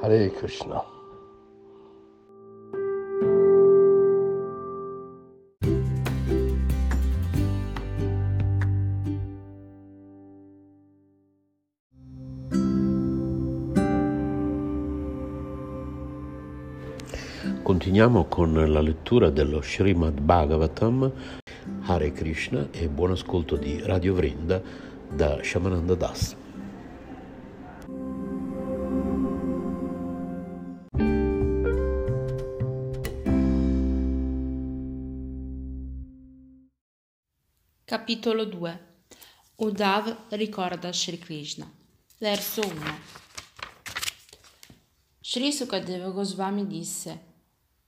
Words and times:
Hare 0.00 0.30
Krishna. 0.30 0.80
Continuiamo 17.62 18.26
con 18.26 18.54
la 18.54 18.80
lettura 18.80 19.30
dello 19.30 19.60
Srimad 19.62 20.20
Bhagavatam, 20.20 21.12
Hare 21.82 22.12
Krishna 22.12 22.68
e 22.70 22.88
buon 22.88 23.10
ascolto 23.10 23.56
di 23.56 23.82
Radio 23.82 24.14
Vrinda 24.14 24.62
da 25.10 25.42
Shamananda 25.42 25.94
Das. 25.96 26.36
Capitolo 38.08 38.46
2 38.46 38.86
Uddhav 39.56 40.28
ricorda 40.30 40.90
Sri 40.94 41.18
Krishna 41.18 41.70
Verso 42.16 42.62
1 42.62 42.98
Sri 45.20 45.52
Sukadeva 45.52 46.08
Goswami 46.08 46.66
disse 46.66 47.24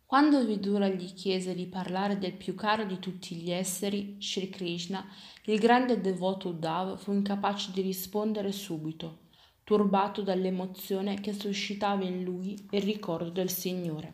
quando 0.05 0.45
Vidura 0.45 0.89
gli 0.89 1.15
chiese 1.15 1.55
di 1.55 1.65
parlare 1.65 2.19
del 2.19 2.35
più 2.35 2.55
caro 2.55 2.85
di 2.85 2.99
tutti 2.99 3.35
gli 3.37 3.51
esseri, 3.51 4.19
Sri 4.21 4.51
Krishna, 4.51 5.03
il 5.45 5.59
grande 5.59 6.03
devoto 6.03 6.51
Uddhav 6.51 6.99
fu 6.99 7.15
incapace 7.15 7.71
di 7.73 7.81
rispondere 7.81 8.53
subito, 8.53 9.21
turbato 9.65 10.21
dall'emozione 10.21 11.19
che 11.19 11.33
suscitava 11.33 12.05
in 12.05 12.25
lui 12.25 12.63
il 12.73 12.83
ricordo 12.83 13.31
del 13.31 13.49
Signore. 13.49 14.13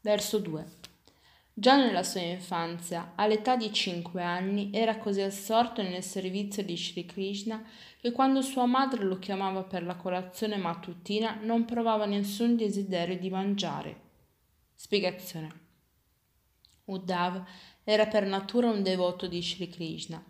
Verso 0.00 0.38
2. 0.38 0.81
Già 1.54 1.76
nella 1.76 2.02
sua 2.02 2.22
infanzia, 2.22 3.12
all'età 3.14 3.56
di 3.56 3.70
cinque 3.72 4.22
anni, 4.22 4.70
era 4.72 4.96
così 4.96 5.20
assorto 5.20 5.82
nel 5.82 6.02
servizio 6.02 6.64
di 6.64 6.76
Sri 6.78 7.04
Krishna 7.04 7.62
che 8.00 8.10
quando 8.10 8.40
sua 8.40 8.64
madre 8.64 9.04
lo 9.04 9.18
chiamava 9.18 9.62
per 9.62 9.82
la 9.82 9.96
colazione 9.96 10.56
mattutina 10.56 11.38
non 11.42 11.66
provava 11.66 12.06
nessun 12.06 12.56
desiderio 12.56 13.18
di 13.18 13.28
mangiare 13.28 14.00
Spiegazione. 14.74 15.60
Uddhav 16.86 17.44
era 17.84 18.06
per 18.06 18.26
natura 18.26 18.70
un 18.70 18.82
devoto 18.82 19.26
di 19.26 19.42
Sri 19.42 19.68
Krishna, 19.68 20.24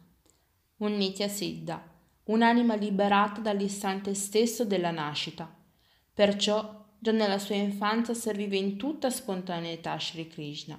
un 0.79 0.97
Nitya 0.97 1.29
Siddha, 1.29 1.83
un'anima 2.25 2.75
liberata 2.75 3.41
dall'istante 3.41 4.13
stesso 4.15 4.65
della 4.65 4.91
nascita. 4.91 5.51
Perciò 6.13 6.85
già 6.99 7.13
nella 7.13 7.39
sua 7.39 7.55
infanzia 7.55 8.13
serviva 8.13 8.57
in 8.57 8.77
tutta 8.77 9.09
spontaneità 9.09 9.99
Sri 9.99 10.27
Krishna. 10.27 10.79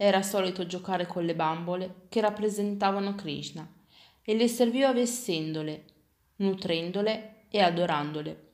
Era 0.00 0.22
solito 0.22 0.64
giocare 0.64 1.06
con 1.08 1.24
le 1.24 1.34
bambole 1.34 2.02
che 2.08 2.20
rappresentavano 2.20 3.16
Krishna 3.16 3.68
e 4.22 4.36
le 4.36 4.46
serviva 4.46 4.92
vestendole, 4.92 5.84
nutrendole 6.36 7.46
e 7.48 7.60
adorandole. 7.60 8.50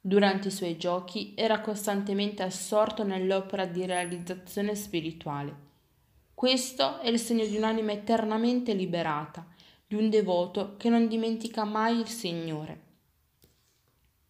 Durante 0.00 0.48
i 0.48 0.50
suoi 0.50 0.76
giochi 0.76 1.34
era 1.36 1.60
costantemente 1.60 2.42
assorto 2.42 3.04
nell'opera 3.04 3.64
di 3.64 3.86
realizzazione 3.86 4.74
spirituale. 4.74 5.54
Questo 6.34 6.98
è 6.98 7.08
il 7.08 7.20
segno 7.20 7.46
di 7.46 7.56
un'anima 7.56 7.92
eternamente 7.92 8.72
liberata, 8.72 9.46
di 9.86 9.94
un 9.94 10.10
devoto 10.10 10.74
che 10.76 10.88
non 10.88 11.06
dimentica 11.06 11.62
mai 11.62 12.00
il 12.00 12.08
Signore. 12.08 12.80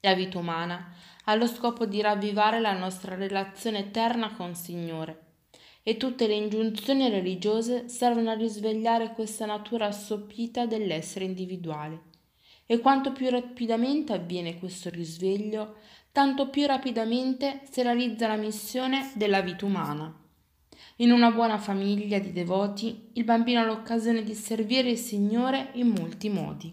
La 0.01 0.13
vita 0.13 0.37
umana 0.37 0.93
ha 1.25 1.35
lo 1.35 1.47
scopo 1.47 1.87
di 1.87 2.03
ravvivare 2.03 2.61
la 2.61 2.77
nostra 2.77 3.15
relazione 3.15 3.79
eterna 3.79 4.35
con 4.35 4.51
il 4.51 4.57
Signore 4.57 5.28
e 5.89 5.97
tutte 5.97 6.27
le 6.27 6.35
ingiunzioni 6.35 7.09
religiose 7.09 7.89
servono 7.89 8.29
a 8.29 8.35
risvegliare 8.35 9.15
questa 9.15 9.47
natura 9.47 9.87
assopita 9.87 10.67
dell'essere 10.67 11.25
individuale. 11.25 12.03
E 12.67 12.79
quanto 12.79 13.13
più 13.13 13.31
rapidamente 13.31 14.13
avviene 14.13 14.59
questo 14.59 14.91
risveglio, 14.91 15.77
tanto 16.13 16.51
più 16.51 16.67
rapidamente 16.67 17.63
si 17.71 17.81
realizza 17.81 18.27
la 18.27 18.37
missione 18.37 19.13
della 19.15 19.41
vita 19.41 19.65
umana. 19.65 20.15
In 20.97 21.11
una 21.11 21.31
buona 21.31 21.57
famiglia 21.57 22.19
di 22.19 22.33
devoti, 22.33 23.09
il 23.15 23.25
bambino 23.25 23.61
ha 23.61 23.65
l'occasione 23.65 24.23
di 24.23 24.35
servire 24.35 24.91
il 24.91 24.99
Signore 24.99 25.71
in 25.73 25.89
molti 25.89 26.29
modi. 26.29 26.71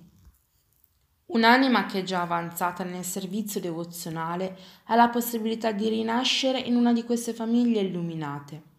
Un'anima 1.28 1.86
che 1.86 2.00
è 2.00 2.04
già 2.04 2.22
avanzata 2.22 2.84
nel 2.84 3.06
servizio 3.06 3.62
devozionale 3.62 4.58
ha 4.88 4.96
la 4.96 5.08
possibilità 5.08 5.72
di 5.72 5.88
rinascere 5.88 6.60
in 6.60 6.76
una 6.76 6.92
di 6.92 7.06
queste 7.06 7.34
famiglie 7.34 7.80
illuminate. 7.80 8.74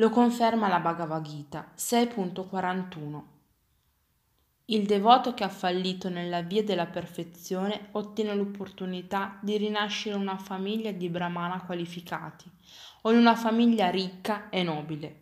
Lo 0.00 0.08
conferma 0.08 0.66
la 0.66 0.80
Bhagavad 0.80 1.22
Gita 1.22 1.72
6.41. 1.76 3.22
Il 4.64 4.86
devoto 4.86 5.34
che 5.34 5.44
ha 5.44 5.50
fallito 5.50 6.08
nella 6.08 6.40
via 6.40 6.64
della 6.64 6.86
perfezione 6.86 7.88
ottiene 7.92 8.34
l'opportunità 8.34 9.38
di 9.42 9.58
rinascere 9.58 10.14
in 10.14 10.22
una 10.22 10.38
famiglia 10.38 10.90
di 10.90 11.10
brahmana 11.10 11.60
qualificati 11.66 12.50
o 13.02 13.12
in 13.12 13.18
una 13.18 13.36
famiglia 13.36 13.90
ricca 13.90 14.48
e 14.48 14.62
nobile. 14.62 15.20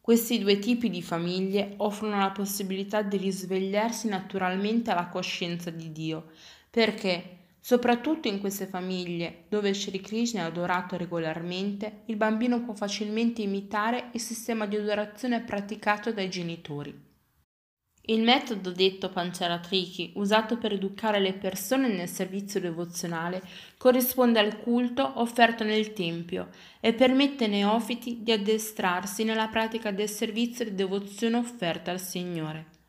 Questi 0.00 0.38
due 0.38 0.60
tipi 0.60 0.88
di 0.88 1.02
famiglie 1.02 1.74
offrono 1.78 2.16
la 2.16 2.30
possibilità 2.30 3.02
di 3.02 3.16
risvegliarsi 3.16 4.06
naturalmente 4.06 4.92
alla 4.92 5.08
coscienza 5.08 5.70
di 5.70 5.90
Dio, 5.90 6.30
perché 6.70 7.39
Soprattutto 7.62 8.26
in 8.26 8.40
queste 8.40 8.66
famiglie, 8.66 9.44
dove 9.48 9.74
Sri 9.74 10.00
Krishna 10.00 10.40
è 10.40 10.44
adorato 10.44 10.96
regolarmente, 10.96 12.02
il 12.06 12.16
bambino 12.16 12.62
può 12.62 12.72
facilmente 12.72 13.42
imitare 13.42 14.08
il 14.12 14.20
sistema 14.20 14.66
di 14.66 14.76
adorazione 14.76 15.42
praticato 15.42 16.10
dai 16.10 16.30
genitori. 16.30 17.08
Il 18.04 18.22
metodo 18.22 18.72
detto 18.72 19.10
Pancharatriki, 19.10 20.14
usato 20.16 20.56
per 20.56 20.72
educare 20.72 21.20
le 21.20 21.34
persone 21.34 21.86
nel 21.86 22.08
servizio 22.08 22.58
devozionale, 22.58 23.42
corrisponde 23.76 24.40
al 24.40 24.58
culto 24.58 25.20
offerto 25.20 25.62
nel 25.62 25.92
Tempio 25.92 26.48
e 26.80 26.94
permette 26.94 27.44
ai 27.44 27.50
neofiti 27.50 28.22
di 28.22 28.32
addestrarsi 28.32 29.22
nella 29.22 29.48
pratica 29.48 29.92
del 29.92 30.08
servizio 30.08 30.64
di 30.64 30.74
devozione 30.74 31.36
offerta 31.36 31.90
al 31.90 32.00
Signore. 32.00 32.79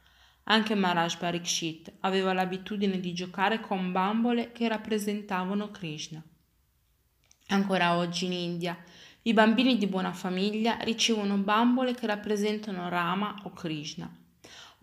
Anche 0.45 0.75
Maharaj 0.75 1.17
Parikshit 1.17 1.93
aveva 2.01 2.33
l'abitudine 2.33 2.99
di 2.99 3.13
giocare 3.13 3.59
con 3.59 3.91
bambole 3.91 4.51
che 4.51 4.67
rappresentavano 4.67 5.71
Krishna. 5.71 6.21
Ancora 7.47 7.97
oggi 7.97 8.25
in 8.25 8.33
India 8.33 8.77
i 9.23 9.33
bambini 9.33 9.77
di 9.77 9.87
buona 9.87 10.13
famiglia 10.13 10.77
ricevono 10.81 11.37
bambole 11.37 11.93
che 11.93 12.07
rappresentano 12.07 12.89
Rama 12.89 13.41
o 13.43 13.51
Krishna 13.51 14.11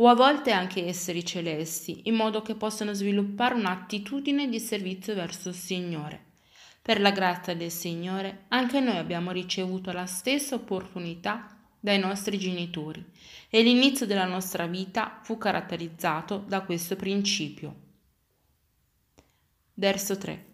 o 0.01 0.09
a 0.09 0.15
volte 0.15 0.53
anche 0.53 0.87
esseri 0.87 1.25
celesti, 1.25 2.03
in 2.05 2.15
modo 2.15 2.41
che 2.41 2.55
possano 2.55 2.93
sviluppare 2.93 3.55
un'attitudine 3.55 4.49
di 4.49 4.61
servizio 4.61 5.15
verso 5.15 5.49
il 5.49 5.57
Signore. 5.57 6.27
Per 6.81 7.01
la 7.01 7.11
grazia 7.11 7.57
del 7.57 7.73
Signore, 7.73 8.45
anche 8.49 8.79
noi 8.79 8.97
abbiamo 8.97 9.33
ricevuto 9.33 9.91
la 9.91 10.07
stessa 10.07 10.55
opportunità 10.55 11.58
dai 11.81 11.99
nostri 11.99 12.39
genitori 12.39 13.05
e 13.49 13.63
l'inizio 13.63 14.07
della 14.07 14.27
nostra 14.27 14.67
vita 14.67 15.21
fu 15.23 15.39
caratterizzato 15.39 16.45
da 16.47 16.63
questo 16.63 16.97
principio. 16.97 17.87
Verso 19.75 20.19
3. 20.19 20.45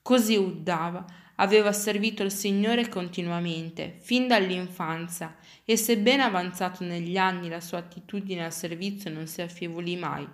Così 0.00 0.36
Uddava 0.36 1.04
aveva 1.36 1.72
servito 1.72 2.22
il 2.22 2.30
Signore 2.30 2.88
continuamente, 2.88 3.96
fin 4.00 4.28
dall'infanzia, 4.28 5.36
e 5.64 5.76
sebbene 5.76 6.22
avanzato 6.22 6.84
negli 6.84 7.16
anni 7.16 7.48
la 7.48 7.60
sua 7.60 7.78
attitudine 7.78 8.44
al 8.44 8.52
servizio 8.52 9.10
non 9.10 9.26
si 9.26 9.42
affievolì 9.42 9.96
mai. 9.96 10.26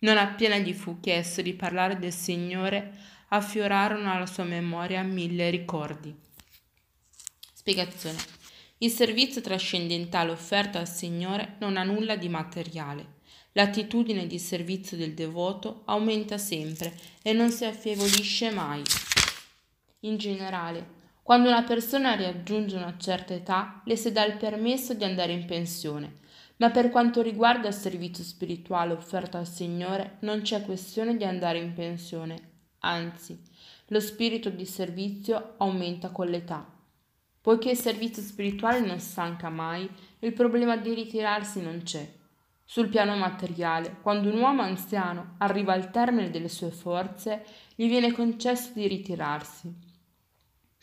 Non 0.00 0.16
appena 0.18 0.56
gli 0.56 0.72
fu 0.72 1.00
chiesto 1.00 1.42
di 1.42 1.54
parlare 1.54 1.98
del 1.98 2.12
Signore, 2.12 2.92
affiorarono 3.28 4.12
alla 4.12 4.26
sua 4.26 4.44
memoria 4.44 5.02
mille 5.02 5.50
ricordi. 5.50 6.14
Spiegazione. 7.52 8.43
Il 8.84 8.90
servizio 8.90 9.40
trascendentale 9.40 10.30
offerto 10.30 10.76
al 10.76 10.86
Signore 10.86 11.54
non 11.60 11.78
ha 11.78 11.84
nulla 11.84 12.16
di 12.16 12.28
materiale. 12.28 13.14
L'attitudine 13.52 14.26
di 14.26 14.38
servizio 14.38 14.98
del 14.98 15.14
devoto 15.14 15.84
aumenta 15.86 16.36
sempre 16.36 16.94
e 17.22 17.32
non 17.32 17.50
si 17.50 17.64
affievolisce 17.64 18.50
mai. 18.50 18.82
In 20.00 20.18
generale, 20.18 20.86
quando 21.22 21.48
una 21.48 21.62
persona 21.62 22.14
raggiunge 22.14 22.76
una 22.76 22.94
certa 22.98 23.32
età, 23.32 23.80
le 23.86 23.96
si 23.96 24.12
dà 24.12 24.22
il 24.26 24.36
permesso 24.36 24.92
di 24.92 25.04
andare 25.04 25.32
in 25.32 25.46
pensione, 25.46 26.18
ma 26.58 26.68
per 26.68 26.90
quanto 26.90 27.22
riguarda 27.22 27.68
il 27.68 27.74
servizio 27.74 28.22
spirituale 28.22 28.92
offerto 28.92 29.38
al 29.38 29.48
Signore 29.48 30.18
non 30.20 30.42
c'è 30.42 30.62
questione 30.62 31.16
di 31.16 31.24
andare 31.24 31.58
in 31.58 31.72
pensione, 31.72 32.50
anzi, 32.80 33.40
lo 33.86 34.00
spirito 34.00 34.50
di 34.50 34.66
servizio 34.66 35.54
aumenta 35.56 36.10
con 36.10 36.26
l'età. 36.26 36.73
Poiché 37.44 37.72
il 37.72 37.76
servizio 37.76 38.22
spirituale 38.22 38.80
non 38.80 38.98
stanca 38.98 39.50
mai, 39.50 39.86
il 40.20 40.32
problema 40.32 40.78
di 40.78 40.94
ritirarsi 40.94 41.60
non 41.60 41.82
c'è. 41.82 42.10
Sul 42.64 42.88
piano 42.88 43.14
materiale, 43.16 43.98
quando 44.00 44.30
un 44.30 44.38
uomo 44.40 44.62
anziano 44.62 45.34
arriva 45.38 45.74
al 45.74 45.90
termine 45.90 46.30
delle 46.30 46.48
sue 46.48 46.70
forze, 46.70 47.44
gli 47.74 47.86
viene 47.86 48.12
concesso 48.12 48.70
di 48.72 48.88
ritirarsi 48.88 49.92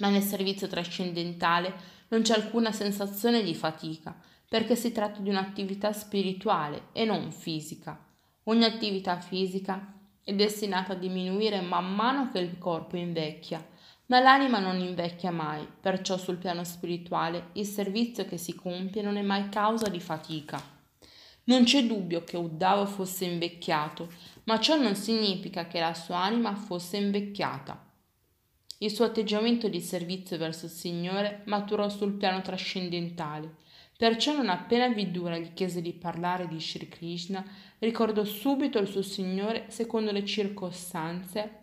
ma 0.02 0.10
nel 0.10 0.24
servizio 0.24 0.68
trascendentale 0.68 1.74
non 2.10 2.24
c'è 2.24 2.34
alcuna 2.34 2.72
sensazione 2.72 3.42
di 3.42 3.56
fatica, 3.56 4.20
perché 4.50 4.76
si 4.76 4.92
tratta 4.92 5.22
di 5.22 5.30
un'attività 5.30 5.94
spirituale 5.94 6.88
e 6.92 7.06
non 7.06 7.32
fisica. 7.32 7.98
Ogni 8.46 8.66
attività 8.66 9.20
fisica 9.20 9.94
è 10.24 10.34
destinata 10.34 10.94
a 10.94 10.98
diminuire 10.98 11.62
man 11.62 11.94
mano 11.94 12.30
che 12.32 12.40
il 12.40 12.58
corpo 12.58 12.98
invecchia, 12.98 13.66
ma 14.12 14.20
l'anima 14.20 14.60
non 14.60 14.78
invecchia 14.78 15.32
mai, 15.32 15.66
perciò 15.80 16.18
sul 16.18 16.36
piano 16.36 16.66
spirituale 16.66 17.52
il 17.54 17.66
servizio 17.66 18.26
che 18.26 18.36
si 18.36 18.54
compie 18.54 19.02
non 19.02 19.16
è 19.16 19.22
mai 19.22 19.48
causa 19.48 19.88
di 19.88 20.02
fatica. 20.02 20.62
Non 21.46 21.64
c'è 21.64 21.86
dubbio 21.86 22.26
che 22.26 22.36
Uddhava 22.36 22.86
fosse 22.86 23.24
invecchiato, 23.24 24.12
ma 24.44 24.60
ciò 24.60 24.76
non 24.76 24.96
significa 24.96 25.66
che 25.66 25.80
la 25.80 25.94
sua 25.94 26.18
anima 26.18 26.54
fosse 26.56 26.98
invecchiata. 26.98 27.90
Il 28.80 28.92
suo 28.92 29.06
atteggiamento 29.06 29.70
di 29.70 29.80
servizio 29.80 30.38
verso 30.38 30.66
il 30.66 30.72
Signore 30.72 31.44
maturò 31.46 31.88
sul 31.88 32.12
piano 32.12 32.42
trascendentale. 32.42 33.56
Perciò 33.98 34.36
non 34.36 34.50
appena 34.50 34.90
Vidura 34.90 35.38
gli 35.38 35.54
chiese 35.54 35.82
di 35.82 35.94
parlare 35.94 36.50
di 36.50 36.60
Sri 36.60 36.90
Krishna, 36.90 37.46
ricordò 37.80 38.26
subito 38.26 38.78
il 38.78 38.88
suo 38.88 39.04
Signore 39.04 39.68
secondo 39.70 40.12
le 40.12 40.26
circostanze 40.26 41.60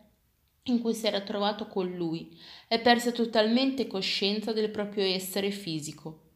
in 0.71 0.81
cui 0.81 0.95
si 0.95 1.07
era 1.07 1.21
trovato 1.21 1.67
con 1.67 1.95
lui 1.95 2.37
e 2.69 2.79
perse 2.79 3.13
totalmente 3.13 3.87
coscienza 3.87 4.53
del 4.53 4.71
proprio 4.71 5.05
essere 5.05 5.51
fisico. 5.51 6.27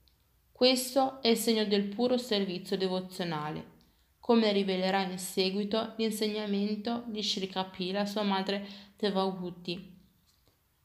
Questo 0.52 1.20
è 1.22 1.28
il 1.28 1.36
segno 1.36 1.64
del 1.64 1.84
puro 1.84 2.16
servizio 2.16 2.76
devozionale, 2.76 3.70
come 4.20 4.52
rivelerà 4.52 5.02
in 5.02 5.18
seguito 5.18 5.94
l'insegnamento 5.96 7.02
di 7.06 7.22
Sri 7.22 7.48
Kapila, 7.48 8.06
sua 8.06 8.22
madre 8.22 8.66
Devahuti. 8.96 9.90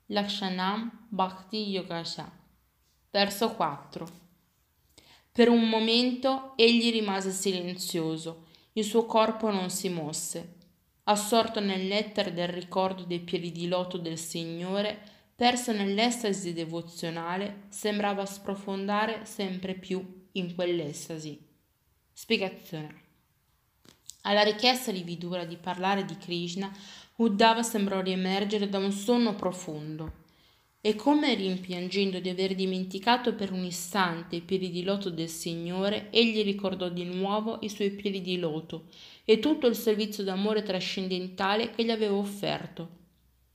Lakshanam 0.07 1.07
Bhakti 1.09 1.69
Yogasha. 1.69 2.31
Verso 3.11 3.51
4. 3.51 4.07
Per 5.31 5.49
un 5.49 5.69
momento 5.69 6.53
egli 6.55 6.91
rimase 6.91 7.29
silenzioso, 7.29 8.45
il 8.73 8.83
suo 8.83 9.05
corpo 9.05 9.51
non 9.51 9.69
si 9.69 9.89
mosse. 9.89 10.56
Assorto 11.09 11.61
nell'etere 11.61 12.33
del 12.33 12.49
ricordo 12.49 13.03
dei 13.03 13.21
piedi 13.21 13.53
di 13.53 13.69
loto 13.69 13.97
del 13.97 14.17
Signore, 14.17 14.99
perso 15.33 15.71
nell'estasi 15.71 16.51
devozionale, 16.51 17.63
sembrava 17.69 18.25
sprofondare 18.25 19.23
sempre 19.23 19.73
più 19.75 20.25
in 20.33 20.53
quell'estasi. 20.53 21.39
Spiegazione. 22.11 23.01
Alla 24.23 24.41
richiesta 24.41 24.91
di 24.91 25.03
Vidura 25.03 25.45
di 25.45 25.55
parlare 25.55 26.03
di 26.03 26.17
Krishna, 26.17 26.69
Uddhava 27.15 27.63
sembrò 27.63 28.01
riemergere 28.01 28.67
da 28.67 28.77
un 28.77 28.91
sonno 28.91 29.33
profondo 29.33 30.25
e 30.81 30.95
come 30.95 31.33
rimpiangendo 31.33 32.19
di 32.19 32.29
aver 32.29 32.53
dimenticato 32.53 33.33
per 33.33 33.51
un 33.51 33.63
istante 33.63 34.35
i 34.35 34.41
piedi 34.41 34.69
di 34.69 34.83
loto 34.83 35.09
del 35.09 35.29
Signore, 35.29 36.09
egli 36.11 36.43
ricordò 36.43 36.89
di 36.89 37.05
nuovo 37.05 37.59
i 37.61 37.69
suoi 37.69 37.91
piedi 37.91 38.21
di 38.21 38.37
loto 38.37 38.87
e 39.29 39.39
tutto 39.39 39.67
il 39.67 39.75
servizio 39.75 40.23
d'amore 40.23 40.63
trascendentale 40.63 41.71
che 41.71 41.83
gli 41.83 41.91
aveva 41.91 42.15
offerto. 42.15 42.87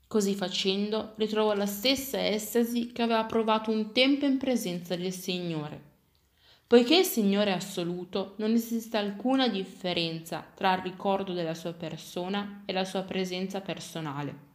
Così 0.06 0.34
facendo, 0.34 1.14
ritrovò 1.16 1.54
la 1.54 1.64
stessa 1.64 2.28
estasi 2.28 2.92
che 2.92 3.00
aveva 3.00 3.24
provato 3.24 3.70
un 3.70 3.90
tempo 3.90 4.26
in 4.26 4.36
presenza 4.36 4.94
del 4.96 5.12
Signore. 5.12 5.80
Poiché 6.66 6.98
il 6.98 7.06
Signore 7.06 7.52
è 7.52 7.54
assoluto, 7.54 8.34
non 8.36 8.52
esiste 8.52 8.98
alcuna 8.98 9.48
differenza 9.48 10.44
tra 10.54 10.74
il 10.74 10.82
ricordo 10.82 11.32
della 11.32 11.54
sua 11.54 11.72
persona 11.72 12.64
e 12.66 12.74
la 12.74 12.84
sua 12.84 13.00
presenza 13.00 13.62
personale. 13.62 14.50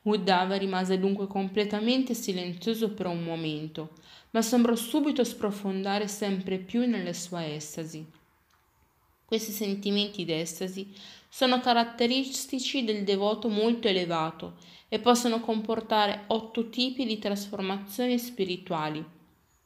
Uddhava 0.00 0.56
rimase 0.56 0.98
dunque 0.98 1.26
completamente 1.26 2.14
silenzioso 2.14 2.92
per 2.92 3.04
un 3.04 3.22
momento, 3.22 3.90
ma 4.30 4.40
sembrò 4.40 4.74
subito 4.76 5.24
sprofondare 5.24 6.08
sempre 6.08 6.56
più 6.56 6.86
nelle 6.86 7.12
sue 7.12 7.54
estasi. 7.54 8.24
Questi 9.26 9.50
sentimenti 9.50 10.24
d'estasi 10.24 10.94
sono 11.28 11.58
caratteristici 11.58 12.84
del 12.84 13.02
devoto 13.02 13.48
molto 13.48 13.88
elevato 13.88 14.54
e 14.88 15.00
possono 15.00 15.40
comportare 15.40 16.26
otto 16.28 16.68
tipi 16.68 17.04
di 17.04 17.18
trasformazioni 17.18 18.20
spirituali 18.20 19.04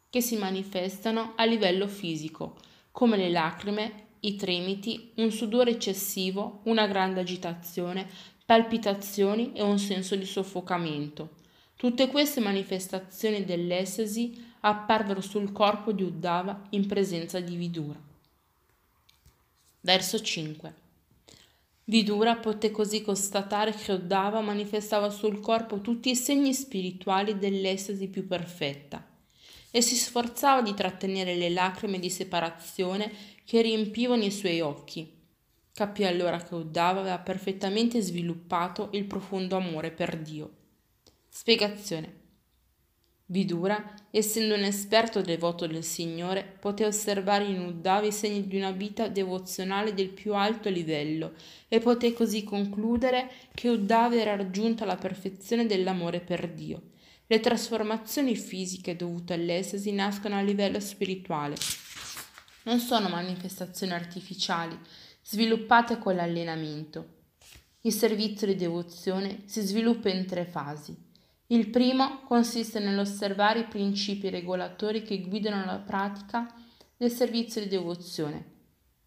che 0.09 0.23
si 0.23 0.37
manifestano 0.37 1.35
a 1.37 1.45
livello 1.45 1.87
fisico, 1.89 2.57
come 2.91 3.19
le 3.19 3.29
lacrime, 3.29 4.07
i 4.21 4.35
tremiti, 4.37 5.13
un 5.17 5.31
sudore 5.31 5.73
eccessivo, 5.73 6.63
una 6.65 6.87
grande 6.87 7.21
agitazione, 7.21 8.09
palpitazioni 8.47 9.53
e 9.53 9.63
un 9.63 9.79
senso 9.79 10.17
di 10.17 10.25
soffocamento. 10.25 11.37
Tutte 11.77 12.09
queste 12.09 12.41
manifestazioni 12.41 13.45
dell'estasi 13.45 14.53
apparvero 14.61 15.21
sul 15.21 15.53
corpo 15.53 15.93
di 15.93 16.03
Uddhava 16.03 16.63
in 16.71 16.87
presenza 16.87 17.41
di 17.41 17.57
Vidura. 17.57 18.10
Verso 19.83 20.21
5. 20.21 20.75
Vidura 21.85 22.37
poté 22.37 22.71
così 22.71 23.01
constatare 23.01 23.73
che 23.73 23.93
Uddhava 23.93 24.41
manifestava 24.41 25.09
sul 25.09 25.41
corpo 25.41 25.81
tutti 25.81 26.11
i 26.11 26.17
segni 26.17 26.53
spirituali 26.53 27.39
dell'estasi 27.39 28.09
più 28.09 28.27
perfetta 28.27 29.05
e 29.71 29.81
si 29.81 29.97
sforzava 29.97 30.61
di 30.61 30.75
trattenere 30.75 31.35
le 31.35 31.49
lacrime 31.49 31.99
di 31.99 32.11
separazione 32.11 33.11
che 33.45 33.63
riempivano 33.63 34.23
i 34.23 34.31
suoi 34.31 34.61
occhi. 34.61 35.11
Capì 35.73 36.05
allora 36.05 36.43
che 36.43 36.55
Uddhava 36.55 37.01
aveva 37.01 37.19
perfettamente 37.19 38.03
sviluppato 38.03 38.91
il 38.93 39.05
profondo 39.05 39.57
amore 39.57 39.91
per 39.91 40.19
Dio. 40.19 40.51
Spiegazione. 41.29 42.20
Vidura, 43.31 43.95
essendo 44.11 44.55
un 44.55 44.65
esperto 44.65 45.21
devoto 45.21 45.67
del 45.67 45.85
Signore, 45.85 46.57
poté 46.59 46.85
osservare 46.85 47.45
in 47.45 47.61
Uddhava 47.61 48.07
i 48.07 48.13
segni 48.13 48.47
di 48.47 48.57
una 48.57 48.73
vita 48.73 49.09
devozionale 49.09 49.95
del 49.95 50.11
più 50.11 50.35
alto 50.35 50.69
livello 50.69 51.35
e 51.69 51.79
poté 51.79 52.13
così 52.13 52.43
concludere 52.43 53.31
che 53.55 53.69
Uddhava 53.69 54.17
era 54.17 54.37
raggiunta 54.37 54.85
la 54.85 54.97
perfezione 54.97 55.67
dell'amore 55.67 56.21
per 56.21 56.49
Dio 56.49 56.83
le 57.31 57.39
trasformazioni 57.39 58.35
fisiche 58.35 58.97
dovute 58.97 59.35
all'estasi 59.35 59.93
nascono 59.93 60.35
a 60.35 60.41
livello 60.41 60.81
spirituale. 60.81 61.55
Non 62.65 62.81
sono 62.81 63.09
manifestazioni 63.09 63.93
artificiali 63.93 64.77
sviluppate 65.23 65.99
con 65.99 66.17
l'allenamento. 66.17 67.19
Il 67.83 67.93
servizio 67.93 68.49
di 68.49 68.57
devozione 68.57 69.45
si 69.45 69.61
sviluppa 69.61 70.09
in 70.09 70.27
tre 70.27 70.45
fasi. 70.45 71.10
Il 71.53 71.69
primo 71.69 72.21
consiste 72.27 72.79
nell'osservare 72.79 73.61
i 73.61 73.67
principi 73.67 74.31
regolatori 74.31 75.03
che 75.03 75.21
guidano 75.21 75.65
la 75.65 75.79
pratica 75.79 76.47
del 76.97 77.11
servizio 77.11 77.61
di 77.61 77.67
devozione. 77.67 78.59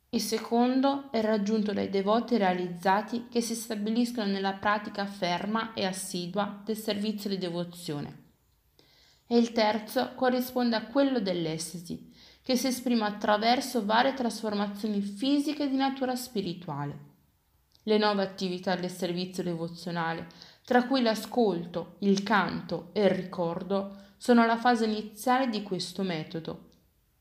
Il 0.10 0.20
secondo 0.20 1.10
è 1.10 1.22
raggiunto 1.22 1.72
dai 1.72 1.90
devoti 1.90 2.36
realizzati 2.36 3.28
che 3.30 3.40
si 3.40 3.56
stabiliscono 3.56 4.30
nella 4.30 4.56
pratica 4.56 5.06
ferma 5.06 5.74
e 5.74 5.86
assidua 5.86 6.62
del 6.66 6.76
servizio 6.76 7.30
di 7.30 7.38
devozione. 7.38 8.24
E 9.26 9.38
il 9.38 9.54
terzo 9.54 10.12
corrisponde 10.14 10.76
a 10.76 10.88
quello 10.88 11.22
dell'estasi, 11.22 12.12
che 12.44 12.58
si 12.58 12.68
esprime 12.68 13.06
attraverso 13.06 13.86
varie 13.86 14.14
trasformazioni 14.14 15.00
fisiche 15.00 15.70
di 15.70 15.78
natura 15.78 16.18
spirituale. 16.18 17.12
Le 17.84 17.98
nuove 17.98 18.22
attività 18.22 18.76
del 18.76 18.92
servizio 18.92 19.44
devozionale, 19.44 20.28
tra 20.63 20.86
cui 20.86 21.01
l'ascolto, 21.01 21.96
il 22.00 22.24
canto 22.24 22.89
e 22.93 23.03
il 23.03 23.10
ricordo, 23.10 23.98
sono 24.17 24.46
la 24.46 24.58
fase 24.58 24.86
iniziale 24.86 25.50
di 25.50 25.63
questo 25.63 26.03
metodo 26.03 26.72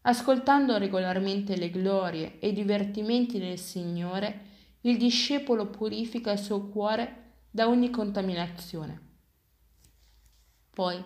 Ascoltando 0.04 0.78
regolarmente 0.78 1.56
le 1.56 1.70
glorie 1.70 2.40
e 2.40 2.48
i 2.48 2.52
divertimenti 2.52 3.38
del 3.38 3.58
Signore, 3.58 4.50
il 4.80 4.98
discepolo 4.98 5.66
purifica 5.66 6.32
il 6.32 6.40
suo 6.40 6.66
cuore 6.66 7.34
da 7.48 7.68
ogni 7.68 7.88
contaminazione. 7.90 9.10
Poi, 10.70 11.00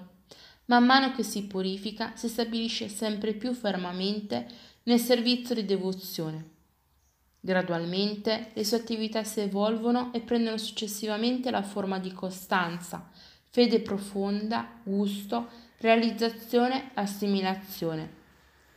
man 0.66 0.86
mano 0.86 1.12
che 1.12 1.22
si 1.22 1.46
purifica, 1.46 2.16
si 2.16 2.28
stabilisce 2.28 2.88
sempre 2.88 3.34
più 3.34 3.52
fermamente 3.52 4.48
nel 4.84 4.98
servizio 4.98 5.54
di 5.54 5.66
devozione. 5.66 6.54
Gradualmente 7.46 8.50
le 8.54 8.64
sue 8.64 8.78
attività 8.78 9.22
si 9.22 9.38
evolvono 9.38 10.12
e 10.12 10.18
prendono 10.20 10.56
successivamente 10.56 11.52
la 11.52 11.62
forma 11.62 12.00
di 12.00 12.12
costanza, 12.12 13.08
fede 13.50 13.78
profonda, 13.78 14.68
gusto, 14.82 15.46
realizzazione, 15.78 16.90
assimilazione. 16.94 18.10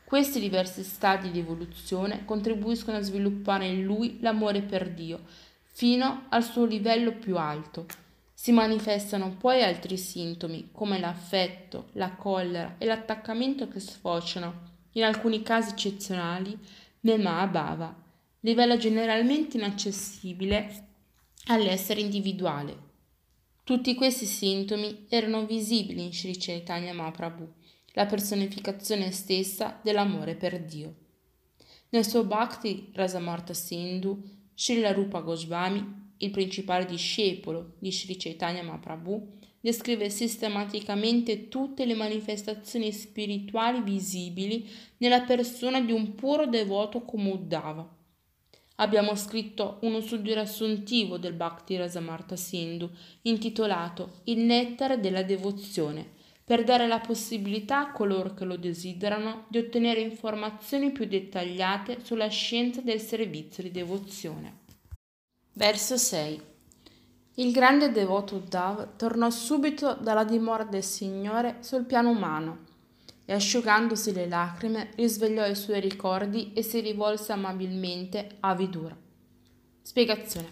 Questi 0.03 0.39
diversi 0.39 0.83
stadi 0.83 1.31
di 1.31 1.39
evoluzione 1.39 2.25
contribuiscono 2.25 2.97
a 2.97 3.01
sviluppare 3.01 3.65
in 3.65 3.81
lui 3.81 4.19
l'amore 4.21 4.61
per 4.61 4.91
Dio 4.91 5.21
fino 5.65 6.25
al 6.29 6.43
suo 6.43 6.65
livello 6.65 7.13
più 7.13 7.37
alto. 7.37 7.87
Si 8.35 8.51
manifestano 8.51 9.31
poi 9.31 9.63
altri 9.63 9.97
sintomi 9.97 10.69
come 10.71 10.99
l'affetto, 10.99 11.87
la 11.93 12.11
collera 12.11 12.75
e 12.77 12.85
l'attaccamento 12.85 13.67
che 13.67 13.79
sfociano, 13.79 14.53
in 14.91 15.05
alcuni 15.05 15.41
casi 15.41 15.71
eccezionali, 15.71 16.55
nel 17.01 17.19
Mahabhava, 17.19 18.07
livello 18.41 18.77
generalmente 18.77 19.57
inaccessibile 19.57 20.87
all'essere 21.47 21.99
individuale. 21.99 22.87
Tutti 23.63 23.93
questi 23.95 24.25
sintomi 24.25 25.05
erano 25.09 25.45
visibili 25.45 26.03
in 26.03 26.13
Sri 26.13 26.37
Chaitanya 26.37 26.93
Mahaprabhu, 26.93 27.47
la 27.93 28.05
personificazione 28.05 29.11
stessa 29.11 29.79
dell'amore 29.83 30.35
per 30.35 30.63
Dio. 30.63 30.95
Nel 31.89 32.05
suo 32.05 32.23
Bhakti 32.23 32.91
Rasamarta 32.93 33.53
Sindhu, 33.53 34.23
Srila 34.55 34.93
Rupa 34.93 35.19
Goswami, 35.19 36.13
il 36.17 36.31
principale 36.31 36.85
discepolo 36.85 37.73
di 37.79 37.91
Sri 37.91 38.15
Chaitanya 38.15 38.63
Mahaprabhu, 38.63 39.37
descrive 39.59 40.09
sistematicamente 40.09 41.49
tutte 41.49 41.85
le 41.85 41.93
manifestazioni 41.93 42.91
spirituali 42.93 43.81
visibili 43.81 44.67
nella 44.97 45.21
persona 45.21 45.81
di 45.81 45.91
un 45.91 46.15
puro 46.15 46.47
devoto 46.47 47.01
come 47.01 47.31
Uddhava 47.31 47.97
abbiamo 48.79 49.15
scritto 49.15 49.77
uno 49.81 50.01
studio 50.01 50.33
riassuntivo 50.33 51.17
del 51.17 51.33
Bhakti 51.33 51.77
Rasamarta 51.77 52.35
Sindhu 52.35 52.89
intitolato 53.23 54.21
Il 54.25 54.39
nettare 54.39 54.99
della 54.99 55.23
devozione 55.23 56.17
per 56.43 56.63
dare 56.63 56.87
la 56.87 56.99
possibilità 56.99 57.79
a 57.79 57.91
coloro 57.91 58.33
che 58.33 58.43
lo 58.43 58.57
desiderano 58.57 59.45
di 59.49 59.59
ottenere 59.59 60.01
informazioni 60.01 60.91
più 60.91 61.05
dettagliate 61.05 62.03
sulla 62.03 62.27
scienza 62.27 62.81
del 62.81 62.99
servizio 62.99 63.61
di 63.61 63.69
devozione. 63.69 64.57
Verso 65.53 65.95
6. 65.95 66.41
Il 67.35 67.51
grande 67.51 67.91
devoto 67.91 68.37
Uddhav 68.37 68.95
tornò 68.95 69.29
subito 69.29 69.93
dalla 69.93 70.23
dimora 70.23 70.63
del 70.63 70.83
Signore 70.83 71.57
sul 71.59 71.85
piano 71.85 72.09
umano 72.09 72.68
e 73.29 73.33
asciugandosi 73.33 74.11
le 74.11 74.27
lacrime 74.27 74.89
risvegliò 74.95 75.45
i 75.45 75.53
suoi 75.53 75.79
ricordi 75.79 76.51
e 76.53 76.63
si 76.63 76.79
rivolse 76.79 77.31
amabilmente 77.31 78.37
a 78.39 78.55
Vidura. 78.55 78.97
Spiegazione. 79.83 80.51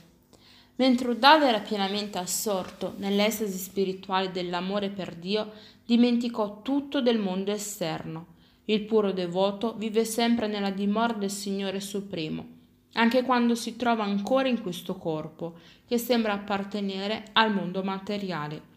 Mentre 0.75 1.09
Uddhava 1.09 1.47
era 1.47 1.61
pienamente 1.61 2.19
assorto 2.19 2.93
nell'estasi 2.97 3.57
spirituale 3.57 4.29
dell'amore 4.29 4.89
per 4.89 5.15
Dio, 5.15 5.53
dimenticò 5.87 6.61
tutto 6.61 7.01
del 7.01 7.17
mondo 7.17 7.49
esterno. 7.49 8.35
Il 8.65 8.83
puro 8.83 9.11
devoto 9.11 9.73
vive 9.73 10.05
sempre 10.05 10.45
nella 10.45 10.69
dimora 10.69 11.13
del 11.13 11.31
Signore 11.31 11.79
Supremo, 11.79 12.45
anche 12.93 13.23
quando 13.23 13.55
si 13.55 13.75
trova 13.75 14.03
ancora 14.03 14.49
in 14.49 14.61
questo 14.61 14.97
corpo, 14.97 15.55
che 15.87 15.97
sembra 15.97 16.33
appartenere 16.33 17.29
al 17.33 17.51
mondo 17.51 17.81
materiale. 17.81 18.76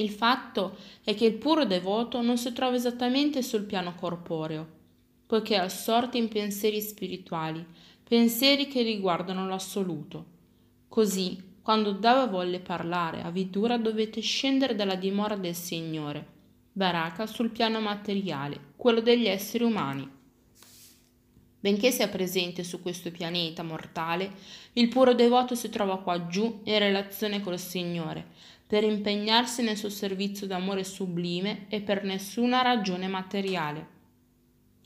Il 0.00 0.08
fatto 0.08 0.78
è 1.04 1.14
che 1.14 1.26
il 1.26 1.34
puro 1.34 1.66
devoto 1.66 2.22
non 2.22 2.38
si 2.38 2.52
trova 2.54 2.74
esattamente 2.74 3.42
sul 3.42 3.64
piano 3.64 3.94
corporeo, 3.94 4.66
poiché 5.26 5.56
è 5.56 5.58
assorto 5.58 6.16
in 6.16 6.28
pensieri 6.28 6.80
spirituali, 6.80 7.62
pensieri 8.02 8.66
che 8.66 8.80
riguardano 8.80 9.46
l'assoluto. 9.46 10.24
Così, 10.88 11.48
quando 11.60 11.92
Dava 11.92 12.26
volle 12.26 12.60
parlare 12.60 13.20
a 13.20 13.30
Vidura 13.30 13.76
dovette 13.76 14.22
scendere 14.22 14.74
dalla 14.74 14.94
dimora 14.94 15.36
del 15.36 15.54
Signore, 15.54 16.26
Baraka 16.72 17.26
sul 17.26 17.50
piano 17.50 17.78
materiale, 17.80 18.72
quello 18.76 19.02
degli 19.02 19.26
esseri 19.26 19.64
umani. 19.64 20.08
Benché 21.60 21.90
sia 21.90 22.08
presente 22.08 22.64
su 22.64 22.80
questo 22.80 23.10
pianeta 23.10 23.62
mortale, 23.62 24.32
il 24.72 24.88
puro 24.88 25.12
devoto 25.12 25.54
si 25.54 25.68
trova 25.68 25.98
qua 25.98 26.26
giù 26.26 26.62
in 26.64 26.78
relazione 26.78 27.42
col 27.42 27.58
Signore, 27.58 28.28
per 28.70 28.84
impegnarsi 28.84 29.62
nel 29.62 29.76
suo 29.76 29.88
servizio 29.88 30.46
d'amore 30.46 30.84
sublime 30.84 31.66
e 31.68 31.80
per 31.80 32.04
nessuna 32.04 32.62
ragione 32.62 33.08
materiale. 33.08 33.88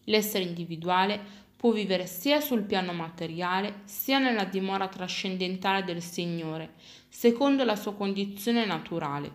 L'essere 0.04 0.44
individuale 0.44 1.20
può 1.54 1.70
vivere 1.70 2.06
sia 2.06 2.40
sul 2.40 2.62
piano 2.62 2.94
materiale 2.94 3.82
sia 3.84 4.18
nella 4.18 4.46
dimora 4.46 4.88
trascendentale 4.88 5.84
del 5.84 6.00
Signore, 6.00 6.76
secondo 7.10 7.62
la 7.62 7.76
sua 7.76 7.92
condizione 7.92 8.64
naturale. 8.64 9.30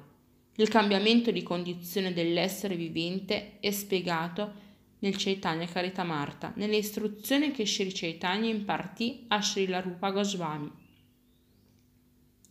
Il 0.55 0.67
cambiamento 0.67 1.29
di 1.29 1.43
condizione 1.43 2.11
dell'essere 2.11 2.75
vivente 2.75 3.59
è 3.59 3.69
spiegato 3.69 4.53
nel 5.01 5.15
Chaitanya 5.15 5.67
Karitamrta, 5.67 6.53
nelle 6.55 6.77
istruzioni 6.77 7.51
che 7.51 7.67
Sri 7.67 7.91
Chaitanya 7.93 8.49
impartì 8.49 9.25
a 9.27 9.43
Srila 9.43 9.79
Rupa 9.79 10.09
Goswami. 10.09 10.71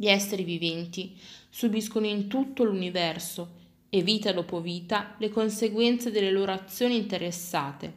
Gli 0.00 0.07
esseri 0.07 0.45
viventi 0.45 1.19
subiscono 1.50 2.07
in 2.07 2.28
tutto 2.28 2.62
l'universo 2.62 3.49
e 3.90 4.00
vita 4.00 4.33
dopo 4.33 4.61
vita 4.61 5.17
le 5.19 5.28
conseguenze 5.28 6.12
delle 6.12 6.31
loro 6.31 6.52
azioni 6.52 6.97
interessate. 6.97 7.93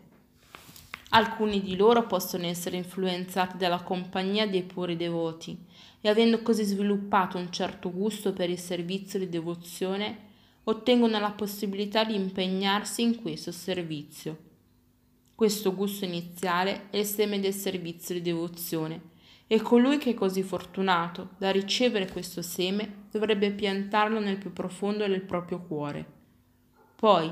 Alcuni 1.10 1.62
di 1.62 1.75
loro 1.75 2.08
possono 2.08 2.48
essere 2.48 2.77
influenzati 2.77 3.58
dalla 3.58 3.84
compagnia 3.84 4.48
dei 4.48 4.63
puri 4.63 4.96
devoti 4.96 5.55
e 6.01 6.10
avendo 6.10 6.41
così 6.41 6.63
sviluppato 6.63 7.38
un 7.38 7.51
certo 7.51 7.91
gusto 7.91 8.34
per 8.34 8.50
il 8.50 8.58
servizio 8.58 9.20
di 9.20 9.29
devozione, 9.29 10.29
ottengono 10.63 11.20
la 11.20 11.29
possibilità 11.29 12.03
di 12.03 12.15
impegnarsi 12.15 13.03
in 13.03 13.22
questo 13.22 13.51
servizio. 13.51 14.36
Questo 15.36 15.75
gusto 15.75 16.03
iniziale 16.05 16.89
è 16.89 16.98
il 16.98 17.05
seme 17.05 17.39
del 17.39 17.53
servizio 17.53 18.15
di 18.15 18.24
devozione 18.24 19.11
e 19.51 19.60
colui 19.60 19.98
che 19.98 20.12
è 20.12 20.13
così 20.13 20.43
fortunato 20.43 21.31
da 21.38 21.51
ricevere 21.51 22.10
questo 22.10 22.41
seme 22.41 23.08
dovrebbe 23.12 23.51
piantarlo 23.51 24.22
nel 24.22 24.38
più 24.38 24.53
profondo 24.53 25.05
del 25.05 25.24
proprio 25.24 25.60
cuore. 25.60 26.05
Poi, 26.96 27.29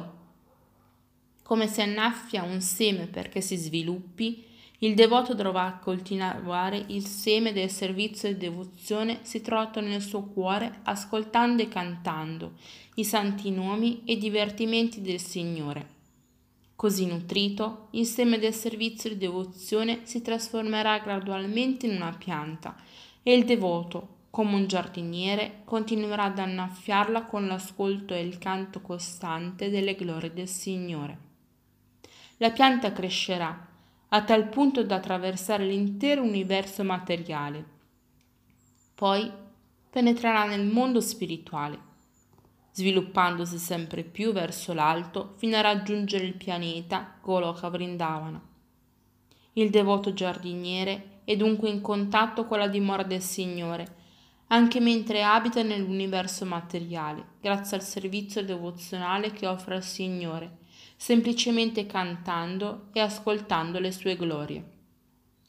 come 1.42 1.68
si 1.68 1.82
annaffia 1.82 2.44
un 2.44 2.60
seme 2.60 3.08
perché 3.08 3.40
si 3.40 3.56
sviluppi, 3.56 4.46
il 4.80 4.96
devoto 4.96 5.34
dovrà 5.34 5.80
coltivare 5.82 6.84
il 6.88 7.06
seme 7.06 7.54
del 7.54 7.70
servizio 7.70 8.28
e 8.28 8.36
devozione 8.36 9.20
situato 9.22 9.80
nel 9.80 10.02
suo 10.02 10.24
cuore, 10.24 10.80
ascoltando 10.84 11.62
e 11.62 11.70
cantando 11.70 12.56
i 12.96 13.06
santi 13.06 13.50
nomi 13.50 14.02
e 14.04 14.18
divertimenti 14.18 15.00
del 15.00 15.22
Signore. 15.22 15.99
Così 16.80 17.08
nutrito, 17.08 17.88
il 17.92 18.06
seme 18.06 18.40
del 18.40 18.54
servizio 18.54 19.10
di 19.10 19.18
devozione 19.18 20.06
si 20.06 20.22
trasformerà 20.22 21.00
gradualmente 21.00 21.86
in 21.88 21.98
una 21.98 22.16
pianta 22.18 22.74
e 23.22 23.34
il 23.34 23.44
devoto, 23.44 24.28
come 24.30 24.56
un 24.56 24.66
giardiniere, 24.66 25.64
continuerà 25.66 26.24
ad 26.24 26.40
annaffiarla 26.40 27.26
con 27.26 27.48
l'ascolto 27.48 28.14
e 28.14 28.22
il 28.22 28.38
canto 28.38 28.80
costante 28.80 29.70
delle 29.70 29.94
glorie 29.94 30.32
del 30.32 30.48
Signore. 30.48 31.18
La 32.38 32.52
pianta 32.52 32.94
crescerà 32.94 33.68
a 34.08 34.24
tal 34.24 34.48
punto 34.48 34.82
da 34.82 34.96
attraversare 34.96 35.66
l'intero 35.66 36.24
universo 36.24 36.86
materiale. 36.86 37.66
Poi 38.96 39.30
penetrerà 39.90 40.46
nel 40.46 40.66
mondo 40.66 41.02
spirituale 41.02 41.88
sviluppandosi 42.72 43.58
sempre 43.58 44.04
più 44.04 44.32
verso 44.32 44.74
l'alto 44.74 45.34
fino 45.38 45.58
a 45.58 45.62
raggiungere 45.62 46.26
il 46.26 46.36
pianeta 46.36 47.18
Goloka 47.22 47.70
Vrindavana. 47.70 48.42
Il 49.54 49.70
devoto 49.70 50.14
giardiniere 50.14 51.22
è 51.26 51.36
dunque 51.36 51.70
in 51.70 51.82
contatto 51.82 52.46
con 52.46 52.60
la 52.60 52.68
dimora 52.68 53.04
del 53.04 53.22
Signore, 53.22 53.98
anche 54.48 54.80
mentre 54.80 55.22
abita 55.22 55.62
nell'universo 55.62 56.46
materiale, 56.46 57.26
grazie 57.42 57.78
al 57.78 57.84
servizio 57.84 58.44
devozionale 58.44 59.32
che 59.32 59.46
offre 59.46 59.76
al 59.76 59.84
Signore, 59.84 60.58
semplicemente 60.96 61.86
cantando 61.86 62.88
e 62.94 63.00
ascoltando 63.00 63.80
le 63.80 63.92
sue 63.92 64.16
glorie. 64.16 64.78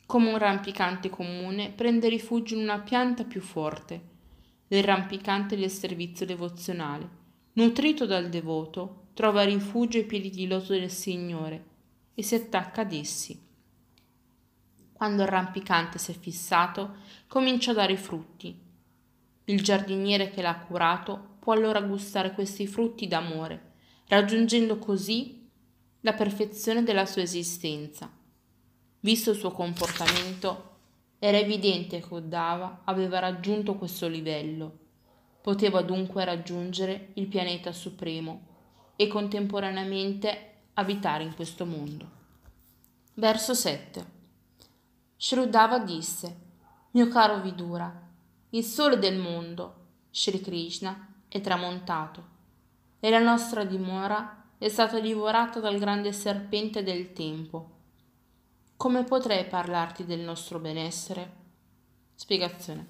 Come 0.07 0.31
un 0.31 0.39
rampicante 0.39 1.09
comune 1.09 1.71
prende 1.71 2.09
rifugio 2.09 2.57
in 2.57 2.63
una 2.63 2.81
pianta 2.81 3.25
più 3.25 3.41
forte, 3.41 4.03
il 4.77 4.85
rampicante 4.85 5.57
del 5.57 5.71
servizio 5.71 6.25
devozionale, 6.25 7.09
nutrito 7.55 8.07
dal 8.07 8.29
devoto, 8.29 9.09
trova 9.15 9.43
rifugio 9.43 9.99
ai 9.99 10.05
piedi 10.05 10.31
di 10.31 10.47
loto 10.47 10.73
del 10.73 10.91
Signore 10.91 11.65
e 12.15 12.23
si 12.23 12.37
attacca 12.37 12.83
ad 12.83 12.93
essi. 12.93 13.39
Quando 14.93 15.23
il 15.23 15.29
rampicante 15.29 15.99
si 15.99 16.13
è 16.13 16.15
fissato, 16.15 16.99
comincia 17.27 17.73
a 17.73 17.75
dare 17.75 17.97
frutti. 17.97 18.57
Il 19.45 19.61
giardiniere 19.61 20.31
che 20.31 20.41
l'ha 20.41 20.57
curato 20.57 21.37
può 21.41 21.53
allora 21.53 21.81
gustare 21.81 22.33
questi 22.33 22.69
frutti 22.69 23.09
d'amore, 23.09 23.73
raggiungendo 24.07 24.79
così 24.79 25.49
la 26.03 26.13
perfezione 26.13 26.85
della 26.85 27.07
sua 27.07 27.23
esistenza. 27.23 28.09
Visto 29.01 29.31
il 29.31 29.37
suo 29.37 29.51
comportamento, 29.51 30.70
era 31.21 31.39
evidente 31.39 32.01
che 32.01 32.15
Oddava 32.15 32.81
aveva 32.83 33.21
raggiunto 33.21 33.77
questo 33.77 34.09
livello 34.09 34.89
Poteva 35.41 35.81
dunque 35.81 36.25
raggiungere 36.25 37.13
il 37.15 37.27
pianeta 37.27 37.73
supremo 37.73 38.49
e 38.95 39.07
contemporaneamente 39.07 40.49
abitare 40.75 41.25
in 41.25 41.35
questo 41.35 41.65
mondo. 41.65 42.19
Verso 43.15 43.55
7. 43.55 44.19
Shrudava 45.17 45.79
disse, 45.79 46.37
mio 46.91 47.09
caro 47.09 47.41
Vidura, 47.41 48.09
il 48.51 48.65
sole 48.65 48.99
del 48.99 49.17
mondo, 49.17 49.87
Sri 50.11 50.41
Krishna, 50.43 51.09
è 51.27 51.41
tramontato 51.41 52.39
e 53.01 53.09
la 53.09 53.21
nostra 53.21 53.65
dimora 53.65 54.45
è 54.59 54.69
stata 54.69 55.01
divorata 55.01 55.59
dal 55.59 55.79
grande 55.79 56.13
serpente 56.13 56.83
del 56.83 57.15
tempo. 57.15 57.79
Come 58.81 59.05
potrei 59.05 59.45
parlarti 59.45 60.07
del 60.07 60.21
nostro 60.21 60.59
benessere? 60.59 61.33
Spiegazione. 62.15 62.87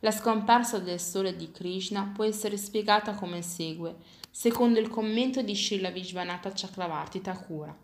La 0.00 0.10
scomparsa 0.10 0.80
del 0.80 1.00
sole 1.00 1.34
di 1.34 1.50
Krishna 1.50 2.12
può 2.14 2.24
essere 2.24 2.58
spiegata 2.58 3.14
come 3.14 3.40
segue, 3.40 3.96
secondo 4.30 4.78
il 4.78 4.90
commento 4.90 5.40
di 5.40 5.56
Srila 5.56 5.88
Vishvanatha 5.88 6.52
Chakravarti 6.54 7.22
Thakura. 7.22 7.74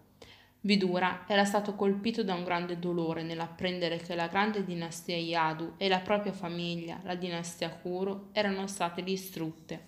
Vidura 0.61 1.25
era 1.26 1.46
stato 1.46 1.75
colpito 1.76 2.22
da 2.22 2.34
un 2.34 2.44
grande 2.44 2.78
dolore 2.78 3.22
nell'apprendere 3.22 3.96
che 3.96 4.14
la 4.14 4.28
grande 4.28 4.62
dinastia 4.62 5.16
Yadu 5.16 5.76
e 5.78 5.88
la 5.88 6.00
propria 6.00 6.34
famiglia, 6.34 7.00
la 7.04 7.14
dinastia 7.14 7.70
Kuru, 7.70 8.28
erano 8.32 8.66
state 8.66 9.02
distrutte. 9.02 9.87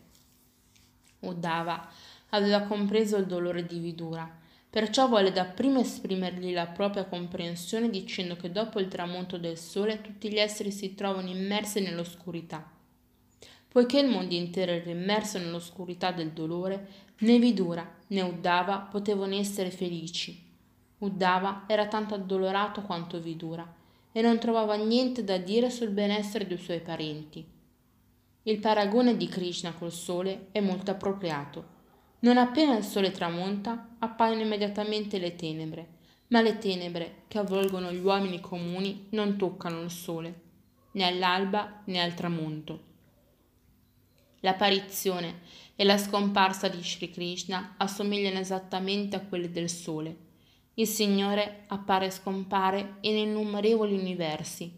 Uddhava 1.18 1.86
aveva 2.30 2.62
compreso 2.62 3.18
il 3.18 3.26
dolore 3.26 3.66
di 3.66 3.78
Vidura, 3.78 4.40
perciò 4.74 5.06
volle 5.06 5.30
dapprima 5.30 5.78
esprimergli 5.78 6.52
la 6.52 6.66
propria 6.66 7.04
comprensione 7.04 7.88
dicendo 7.88 8.34
che 8.34 8.50
dopo 8.50 8.80
il 8.80 8.88
tramonto 8.88 9.38
del 9.38 9.56
sole 9.56 10.00
tutti 10.00 10.28
gli 10.28 10.38
esseri 10.38 10.72
si 10.72 10.96
trovano 10.96 11.28
immersi 11.28 11.80
nell'oscurità. 11.80 12.68
Poiché 13.68 14.00
il 14.00 14.08
mondo 14.08 14.34
intero 14.34 14.72
era 14.72 14.90
immerso 14.90 15.38
nell'oscurità 15.38 16.10
del 16.10 16.32
dolore, 16.32 16.88
né 17.18 17.38
Vidura 17.38 17.88
né 18.08 18.20
Uddhava 18.22 18.78
potevano 18.90 19.36
essere 19.36 19.70
felici. 19.70 20.42
Uddhava 20.98 21.66
era 21.68 21.86
tanto 21.86 22.14
addolorato 22.14 22.82
quanto 22.82 23.20
Vidura 23.20 23.72
e 24.10 24.22
non 24.22 24.40
trovava 24.40 24.74
niente 24.74 25.22
da 25.22 25.38
dire 25.38 25.70
sul 25.70 25.90
benessere 25.90 26.48
dei 26.48 26.58
suoi 26.58 26.80
parenti. 26.80 27.46
Il 28.42 28.58
paragone 28.58 29.16
di 29.16 29.28
Krishna 29.28 29.72
col 29.72 29.92
sole 29.92 30.48
è 30.50 30.58
molto 30.58 30.90
appropriato. 30.90 31.73
Non 32.24 32.38
appena 32.38 32.74
il 32.74 32.84
sole 32.84 33.10
tramonta, 33.10 33.96
appaiono 33.98 34.40
immediatamente 34.40 35.18
le 35.18 35.36
tenebre, 35.36 35.88
ma 36.28 36.40
le 36.40 36.56
tenebre 36.56 37.24
che 37.28 37.36
avvolgono 37.36 37.92
gli 37.92 38.02
uomini 38.02 38.40
comuni 38.40 39.08
non 39.10 39.36
toccano 39.36 39.82
il 39.82 39.90
sole, 39.90 40.40
né 40.92 41.04
all'alba 41.04 41.82
né 41.84 42.00
al 42.00 42.14
tramonto. 42.14 42.80
L'apparizione 44.40 45.40
e 45.76 45.84
la 45.84 45.98
scomparsa 45.98 46.68
di 46.68 46.82
Sri 46.82 47.10
Krishna 47.10 47.74
assomigliano 47.76 48.38
esattamente 48.38 49.16
a 49.16 49.20
quelle 49.20 49.50
del 49.50 49.68
sole. 49.68 50.16
Il 50.76 50.86
Signore 50.86 51.64
appare 51.66 52.06
e 52.06 52.10
scompare 52.10 52.96
in 53.02 53.18
innumerevoli 53.18 53.98
universi, 53.98 54.72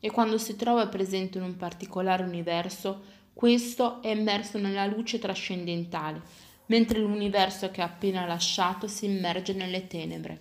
e 0.00 0.10
quando 0.10 0.38
si 0.38 0.56
trova 0.56 0.86
presente 0.86 1.36
in 1.36 1.44
un 1.44 1.56
particolare 1.56 2.22
universo, 2.22 3.16
questo 3.34 4.00
è 4.00 4.08
immerso 4.08 4.56
nella 4.56 4.86
luce 4.86 5.18
trascendentale, 5.18 6.46
mentre 6.68 6.98
l'universo 6.98 7.70
che 7.70 7.82
ha 7.82 7.84
appena 7.84 8.24
lasciato 8.24 8.86
si 8.86 9.04
immerge 9.04 9.52
nelle 9.52 9.86
tenebre. 9.86 10.40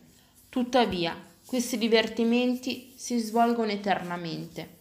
Tuttavia, 0.50 1.16
questi 1.46 1.78
divertimenti 1.78 2.94
si 2.96 3.18
svolgono 3.18 3.72
eternamente. 3.72 4.76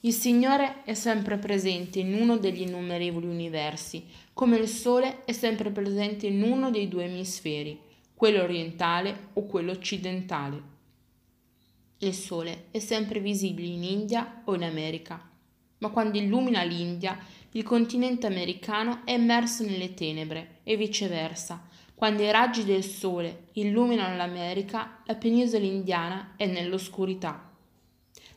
Il 0.00 0.12
Signore 0.12 0.84
è 0.84 0.94
sempre 0.94 1.38
presente 1.38 1.98
in 1.98 2.14
uno 2.14 2.36
degli 2.36 2.62
innumerevoli 2.62 3.26
universi, 3.26 4.04
come 4.32 4.56
il 4.56 4.68
Sole 4.68 5.24
è 5.24 5.32
sempre 5.32 5.70
presente 5.70 6.26
in 6.26 6.42
uno 6.42 6.70
dei 6.70 6.88
due 6.88 7.04
emisferi, 7.04 7.78
quello 8.14 8.42
orientale 8.42 9.28
o 9.34 9.44
quello 9.46 9.72
occidentale. 9.72 10.72
Il 11.98 12.14
sole 12.14 12.66
è 12.70 12.80
sempre 12.80 13.20
visibile 13.20 13.68
in 13.68 13.82
India 13.82 14.42
o 14.44 14.54
in 14.54 14.64
America, 14.64 15.20
ma 15.78 15.88
quando 15.88 16.18
illumina 16.18 16.62
l'India, 16.62 17.18
il 17.56 17.62
continente 17.62 18.26
americano 18.26 19.02
è 19.04 19.12
immerso 19.12 19.64
nelle 19.64 19.94
tenebre 19.94 20.58
e 20.64 20.76
viceversa. 20.76 21.62
Quando 21.94 22.22
i 22.24 22.30
raggi 22.32 22.64
del 22.64 22.82
sole 22.82 23.48
illuminano 23.52 24.16
l'America, 24.16 25.02
la 25.04 25.14
penisola 25.14 25.64
indiana 25.64 26.32
è 26.36 26.46
nell'oscurità. 26.46 27.52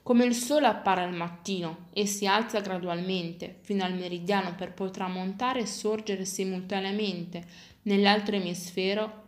Come 0.04 0.24
il 0.24 0.36
sole 0.36 0.68
appare 0.68 1.02
al 1.02 1.16
mattino 1.16 1.88
e 1.94 2.06
si 2.06 2.28
alza 2.28 2.60
gradualmente 2.60 3.58
fino 3.62 3.84
al 3.84 3.96
meridiano 3.96 4.54
per 4.54 4.74
poi 4.74 4.92
tramontare 4.92 5.62
e 5.62 5.66
sorgere 5.66 6.24
simultaneamente 6.24 7.44
nell'altro 7.84 8.36
emisfero, 8.36 9.26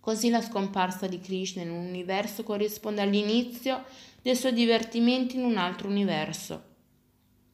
Così 0.00 0.30
la 0.30 0.40
scomparsa 0.40 1.06
di 1.06 1.20
Krishna 1.20 1.60
in 1.60 1.70
un 1.70 1.84
universo 1.84 2.42
corrisponde 2.42 3.02
all'inizio 3.02 3.84
dei 4.22 4.34
suoi 4.34 4.54
divertimenti 4.54 5.36
in 5.36 5.44
un 5.44 5.58
altro 5.58 5.88
universo. 5.88 6.67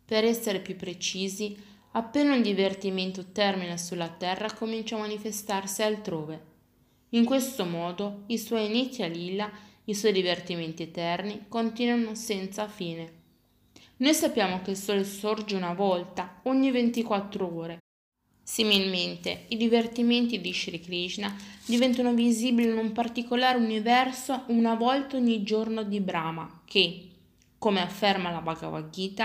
Per 0.04 0.24
essere 0.24 0.60
più 0.60 0.76
precisi, 0.76 1.56
appena 1.92 2.34
un 2.34 2.42
divertimento 2.42 3.32
termina 3.32 3.76
sulla 3.76 4.08
Terra 4.08 4.52
comincia 4.52 4.96
a 4.96 5.00
manifestarsi 5.00 5.82
altrove. 5.82 6.52
In 7.10 7.24
questo 7.24 7.64
modo 7.64 8.22
i 8.26 8.38
suoi 8.38 8.66
inizi 8.66 9.02
a 9.02 9.06
lilla, 9.06 9.50
i 9.84 9.94
suoi 9.94 10.12
divertimenti 10.12 10.82
eterni, 10.82 11.44
continuano 11.48 12.14
senza 12.14 12.66
fine. 12.68 13.22
Noi 13.98 14.14
sappiamo 14.14 14.60
che 14.62 14.72
il 14.72 14.76
Sole 14.76 15.04
sorge 15.04 15.54
una 15.54 15.72
volta 15.72 16.40
ogni 16.44 16.70
24 16.70 17.56
ore 17.56 17.78
Similmente, 18.46 19.46
i 19.48 19.56
divertimenti 19.56 20.38
di 20.38 20.52
Sri 20.52 20.78
Krishna 20.78 21.34
diventano 21.64 22.12
visibili 22.12 22.68
in 22.68 22.76
un 22.76 22.92
particolare 22.92 23.56
universo 23.56 24.42
una 24.48 24.74
volta 24.74 25.16
ogni 25.16 25.42
giorno 25.42 25.82
di 25.82 25.98
Brahma, 25.98 26.60
che, 26.66 27.08
come 27.56 27.80
afferma 27.80 28.30
la 28.30 28.42
Bhagavad 28.42 28.90
Gita, 28.90 29.23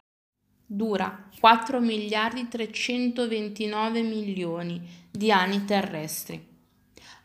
dura 0.72 1.28
4 1.40 1.80
miliardi 1.80 2.48
329 2.48 4.04
milioni 4.04 4.80
di 5.10 5.32
anni 5.32 5.66
terrestri. 5.66 6.46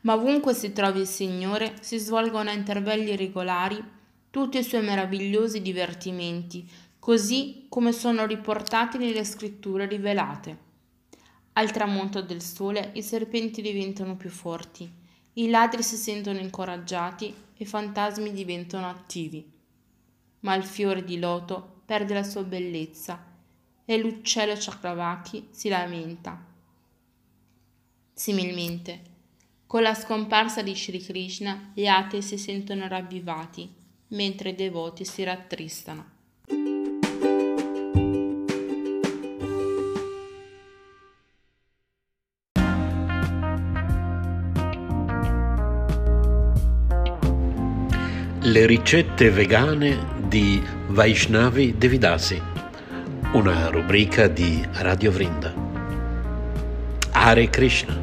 Ma 0.00 0.14
ovunque 0.14 0.54
si 0.54 0.72
trovi 0.72 1.00
il 1.00 1.07
Signore, 1.07 1.74
si 1.80 1.98
svolgono 1.98 2.48
a 2.48 2.54
intervalli 2.54 3.14
regolari 3.16 3.83
tutti 4.30 4.57
i 4.57 4.62
suoi 4.62 4.83
meravigliosi 4.83 5.61
divertimenti, 5.61 6.66
così 6.98 7.66
come 7.68 7.92
sono 7.92 8.24
riportati 8.24 8.96
nelle 8.96 9.24
scritture 9.24 9.87
rivelate. 9.87 10.59
Al 11.52 11.70
tramonto 11.70 12.22
del 12.22 12.40
sole 12.40 12.92
i 12.94 13.02
serpenti 13.02 13.61
diventano 13.61 14.16
più 14.16 14.30
forti, 14.30 14.90
i 15.35 15.50
ladri 15.50 15.83
si 15.83 15.96
sentono 15.96 16.38
incoraggiati 16.38 17.26
e 17.26 17.35
i 17.57 17.66
fantasmi 17.66 18.33
diventano 18.33 18.88
attivi. 18.88 19.46
Ma 20.40 20.54
il 20.54 20.64
fiore 20.64 21.04
di 21.04 21.18
loto 21.18 21.83
perde 21.85 22.14
la 22.14 22.22
sua 22.22 22.42
bellezza 22.42 23.33
e 23.85 23.99
l'uccello 23.99 24.55
Chakravaki 24.57 25.49
si 25.51 25.68
lamenta. 25.68 26.42
Similmente, 28.12 29.01
con 29.66 29.83
la 29.83 29.94
scomparsa 29.94 30.62
di 30.62 30.75
Sri 30.75 31.01
Krishna, 31.01 31.73
gli 31.75 31.87
atei 31.87 32.23
si 32.23 32.38
sentono 32.38 32.87
ravvivati, 32.87 33.68
mentre 34.09 34.51
i 34.51 34.55
devoti 34.55 35.05
si 35.05 35.25
rattristano. 35.25 36.12
Le 48.47 48.66
ricette 48.66 49.31
vegane 49.31 50.29
di 50.29 50.62
Vaishnavi 50.88 51.77
Devidasi, 51.77 52.54
una 53.35 53.68
rubrica 53.68 54.29
di 54.29 54.64
Radio 54.75 55.11
Vrinda. 55.11 55.53
Hare 57.11 57.51
Krishna. 57.51 58.01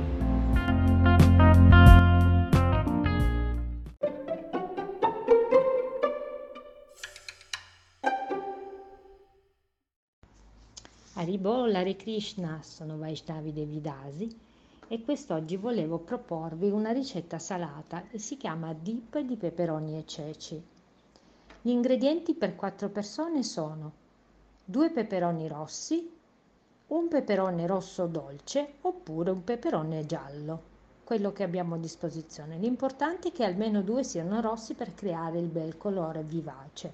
Haribol, 11.13 11.75
Hare 11.75 11.95
Krishna, 11.95 12.59
sono 12.61 12.97
Vaishnavi 12.97 13.53
Devidasi 13.53 14.37
e 14.89 15.01
quest'oggi 15.01 15.55
volevo 15.55 15.99
proporvi 15.99 16.69
una 16.69 16.91
ricetta 16.91 17.39
salata 17.39 18.03
che 18.03 18.19
si 18.19 18.35
chiama 18.35 18.73
dip 18.73 19.17
di 19.19 19.37
peperoni 19.37 19.97
e 19.97 20.05
ceci. 20.05 20.61
Gli 21.61 21.69
ingredienti 21.69 22.33
per 22.33 22.57
4 22.57 22.89
persone 22.89 23.43
sono 23.43 24.00
2 24.71 24.89
peperoni 24.91 25.49
rossi, 25.49 26.09
un 26.87 27.09
peperone 27.09 27.67
rosso 27.67 28.05
dolce 28.05 28.75
oppure 28.83 29.29
un 29.29 29.43
peperone 29.43 30.05
giallo, 30.05 30.61
quello 31.03 31.33
che 31.33 31.43
abbiamo 31.43 31.75
a 31.75 31.77
disposizione. 31.77 32.57
L'importante 32.57 33.27
è 33.27 33.31
che 33.33 33.43
almeno 33.43 33.81
due 33.81 34.05
siano 34.05 34.39
rossi 34.39 34.73
per 34.73 34.93
creare 34.93 35.39
il 35.39 35.47
bel 35.47 35.77
colore 35.77 36.23
vivace. 36.23 36.93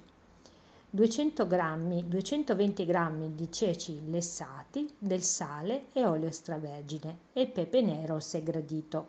200 0.90 1.46
g, 1.46 2.02
220 2.02 2.84
g 2.84 3.28
di 3.28 3.52
ceci 3.52 4.10
lessati, 4.10 4.92
del 4.98 5.22
sale 5.22 5.84
e 5.92 6.04
olio 6.04 6.26
extravergine 6.26 7.18
e 7.32 7.46
pepe 7.46 7.80
nero 7.80 8.18
se 8.18 8.42
gradito. 8.42 9.06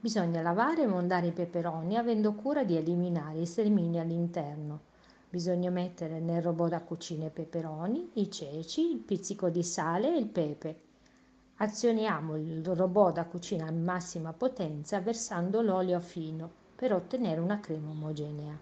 Bisogna 0.00 0.42
lavare 0.42 0.82
e 0.82 0.86
mondare 0.88 1.28
i 1.28 1.32
peperoni 1.32 1.96
avendo 1.96 2.32
cura 2.32 2.64
di 2.64 2.76
eliminare 2.76 3.38
i 3.38 3.46
semini 3.46 4.00
all'interno. 4.00 4.90
Bisogna 5.34 5.68
mettere 5.68 6.20
nel 6.20 6.40
robot 6.40 6.68
da 6.68 6.80
cucina 6.80 7.26
i 7.26 7.30
peperoni, 7.30 8.08
i 8.12 8.30
ceci, 8.30 8.92
il 8.92 8.98
pizzico 9.00 9.50
di 9.50 9.64
sale 9.64 10.14
e 10.14 10.16
il 10.16 10.28
pepe. 10.28 10.80
Azioniamo 11.56 12.36
il 12.36 12.64
robot 12.64 13.14
da 13.14 13.24
cucina 13.24 13.66
a 13.66 13.72
massima 13.72 14.32
potenza 14.32 15.00
versando 15.00 15.60
l'olio 15.60 15.98
fino 15.98 16.48
per 16.76 16.92
ottenere 16.92 17.40
una 17.40 17.58
crema 17.58 17.90
omogenea. 17.90 18.56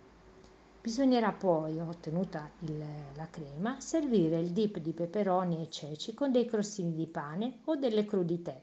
Bisognerà 0.80 1.30
poi, 1.32 1.78
ottenuta 1.78 2.50
il, 2.61 2.82
la 3.16 3.28
crema, 3.28 3.78
servire 3.78 4.38
il 4.38 4.52
dip 4.52 4.78
di 4.78 4.92
peperoni 4.94 5.61
e 5.61 5.68
ceci 5.68 6.14
con 6.14 6.32
dei 6.32 6.46
crostini 6.46 6.94
di 6.94 7.06
pane 7.06 7.58
o 7.64 7.76
delle 7.76 8.06
crudité. 8.06 8.58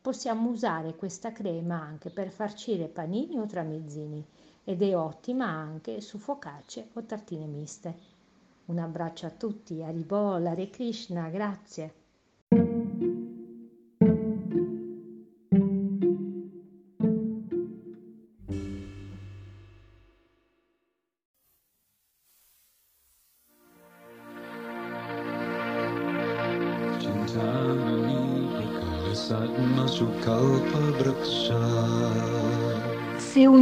Possiamo 0.00 0.50
usare 0.50 0.94
questa 0.94 1.32
crema 1.32 1.80
anche 1.80 2.10
per 2.10 2.30
farcire 2.30 2.86
panini 2.86 3.40
o 3.40 3.46
tramezzini 3.46 4.24
ed 4.64 4.82
è 4.82 4.96
ottima 4.96 5.46
anche 5.46 6.00
su 6.00 6.18
focacce 6.18 6.90
o 6.92 7.04
tartine 7.04 7.46
miste. 7.46 7.94
Un 8.66 8.78
abbraccio 8.78 9.26
a 9.26 9.30
tutti, 9.30 9.82
Haribol, 9.82 10.46
Hare 10.46 10.70
Krishna, 10.70 11.28
grazie. 11.28 11.99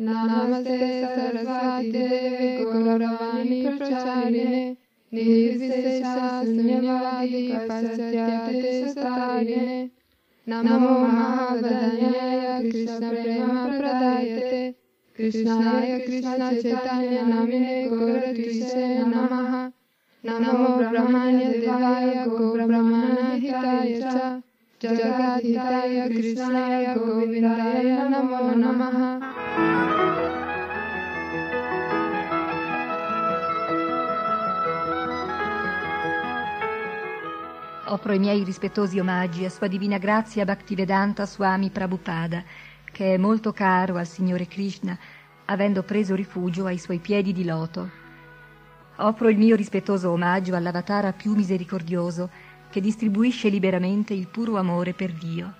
नमस्ते 0.00 1.02
सरस्वती 1.02 2.64
गौरवाणी 2.64 3.78
प्रचारिणे। 3.78 4.74
निर्विशेषशून्यवादी 5.12 7.52
पश्चाते 7.52 8.88
सतारिणे 8.88 9.88
नमो 10.46 11.60
प्रेम 11.60 12.70
कृष्णप्रेमप्रदायते। 12.70 14.72
कृष्णाय 15.18 15.98
कृष्णचैतन्यनामिने 15.98 17.88
गौरकृष्णे 17.88 18.98
नमः। 18.98 19.68
नमो 20.24 20.90
ब्रह्मण्य 20.90 21.44
देवाय 21.44 22.24
गोब्रह्मणहिताय 22.28 24.00
च। 24.00 24.40
जगद्धिताय, 24.82 26.08
कृष्णाय 26.08 26.94
गोविन्दाय 26.94 27.82
नमो 27.82 28.54
नमः। 28.54 29.37
Offro 37.90 38.12
i 38.12 38.18
miei 38.18 38.44
rispettosi 38.44 38.98
omaggi 38.98 39.44
a 39.44 39.50
Sua 39.50 39.66
Divina 39.66 39.98
Grazia 39.98 40.44
Bhaktivedanta 40.44 41.24
Swami 41.24 41.70
Prabhupada, 41.70 42.44
che 42.92 43.14
è 43.14 43.16
molto 43.16 43.52
caro 43.52 43.96
al 43.96 44.06
Signore 44.06 44.46
Krishna, 44.46 44.96
avendo 45.46 45.82
preso 45.82 46.14
rifugio 46.14 46.66
ai 46.66 46.78
suoi 46.78 46.98
piedi 46.98 47.32
di 47.32 47.44
loto. 47.44 47.90
Offro 48.96 49.28
il 49.30 49.38
mio 49.38 49.56
rispettoso 49.56 50.10
omaggio 50.10 50.54
all'avatara 50.54 51.12
più 51.12 51.34
misericordioso, 51.34 52.30
che 52.70 52.80
distribuisce 52.80 53.48
liberamente 53.48 54.12
il 54.12 54.28
puro 54.28 54.58
amore 54.58 54.92
per 54.92 55.12
Dio. 55.12 55.54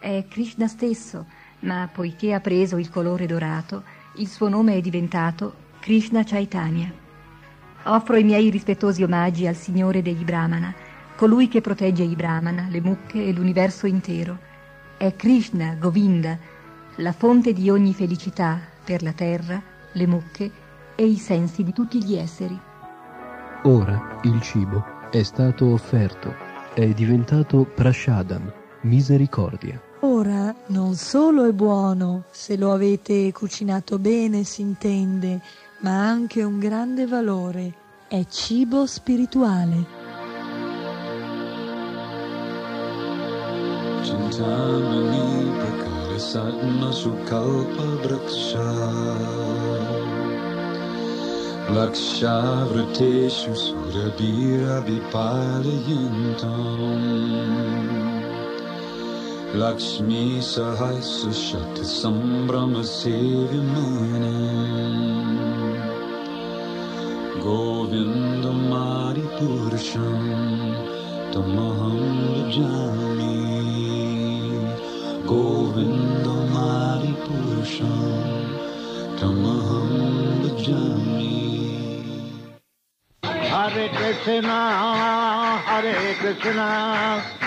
È 0.00 0.24
Krishna 0.28 0.66
stesso, 0.68 1.26
ma 1.60 1.88
poiché 1.92 2.32
ha 2.32 2.40
preso 2.40 2.76
il 2.76 2.90
colore 2.90 3.26
dorato, 3.26 3.82
il 4.16 4.28
suo 4.28 4.48
nome 4.48 4.74
è 4.74 4.80
diventato 4.80 5.54
Krishna 5.80 6.22
Chaitanya. 6.24 6.92
Offro 7.84 8.16
i 8.16 8.24
miei 8.24 8.50
rispettosi 8.50 9.02
omaggi 9.02 9.46
al 9.46 9.54
Signore 9.54 10.02
degli 10.02 10.24
Brahmana, 10.24 10.74
colui 11.16 11.48
che 11.48 11.60
protegge 11.60 12.02
i 12.02 12.14
Brahmana, 12.14 12.66
le 12.68 12.80
mucche 12.80 13.24
e 13.24 13.32
l'universo 13.32 13.86
intero. 13.86 14.38
È 14.96 15.14
Krishna, 15.14 15.74
Govinda, 15.74 16.38
la 16.96 17.12
fonte 17.12 17.52
di 17.52 17.70
ogni 17.70 17.94
felicità 17.94 18.58
per 18.84 19.02
la 19.02 19.12
terra, 19.12 19.62
le 19.92 20.06
mucche 20.06 20.50
e 20.94 21.04
i 21.04 21.16
sensi 21.16 21.62
di 21.62 21.72
tutti 21.72 22.02
gli 22.02 22.16
esseri. 22.16 22.58
Ora 23.62 24.18
il 24.22 24.40
cibo 24.40 24.84
è 25.10 25.22
stato 25.22 25.72
offerto, 25.72 26.34
è 26.74 26.86
diventato 26.88 27.64
prashadam, 27.64 28.52
misericordia. 28.82 29.85
Ora 30.08 30.54
non 30.68 30.94
solo 30.94 31.46
è 31.46 31.52
buono, 31.52 32.26
se 32.30 32.56
lo 32.56 32.72
avete 32.72 33.32
cucinato 33.32 33.98
bene 33.98 34.44
si 34.44 34.60
intende, 34.60 35.40
ma 35.80 36.08
anche 36.08 36.44
un 36.44 36.60
grande 36.60 37.08
valore, 37.08 37.74
è 38.06 38.24
cibo 38.26 38.86
spirituale. 38.86 39.84
Cintamani 44.02 45.50
prakarisatma 45.58 46.92
sukalpa 46.92 47.82
vriksha 48.04 49.54
Lakshávrateshu 51.68 53.54
surabhira 53.56 54.80
Lakshmi 59.56 60.38
Sahai 60.42 61.00
Sushat 61.00 61.78
Sambrahma 61.80 62.84
Sevimana 62.84 64.34
Govindamari 67.40 69.24
Purusham 69.38 70.20
Tamaham 71.32 72.00
Vijami 72.34 73.32
Govindamari 75.24 77.12
Purusham 77.24 77.96
Tamaham 79.16 79.90
Vijami 80.44 81.32
Hare 83.24 83.88
Krishna 83.88 84.60
Hare 85.64 86.14
Krishna 86.20 87.46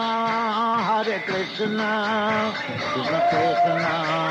Hare 1.61 1.69
Krishna, 1.69 2.53
Krishna 2.91 3.21
Krishna, 3.29 4.30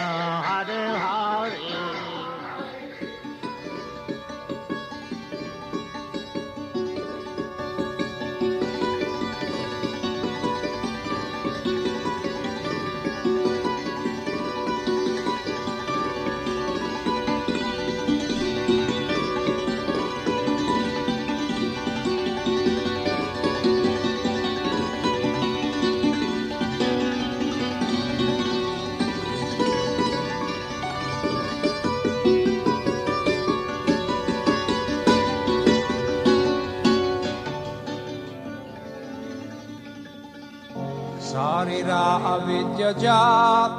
सारिरा 41.30 42.02
अविद्य 42.32 42.92
जात 43.02 43.72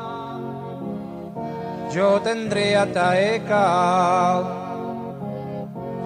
ज्योतिन्द्रियता 1.94 3.10
एका 3.20 3.66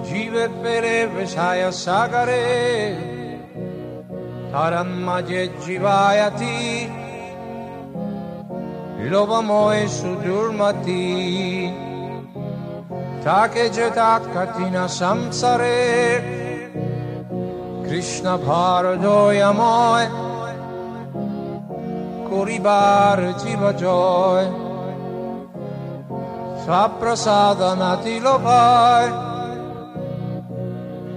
जीवे 0.10 0.48
पेरे 0.64 0.98
विषय 1.16 1.70
सागरे 1.84 2.42
तरन्मजे 4.54 5.46
जीवायति 5.66 6.58
লোভময় 9.12 9.84
সুদুর্মতি 9.98 11.06
তাকে 13.26 13.64
যে 13.76 13.88
তাক 13.98 14.22
কঠিন 14.36 14.76
সংসারে 15.00 15.80
কৃষ্ণ 17.88 18.26
ভারদয়ময় 18.48 20.06
puribarci 22.37 23.57
la 23.57 23.73
gioia. 23.73 24.53
Fra 26.65 26.89
prasadana 26.99 27.99
lo 28.21 28.39
vai 28.39 29.09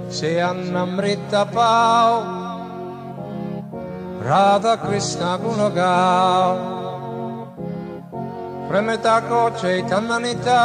se 0.08 0.40
annamritta 0.40 1.46
pau, 1.46 2.24
Radha 4.22 4.78
Krishna 4.78 5.38
Gunagau. 5.38 6.56
Premetako 8.70 9.52
Chaitananita, 9.60 10.64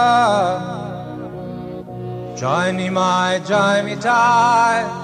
Jai 2.36 2.70
Nimai, 2.72 3.40
Jai 3.48 3.82
Mitai, 3.82 5.03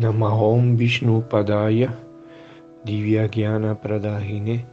Namahom 0.00 0.80
Vishnu 0.80 1.20
Padaya 1.28 1.92
Divyagyana 2.88 3.76
Pradahine 3.76 4.64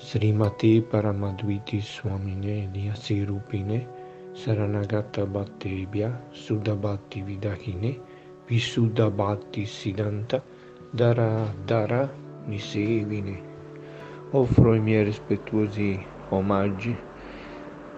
Srimati 0.00 0.80
Paramadviti 0.80 1.84
Swamine 1.84 2.64
Nyasirupine 2.72 3.84
Saranagata 4.32 5.28
Bhattebhya 5.28 6.16
Sudabhatti 6.32 7.20
Vidahine 7.20 8.00
Visuddhabhatti 8.48 9.68
Siddhanta 9.68 10.40
Dara 10.96 11.52
Dara 11.66 12.08
Nisevine. 12.48 13.36
Offro 14.32 14.72
i 14.74 14.80
miei 14.80 15.04
rispettuosi 15.04 16.00
omaggi 16.30 16.96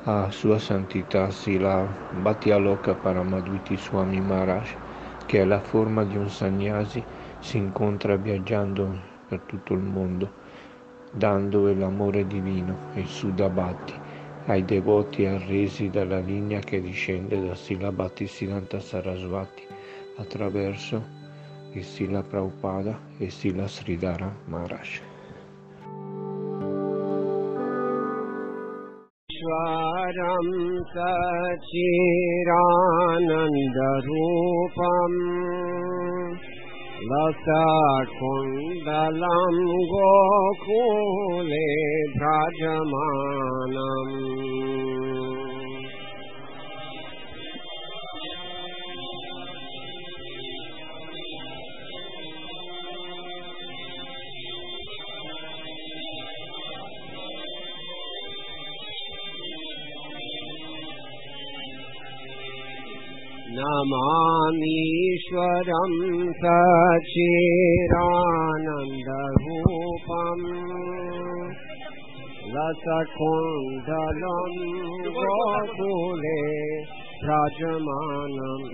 a 0.02 0.28
Sua 0.32 0.58
Santità 0.58 1.30
Sila 1.30 1.86
Bhattialoka 2.10 2.96
Paramadviti 2.98 3.76
Swami 3.78 4.20
Maharaj 4.20 4.89
che 5.30 5.42
è 5.42 5.44
la 5.44 5.60
forma 5.60 6.02
di 6.02 6.16
un 6.16 6.28
sannyasi, 6.28 7.00
si 7.38 7.56
incontra 7.56 8.16
viaggiando 8.16 8.98
per 9.28 9.38
tutto 9.46 9.74
il 9.74 9.80
mondo, 9.80 10.28
dando 11.12 11.72
l'amore 11.72 12.26
divino 12.26 12.76
e 12.94 13.02
il 13.02 13.06
Sudabhati 13.06 13.94
ai 14.46 14.64
devoti 14.64 15.26
arresi 15.26 15.88
dalla 15.88 16.18
linea 16.18 16.58
che 16.58 16.80
discende 16.80 17.40
da 17.46 17.54
Sila 17.54 17.92
Bhattisiddhanta 17.92 18.80
Sarasvati 18.80 19.62
attraverso 20.16 21.00
il 21.74 21.84
Sila 21.84 22.22
Prabhupada 22.22 22.98
e 23.16 23.30
Sila 23.30 23.68
Sridhara 23.68 24.34
Maharaj. 24.46 25.09
ईश्वरं 29.40 30.48
सचिरानन्दरूपम् 30.92 31.58
लसकुण्डलं 37.10 38.00
गोकुले 39.92 41.68
भ्राजमानम् 42.16 44.18
नमामीश्वरं 63.80 65.72
सचिरानन्दरूपम् 66.40 67.54
लसकुण्डलं 72.54 74.54
गोकुले 75.16 76.42
भ्रजमानम् 77.22 78.68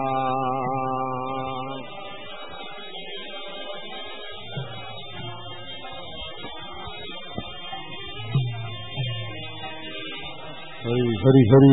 हरि 10.84 11.10
हरि 11.22 11.42
हरि 11.50 11.68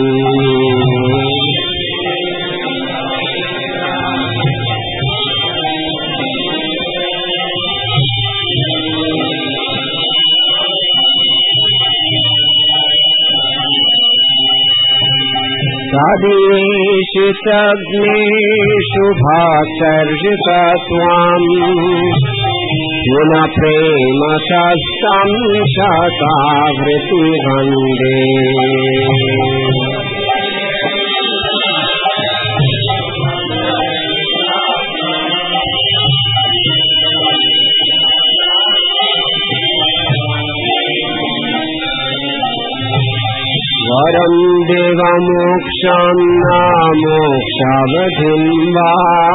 सदीश 15.92 17.14
तग्नि 17.46 18.20
शुभाचर्जित 18.90 20.46
त्वाम् 20.86 21.50
विन 23.10 23.34
प्रेमशस्तं 23.56 25.34
शतावृति 25.74 27.24
वन्दे 27.48 28.16
परं 44.02 44.36
देवा 44.64 45.12
मोक्षान्ना 45.26 46.62
वा। 48.78 49.32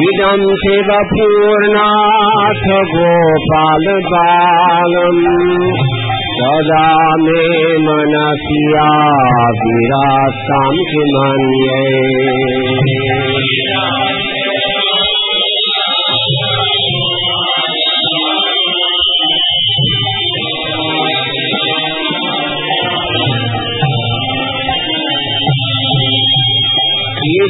इदं 0.00 0.42
शिवपूर्णाथ 0.60 2.62
गोपालबालम् 2.92 4.14
सदा 6.36 6.86
मे 7.24 7.42
मनसि 7.86 8.62
आविरास्तां 8.86 10.70
किमन्ये 10.92 11.82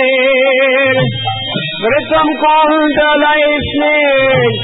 वृतं 1.84 2.30
कौण्डलैस्ने 2.44 3.96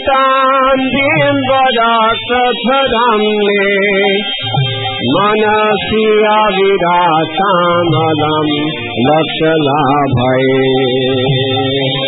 कान 0.01 0.89
दिन 0.89 1.41
बरात 1.49 2.33
मन 2.67 2.93
मनसिया 5.15 6.37
विराता 6.57 7.49
मलम 7.93 8.51
लक्ष 9.09 9.41
लाभये। 9.69 12.08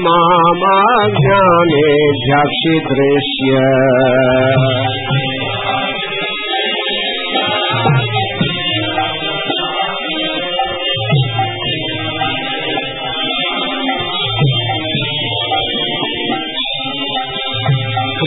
माज्ञानेभ्यक्षि 0.06 2.74
दृश्य 2.88 3.62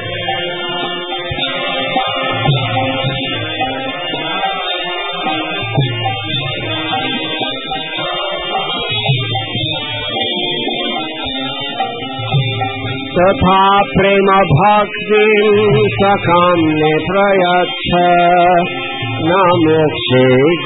तथा 13.15 13.55
प्रेम 13.93 14.29
भक्ति 14.51 15.23
सकाम्ये 15.95 16.91
प्रयच्छ 17.07 17.89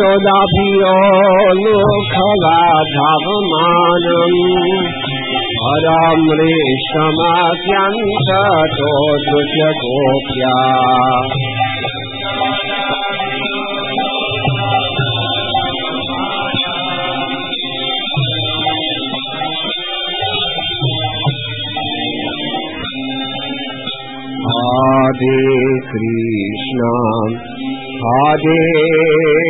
চদাভিয়লো 0.00 1.78
খলা 2.12 2.60
ভাবমানম 2.94 4.34
হরমৃ 5.60 6.54
সমাক্যন্ত 6.86 8.28
চোদ্রুচ 8.76 9.54
গোপ্যা 9.80 10.58
Hare 24.42 25.80
Krishna, 25.90 26.92
Hare 28.02 29.49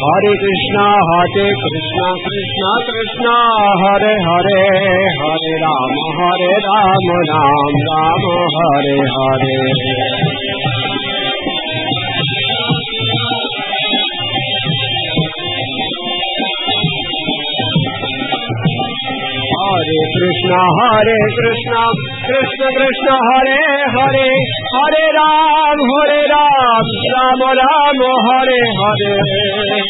Hare 0.00 0.32
Krishna, 0.32 0.86
Hare 1.12 1.44
Krishna, 1.60 2.06
Krishna 2.24 2.70
Krishna, 2.88 3.36
Hare 3.84 4.14
Hare, 4.16 4.64
Hare 5.20 5.52
Rama, 5.60 6.04
Hare 6.16 6.56
Rama, 6.64 7.16
Ram 7.28 7.74
Rama, 7.84 8.34
Hare 8.56 8.96
Hare. 9.12 9.60
Hare 19.60 20.00
Krishna, 20.16 20.60
Hare 20.80 21.18
Krishna, 21.36 21.82
Krishna 22.24 22.68
Krishna, 22.72 23.16
Hare 23.28 23.60
Hare, 24.00 24.32
Hare 24.72 25.04
Ram, 25.20 25.78
Hare 25.92 26.24
Ram, 26.32 26.86
Ram 27.12 27.40
Ram, 27.60 28.00
Hare 28.24 28.60
Hare. 28.80 29.89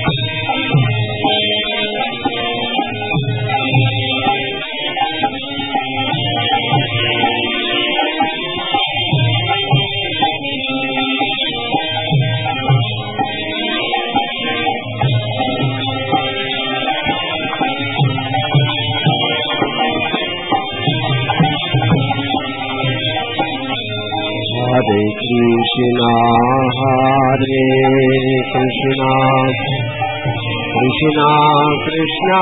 Krishna 31.01 31.33
Krishna, 31.81 32.41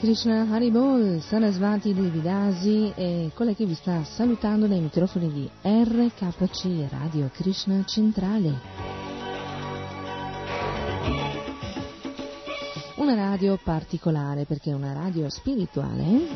Krishna, 0.00 0.46
Haribol, 0.48 1.20
Sarasvati 1.20 1.92
Devidasi 1.92 2.92
e 2.94 3.32
quella 3.34 3.52
che 3.52 3.66
vi 3.66 3.74
sta 3.74 4.04
salutando 4.04 4.68
dai 4.68 4.78
microfoni 4.78 5.28
di 5.32 5.50
RKC 5.60 6.88
Radio 6.88 7.28
Krishna 7.32 7.82
Centrale. 7.84 8.60
Una 12.94 13.14
radio 13.16 13.58
particolare 13.60 14.44
perché 14.44 14.70
è 14.70 14.74
una 14.74 14.92
radio 14.92 15.28
spirituale, 15.30 16.28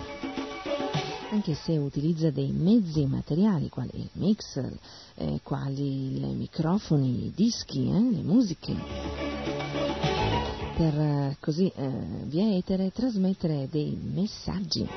anche 1.31 1.55
se 1.55 1.77
utilizza 1.77 2.31
dei 2.31 2.51
mezzi 2.51 3.07
materiali 3.07 3.69
quali 3.69 3.91
il 3.93 4.11
mixer, 4.15 4.77
eh, 5.15 5.39
quali 5.45 6.17
i 6.17 6.35
microfoni, 6.35 7.27
i 7.27 7.33
dischi, 7.33 7.89
eh, 7.89 8.11
le 8.11 8.23
musiche 8.23 9.32
per 10.77 10.99
eh, 10.99 11.37
così 11.41 11.71
eh, 11.75 11.91
via 12.25 12.55
etere 12.55 12.91
trasmettere 12.91 13.69
dei 13.71 13.99
messaggi. 14.03 14.89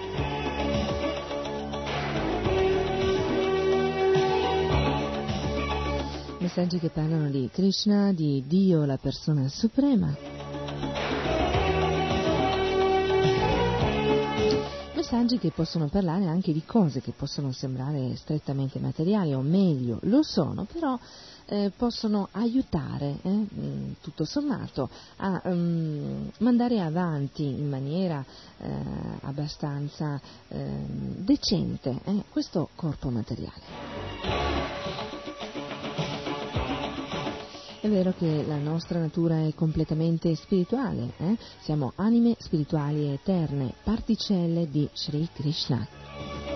Messaggi 6.40 6.80
che 6.80 6.90
parlano 6.90 7.30
di 7.30 7.50
Krishna, 7.52 8.14
di 8.14 8.44
Dio, 8.48 8.86
la 8.86 8.98
persona 8.98 9.48
suprema. 9.48 10.35
Messaggi 15.06 15.38
che 15.38 15.52
possono 15.52 15.88
parlare 15.88 16.26
anche 16.26 16.52
di 16.52 16.64
cose 16.66 17.00
che 17.00 17.12
possono 17.12 17.52
sembrare 17.52 18.16
strettamente 18.16 18.80
materiali, 18.80 19.36
o 19.36 19.42
meglio, 19.42 20.00
lo 20.06 20.24
sono, 20.24 20.64
però 20.66 20.98
eh, 21.46 21.72
possono 21.78 22.30
aiutare, 22.32 23.18
eh, 23.22 23.30
mm, 23.30 23.92
tutto 24.02 24.26
sommato, 24.26 24.90
a 25.18 25.42
um, 25.44 26.32
mandare 26.40 26.82
avanti 26.82 27.44
in 27.44 27.70
maniera 27.70 28.26
eh, 28.58 28.68
abbastanza 29.22 30.20
ehm, 30.48 31.18
decente 31.18 32.00
eh, 32.04 32.24
questo 32.32 32.70
corpo 32.74 33.12
materiale. 33.12 34.55
Vero 37.96 38.14
che 38.18 38.44
la 38.46 38.58
nostra 38.58 39.00
natura 39.00 39.48
è 39.48 39.54
completamente 39.56 40.36
spirituale, 40.36 41.14
eh? 41.18 41.38
siamo 41.62 41.94
anime 41.96 42.36
spirituali 42.40 43.06
eterne, 43.06 43.74
particelle 43.86 44.70
di 44.70 44.90
Sri 44.92 45.30
Krishna. 45.34 46.55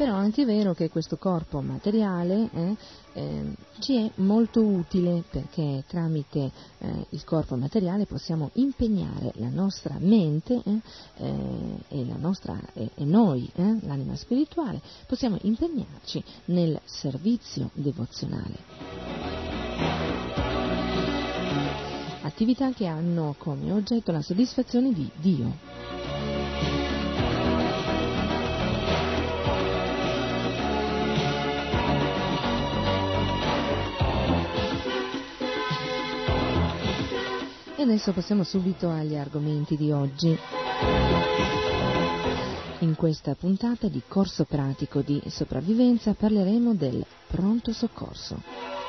Però 0.00 0.14
è 0.14 0.18
anche 0.18 0.46
vero 0.46 0.72
che 0.72 0.88
questo 0.88 1.18
corpo 1.18 1.60
materiale 1.60 2.48
eh, 2.54 2.76
eh, 3.12 3.54
ci 3.80 3.96
è 3.96 4.10
molto 4.14 4.62
utile 4.62 5.24
perché 5.28 5.84
tramite 5.86 6.50
eh, 6.78 7.06
il 7.10 7.22
corpo 7.22 7.54
materiale 7.54 8.06
possiamo 8.06 8.48
impegnare 8.54 9.32
la 9.34 9.50
nostra 9.50 9.96
mente 9.98 10.62
eh, 10.64 10.80
eh, 11.18 11.84
e, 11.88 12.06
la 12.06 12.16
nostra, 12.16 12.58
e 12.72 12.90
noi, 13.04 13.46
eh, 13.54 13.76
l'anima 13.82 14.16
spirituale, 14.16 14.80
possiamo 15.06 15.36
impegnarci 15.42 16.24
nel 16.46 16.80
servizio 16.86 17.68
devozionale. 17.74 18.56
Attività 22.22 22.72
che 22.72 22.86
hanno 22.86 23.34
come 23.36 23.70
oggetto 23.70 24.12
la 24.12 24.22
soddisfazione 24.22 24.94
di 24.94 25.10
Dio. 25.16 26.19
E 37.80 37.84
adesso 37.84 38.12
passiamo 38.12 38.44
subito 38.44 38.90
agli 38.90 39.16
argomenti 39.16 39.74
di 39.74 39.90
oggi. 39.90 40.38
In 42.80 42.94
questa 42.94 43.34
puntata 43.34 43.88
di 43.88 44.02
corso 44.06 44.44
pratico 44.44 45.00
di 45.00 45.18
sopravvivenza 45.28 46.12
parleremo 46.12 46.74
del 46.74 47.02
pronto 47.26 47.72
soccorso. 47.72 48.79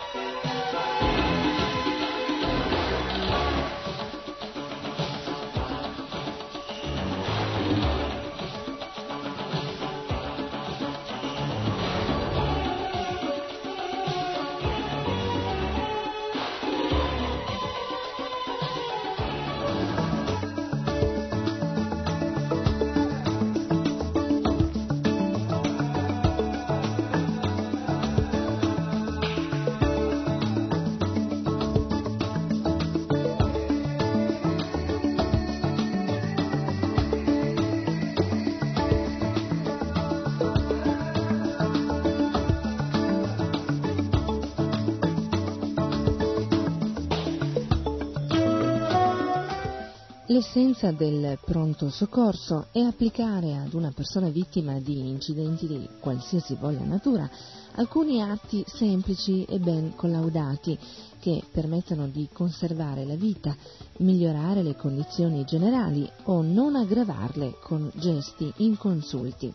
L'essenza 50.32 50.94
del 50.94 51.38
pronto 51.44 51.90
soccorso 51.90 52.68
è 52.72 52.80
applicare 52.80 53.58
ad 53.58 53.74
una 53.74 53.92
persona 53.94 54.30
vittima 54.30 54.80
di 54.80 55.10
incidenti 55.10 55.68
di 55.68 55.86
qualsiasi 56.00 56.56
voglia 56.56 56.86
natura 56.86 57.30
alcuni 57.74 58.22
atti 58.22 58.64
semplici 58.66 59.44
e 59.44 59.60
ben 59.60 59.94
collaudati 59.94 60.80
che 61.20 61.44
permettano 61.52 62.08
di 62.08 62.30
conservare 62.32 63.04
la 63.04 63.16
vita, 63.16 63.54
migliorare 63.98 64.64
le 64.64 64.78
condizioni 64.78 65.44
generali 65.44 66.10
o 66.24 66.42
non 66.42 66.78
aggravarle 66.78 67.58
con 67.62 67.92
gesti 67.96 68.54
inconsulti. 68.60 69.54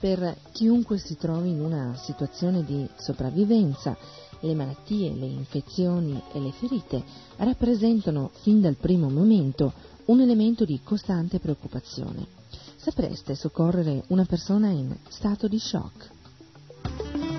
Per 0.00 0.38
chiunque 0.50 0.98
si 0.98 1.16
trovi 1.18 1.50
in 1.50 1.60
una 1.60 1.94
situazione 1.94 2.64
di 2.64 2.84
sopravvivenza, 2.96 3.96
le 4.40 4.54
malattie, 4.54 5.14
le 5.14 5.26
infezioni 5.26 6.20
e 6.32 6.40
le 6.40 6.50
ferite 6.50 7.04
rappresentano 7.36 8.30
fin 8.40 8.60
dal 8.60 8.76
primo 8.76 9.08
momento 9.08 9.72
un 10.10 10.20
elemento 10.20 10.64
di 10.64 10.80
costante 10.82 11.38
preoccupazione. 11.38 12.26
Sapreste 12.74 13.36
soccorrere 13.36 14.02
una 14.08 14.24
persona 14.24 14.68
in 14.70 14.92
stato 15.08 15.46
di 15.46 15.58
shock? 15.60 17.29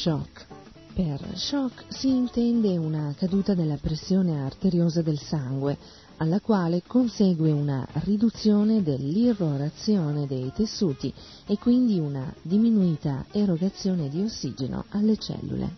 Shock? 0.00 0.46
Per 0.94 1.32
shock 1.34 1.84
si 1.88 2.08
intende 2.08 2.78
una 2.78 3.12
caduta 3.18 3.52
della 3.52 3.76
pressione 3.76 4.42
arteriosa 4.42 5.02
del 5.02 5.18
sangue, 5.18 5.76
alla 6.16 6.40
quale 6.40 6.82
consegue 6.86 7.50
una 7.50 7.86
riduzione 8.04 8.82
dell'irrorazione 8.82 10.26
dei 10.26 10.50
tessuti 10.54 11.12
e 11.46 11.58
quindi 11.58 11.98
una 11.98 12.34
diminuita 12.40 13.26
erogazione 13.30 14.08
di 14.08 14.22
ossigeno 14.22 14.86
alle 14.88 15.18
cellule. 15.18 15.74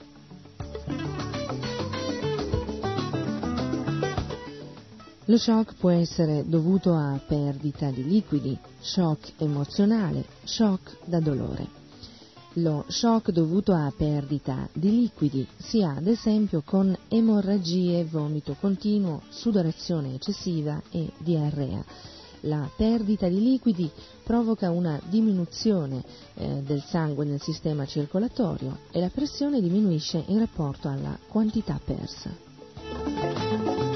Lo 5.25 5.37
shock 5.37 5.75
può 5.75 5.91
essere 5.91 6.45
dovuto 6.47 6.95
a 6.95 7.21
perdita 7.27 7.91
di 7.91 8.05
liquidi, 8.05 8.57
shock 8.79 9.33
emozionale, 9.39 10.25
shock 10.45 10.99
da 11.07 11.19
dolore. 11.19 11.82
Lo 12.57 12.85
shock 12.89 13.31
dovuto 13.31 13.73
a 13.73 13.91
perdita 13.97 14.69
di 14.75 14.91
liquidi 14.91 15.47
si 15.57 15.83
ha 15.83 15.95
ad 15.97 16.07
esempio 16.07 16.61
con 16.63 16.95
emorragie, 17.09 18.05
vomito 18.05 18.57
continuo, 18.61 19.23
sudorazione 19.31 20.15
eccessiva 20.15 20.83
e 20.91 21.13
diarrea. 21.17 21.83
La 22.41 22.69
perdita 22.77 23.27
di 23.29 23.41
liquidi 23.41 23.91
provoca 24.23 24.71
una 24.71 25.01
diminuzione 25.09 26.05
eh, 26.35 26.61
del 26.63 26.83
sangue 26.83 27.25
nel 27.25 27.41
sistema 27.41 27.87
circolatorio 27.87 28.81
e 28.91 29.01
la 29.01 29.09
pressione 29.09 29.63
diminuisce 29.63 30.23
in 30.27 30.39
rapporto 30.39 30.89
alla 30.89 31.19
quantità 31.29 31.81
persa. 31.83 33.91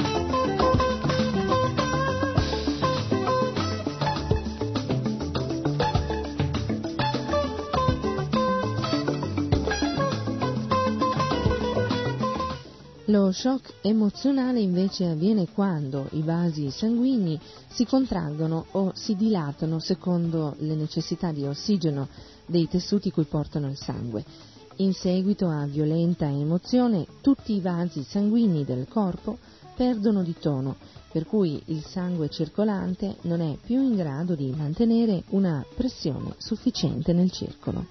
Lo 13.08 13.30
shock 13.30 13.74
emozionale 13.82 14.58
invece 14.58 15.06
avviene 15.06 15.46
quando 15.48 16.08
i 16.12 16.22
vasi 16.22 16.70
sanguigni 16.70 17.38
si 17.68 17.86
contraggono 17.86 18.66
o 18.72 18.90
si 18.96 19.14
dilatano 19.14 19.78
secondo 19.78 20.56
le 20.58 20.74
necessità 20.74 21.30
di 21.30 21.44
ossigeno 21.44 22.08
dei 22.46 22.66
tessuti 22.66 23.12
cui 23.12 23.22
portano 23.22 23.68
il 23.68 23.76
sangue. 23.76 24.24
In 24.78 24.92
seguito 24.92 25.46
a 25.46 25.66
violenta 25.66 26.26
emozione 26.26 27.06
tutti 27.20 27.54
i 27.54 27.60
vasi 27.60 28.02
sanguigni 28.02 28.64
del 28.64 28.88
corpo 28.88 29.38
perdono 29.76 30.24
di 30.24 30.34
tono, 30.36 30.74
per 31.12 31.26
cui 31.26 31.62
il 31.66 31.84
sangue 31.84 32.28
circolante 32.28 33.18
non 33.22 33.40
è 33.40 33.56
più 33.62 33.80
in 33.80 33.94
grado 33.94 34.34
di 34.34 34.50
mantenere 34.50 35.22
una 35.28 35.64
pressione 35.76 36.34
sufficiente 36.38 37.12
nel 37.12 37.30
circolo. 37.30 37.86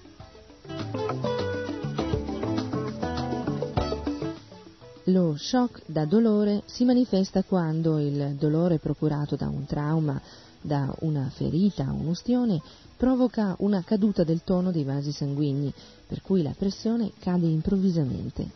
Lo 5.10 5.36
shock 5.36 5.82
da 5.86 6.04
dolore 6.04 6.62
si 6.66 6.84
manifesta 6.84 7.44
quando 7.44 8.00
il 8.00 8.34
dolore 8.36 8.78
procurato 8.78 9.36
da 9.36 9.48
un 9.48 9.64
trauma, 9.64 10.20
da 10.60 10.92
una 11.00 11.30
ferita 11.32 11.84
o 11.92 11.94
un'ustione 11.94 12.60
provoca 12.96 13.54
una 13.60 13.84
caduta 13.84 14.24
del 14.24 14.42
tono 14.42 14.72
dei 14.72 14.82
vasi 14.82 15.12
sanguigni, 15.12 15.72
per 16.08 16.22
cui 16.22 16.42
la 16.42 16.54
pressione 16.58 17.12
cade 17.20 17.46
improvvisamente. 17.46 18.50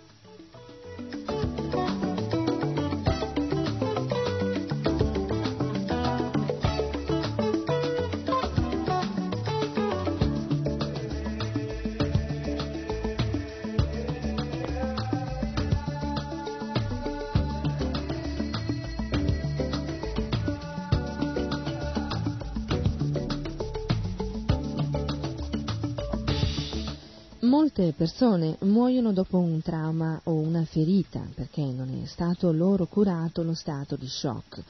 Molte 27.81 27.97
persone 27.97 28.57
muoiono 28.61 29.11
dopo 29.15 29.39
un 29.39 29.63
trauma 29.63 30.21
o 30.25 30.35
una 30.35 30.67
ferita 30.67 31.27
perché 31.35 31.63
non 31.63 31.89
è 32.03 32.07
stato 32.07 32.53
loro 32.53 32.85
curato 32.85 33.43
lo 33.43 33.55
stato 33.55 33.97
di 33.97 34.07
shock. 34.07 34.63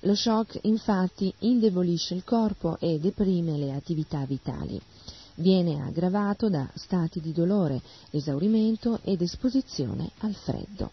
Lo 0.00 0.14
shock 0.14 0.60
infatti 0.62 1.30
indebolisce 1.40 2.14
il 2.14 2.24
corpo 2.24 2.78
e 2.80 2.98
deprime 2.98 3.58
le 3.58 3.74
attività 3.74 4.24
vitali. 4.24 4.80
Viene 5.34 5.82
aggravato 5.82 6.48
da 6.48 6.66
stati 6.72 7.20
di 7.20 7.32
dolore, 7.32 7.82
esaurimento 8.08 8.98
ed 9.02 9.20
esposizione 9.20 10.12
al 10.20 10.32
freddo. 10.32 10.92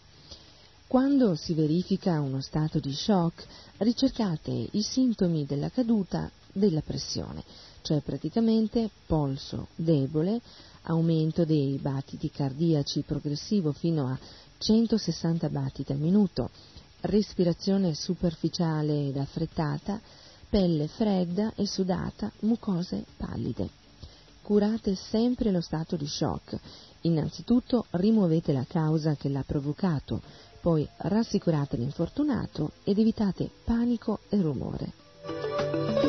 Quando 0.86 1.36
si 1.36 1.54
verifica 1.54 2.20
uno 2.20 2.42
stato 2.42 2.80
di 2.80 2.92
shock, 2.92 3.46
ricercate 3.78 4.68
i 4.72 4.82
sintomi 4.82 5.46
della 5.46 5.70
caduta 5.70 6.30
della 6.52 6.82
pressione, 6.82 7.42
cioè 7.80 8.02
praticamente 8.02 8.90
polso 9.06 9.68
debole, 9.74 10.42
aumento 10.84 11.44
dei 11.44 11.78
battiti 11.80 12.30
cardiaci 12.30 13.02
progressivo 13.02 13.72
fino 13.72 14.08
a 14.08 14.18
160 14.58 15.48
battiti 15.48 15.92
al 15.92 15.98
minuto, 15.98 16.50
respirazione 17.00 17.94
superficiale 17.94 19.08
ed 19.08 19.16
affrettata, 19.16 20.00
pelle 20.48 20.86
fredda 20.86 21.52
e 21.54 21.66
sudata, 21.66 22.30
mucose 22.40 23.04
pallide. 23.16 23.68
Curate 24.42 24.94
sempre 24.94 25.50
lo 25.50 25.60
stato 25.60 25.96
di 25.96 26.06
shock. 26.06 26.58
Innanzitutto 27.02 27.86
rimuovete 27.90 28.52
la 28.52 28.64
causa 28.68 29.14
che 29.14 29.28
l'ha 29.28 29.44
provocato, 29.44 30.20
poi 30.60 30.88
rassicurate 30.98 31.76
l'infortunato 31.76 32.72
ed 32.84 32.98
evitate 32.98 33.50
panico 33.64 34.20
e 34.28 34.40
rumore. 34.40 36.01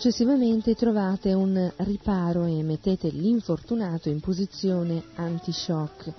Successivamente 0.00 0.74
trovate 0.74 1.34
un 1.34 1.70
riparo 1.76 2.46
e 2.46 2.62
mettete 2.62 3.10
l'infortunato 3.10 4.08
in 4.08 4.18
posizione 4.20 5.02
anti-shock. 5.16 6.10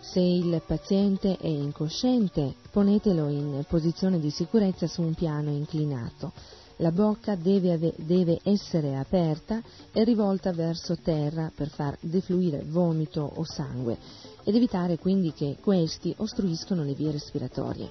Se 0.00 0.20
il 0.20 0.62
paziente 0.66 1.36
è 1.36 1.46
incosciente, 1.46 2.54
ponetelo 2.70 3.28
in 3.28 3.62
posizione 3.68 4.20
di 4.20 4.30
sicurezza 4.30 4.86
su 4.86 5.02
un 5.02 5.12
piano 5.12 5.50
inclinato. 5.50 6.32
La 6.76 6.90
bocca 6.90 7.34
deve, 7.34 7.72
ave- 7.74 7.94
deve 7.98 8.40
essere 8.42 8.96
aperta 8.96 9.60
e 9.92 10.02
rivolta 10.02 10.54
verso 10.54 10.96
terra 10.96 11.52
per 11.54 11.68
far 11.68 11.94
defluire 12.00 12.64
vomito 12.66 13.20
o 13.34 13.44
sangue 13.44 13.98
ed 14.44 14.54
evitare 14.54 14.96
quindi 14.96 15.34
che 15.34 15.58
questi 15.60 16.14
ostruiscono 16.16 16.82
le 16.84 16.94
vie 16.94 17.10
respiratorie. 17.10 17.90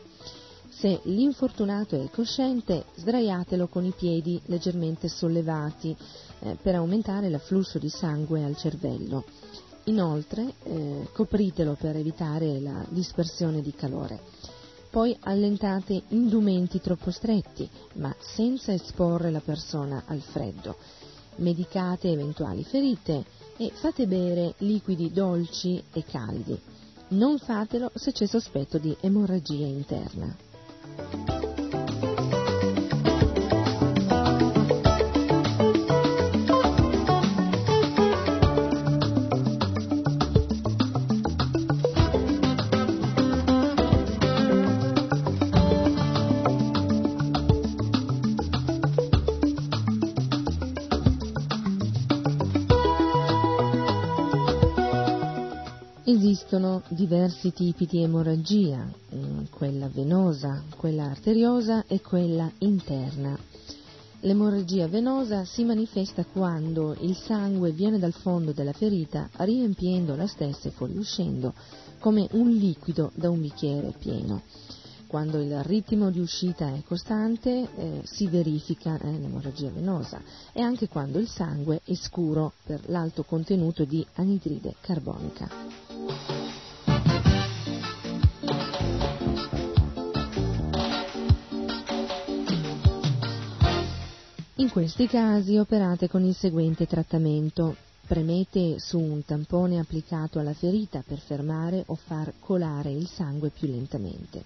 Se 0.85 0.99
l'infortunato 1.05 1.99
è 1.99 2.11
cosciente, 2.11 2.85
sdraiatelo 2.93 3.65
con 3.69 3.85
i 3.85 3.93
piedi 3.97 4.39
leggermente 4.45 5.07
sollevati 5.07 5.97
eh, 6.41 6.57
per 6.61 6.75
aumentare 6.75 7.27
l'afflusso 7.27 7.79
di 7.79 7.89
sangue 7.89 8.43
al 8.43 8.55
cervello. 8.55 9.23
Inoltre, 9.85 10.53
eh, 10.61 11.07
copritelo 11.11 11.73
per 11.73 11.95
evitare 11.95 12.59
la 12.59 12.85
dispersione 12.89 13.63
di 13.63 13.73
calore. 13.73 14.21
Poi 14.91 15.17
allentate 15.21 16.03
indumenti 16.09 16.79
troppo 16.79 17.09
stretti, 17.09 17.67
ma 17.93 18.15
senza 18.19 18.71
esporre 18.71 19.31
la 19.31 19.41
persona 19.41 20.03
al 20.05 20.21
freddo. 20.21 20.75
Medicate 21.37 22.11
eventuali 22.11 22.63
ferite 22.63 23.25
e 23.57 23.71
fate 23.73 24.05
bere 24.05 24.53
liquidi 24.59 25.11
dolci 25.11 25.83
e 25.91 26.03
caldi. 26.03 26.55
Non 27.07 27.39
fatelo 27.39 27.89
se 27.95 28.11
c'è 28.11 28.27
sospetto 28.27 28.77
di 28.77 28.95
emorragia 29.01 29.65
interna. 29.65 30.53
あ! 30.97 31.64
Diversi 57.05 57.53
tipi 57.53 57.85
di 57.85 58.01
emorragia, 58.01 58.83
mm, 59.13 59.43
quella 59.51 59.87
venosa, 59.89 60.63
quella 60.75 61.03
arteriosa 61.03 61.85
e 61.85 62.01
quella 62.01 62.51
interna. 62.59 63.37
L'emorragia 64.21 64.87
venosa 64.87 65.45
si 65.45 65.63
manifesta 65.63 66.25
quando 66.25 66.95
il 67.01 67.15
sangue 67.15 67.71
viene 67.73 67.99
dal 67.99 68.13
fondo 68.13 68.53
della 68.53 68.73
ferita 68.73 69.29
riempiendo 69.33 70.15
la 70.15 70.25
stessa 70.25 70.67
e 70.67 70.71
fuoriuscendo 70.71 71.53
come 71.99 72.27
un 72.31 72.49
liquido 72.49 73.11
da 73.13 73.29
un 73.29 73.39
bicchiere 73.39 73.93
pieno. 73.99 74.41
Quando 75.05 75.39
il 75.39 75.63
ritmo 75.63 76.09
di 76.09 76.19
uscita 76.19 76.73
è 76.73 76.81
costante 76.83 77.69
eh, 77.75 78.01
si 78.03 78.27
verifica 78.27 78.97
eh, 78.97 79.11
l'emorragia 79.11 79.69
venosa 79.69 80.19
e 80.51 80.61
anche 80.61 80.87
quando 80.87 81.19
il 81.19 81.27
sangue 81.27 81.81
è 81.85 81.93
scuro 81.93 82.53
per 82.63 82.81
l'alto 82.87 83.23
contenuto 83.23 83.85
di 83.85 84.03
anidride 84.15 84.73
carbonica. 84.81 86.34
In 94.65 94.71
questi 94.71 95.05
casi 95.05 95.57
operate 95.57 96.09
con 96.09 96.23
il 96.23 96.33
seguente 96.33 96.87
trattamento. 96.87 97.75
Premete 98.07 98.79
su 98.79 98.97
un 98.97 99.23
tampone 99.23 99.77
applicato 99.77 100.39
alla 100.39 100.55
ferita 100.55 101.03
per 101.05 101.19
fermare 101.19 101.83
o 101.85 101.93
far 101.93 102.33
colare 102.39 102.89
il 102.89 103.07
sangue 103.07 103.51
più 103.51 103.67
lentamente. 103.67 104.43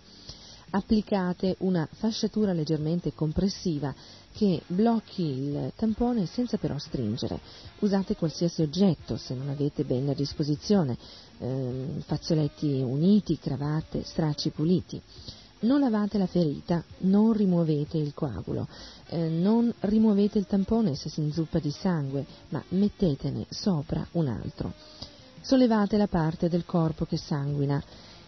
Applicate 0.71 1.55
una 1.59 1.87
fasciatura 1.89 2.51
leggermente 2.51 3.13
compressiva 3.13 3.95
che 4.33 4.61
blocchi 4.67 5.23
il 5.23 5.71
tampone 5.77 6.25
senza 6.25 6.57
però 6.57 6.77
stringere. 6.77 7.39
Usate 7.79 8.17
qualsiasi 8.17 8.61
oggetto 8.61 9.15
se 9.15 9.33
non 9.33 9.47
avete 9.47 9.85
bene 9.85 10.11
a 10.11 10.15
disposizione, 10.15 10.97
ehm, 11.37 12.01
fazzoletti 12.01 12.81
uniti, 12.81 13.39
cravatte, 13.39 14.03
stracci 14.03 14.49
puliti. 14.49 15.01
Non 15.61 15.81
lavate 15.81 16.17
la 16.17 16.25
ferita, 16.25 16.83
non 16.99 17.33
rimuovete 17.33 17.97
il 17.97 18.13
coagulo, 18.13 18.67
eh, 19.07 19.27
non 19.27 19.73
rimuovete 19.81 20.37
il 20.37 20.45
tampone 20.45 20.95
se 20.95 21.09
si 21.09 21.19
inzuppa 21.19 21.59
di 21.59 21.71
sangue, 21.71 22.25
ma 22.49 22.63
mettetene 22.69 23.45
sopra 23.49 24.07
un 24.11 24.27
altro. 24.27 24.73
Sollevate 25.41 25.97
la 25.97 26.07
parte 26.07 26.47
del 26.47 26.65
corpo 26.65 27.05
che 27.05 27.17
sanguina. 27.17 27.81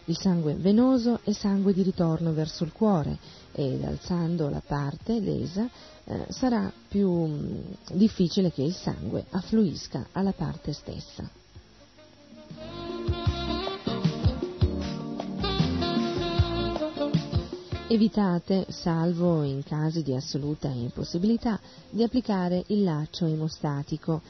Il 0.06 0.18
sangue 0.18 0.54
venoso 0.54 1.20
è 1.22 1.32
sangue 1.32 1.72
di 1.72 1.82
ritorno 1.82 2.32
verso 2.32 2.64
il 2.64 2.72
cuore 2.72 3.16
ed 3.52 3.84
alzando 3.84 4.48
la 4.48 4.62
parte 4.66 5.20
lesa 5.20 5.68
eh, 6.04 6.26
sarà 6.30 6.70
più 6.88 7.08
mh, 7.08 7.34
mm, 7.34 7.60
difficile 7.92 8.50
che 8.50 8.62
il 8.62 8.74
sangue 8.74 9.24
affluisca 9.30 10.08
alla 10.12 10.32
parte 10.32 10.72
stessa. 10.72 11.30
Evitate, 17.92 18.64
salvo 18.70 19.42
in 19.42 19.62
casi 19.62 20.02
di 20.02 20.14
assoluta 20.14 20.68
impossibilità, 20.68 21.60
di 21.90 22.02
applicare 22.02 22.64
il 22.68 22.84
laccio 22.84 23.26
emostatico. 23.26 24.22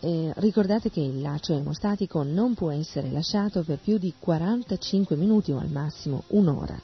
Eh, 0.00 0.30
ricordate 0.36 0.90
che 0.90 1.00
il 1.00 1.22
laccio 1.22 1.54
emostatico 1.54 2.22
non 2.22 2.52
può 2.52 2.70
essere 2.70 3.10
lasciato 3.10 3.62
per 3.62 3.78
più 3.78 3.96
di 3.96 4.12
45 4.18 5.16
minuti 5.16 5.52
o 5.52 5.58
al 5.58 5.70
massimo 5.70 6.24
un'ora. 6.26 6.78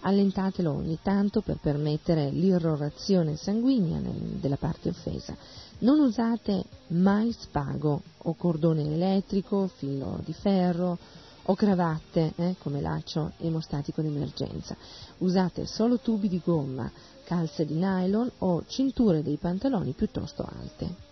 Allentatelo 0.00 0.70
ogni 0.70 0.98
tanto 1.00 1.40
per 1.40 1.56
permettere 1.56 2.28
l'irrorazione 2.28 3.36
sanguigna 3.36 3.98
nel, 3.98 4.12
della 4.42 4.58
parte 4.58 4.90
offesa. 4.90 5.34
Non 5.78 6.00
usate 6.00 6.64
mai 6.88 7.32
spago 7.32 8.02
o 8.18 8.34
cordone 8.34 8.82
elettrico, 8.82 9.70
filo 9.74 10.20
di 10.22 10.34
ferro 10.34 10.98
o 11.44 11.54
cravatte 11.54 12.32
eh, 12.36 12.54
come 12.58 12.80
laccio 12.80 13.32
emostatico 13.38 14.02
d'emergenza. 14.02 14.76
Usate 15.18 15.66
solo 15.66 15.98
tubi 15.98 16.28
di 16.28 16.40
gomma, 16.44 16.90
calze 17.24 17.64
di 17.64 17.74
nylon 17.74 18.30
o 18.38 18.64
cinture 18.66 19.22
dei 19.22 19.36
pantaloni 19.36 19.92
piuttosto 19.92 20.42
alte. 20.44 21.10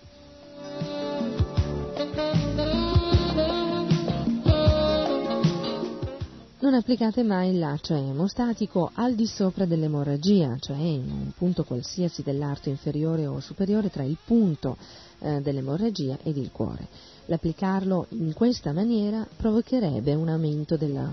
Non 6.63 6.75
applicate 6.75 7.23
mai 7.23 7.51
il 7.51 7.59
laccio 7.59 7.95
emostatico 7.95 8.91
al 8.95 9.15
di 9.15 9.27
sopra 9.27 9.65
dell'emorragia, 9.65 10.57
cioè 10.61 10.77
in 10.77 11.11
un 11.11 11.33
punto 11.35 11.65
qualsiasi 11.65 12.23
dell'arto 12.23 12.69
inferiore 12.69 13.27
o 13.27 13.41
superiore 13.41 13.91
tra 13.91 14.05
il 14.05 14.19
punto 14.23 14.77
eh, 15.21 15.41
dell'emorragia 15.41 16.19
ed 16.23 16.37
il 16.37 16.53
cuore. 16.53 16.87
L'applicarlo 17.31 18.07
in 18.09 18.33
questa 18.33 18.73
maniera 18.73 19.25
provocherebbe 19.37 20.15
un 20.15 20.29
aumento 20.29 20.77
della, 20.77 21.09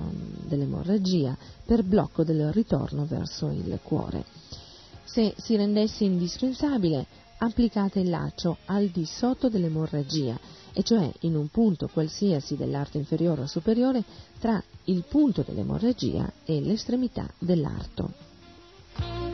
dell'emorragia 0.48 1.38
per 1.64 1.84
blocco 1.84 2.24
del 2.24 2.52
ritorno 2.52 3.06
verso 3.06 3.52
il 3.52 3.78
cuore. 3.84 4.26
Se 5.04 5.36
si 5.38 5.56
rendesse 5.56 6.06
indispensabile, 6.06 7.06
applicate 7.38 8.00
il 8.00 8.10
laccio 8.10 8.58
al 8.66 8.88
di 8.88 9.06
sotto 9.06 9.48
dell'emorragia, 9.48 10.40
e 10.74 10.82
cioè 10.82 11.08
in 11.20 11.36
un 11.36 11.50
punto 11.50 11.88
qualsiasi 11.88 12.56
dell'arto 12.56 12.98
inferiore 12.98 13.42
o 13.42 13.46
superiore 13.46 14.04
tra 14.40 14.60
il 14.86 15.04
punto 15.08 15.44
dell'emorragia 15.46 16.34
e 16.44 16.60
l'estremità 16.62 17.32
dell'arto. 17.38 19.27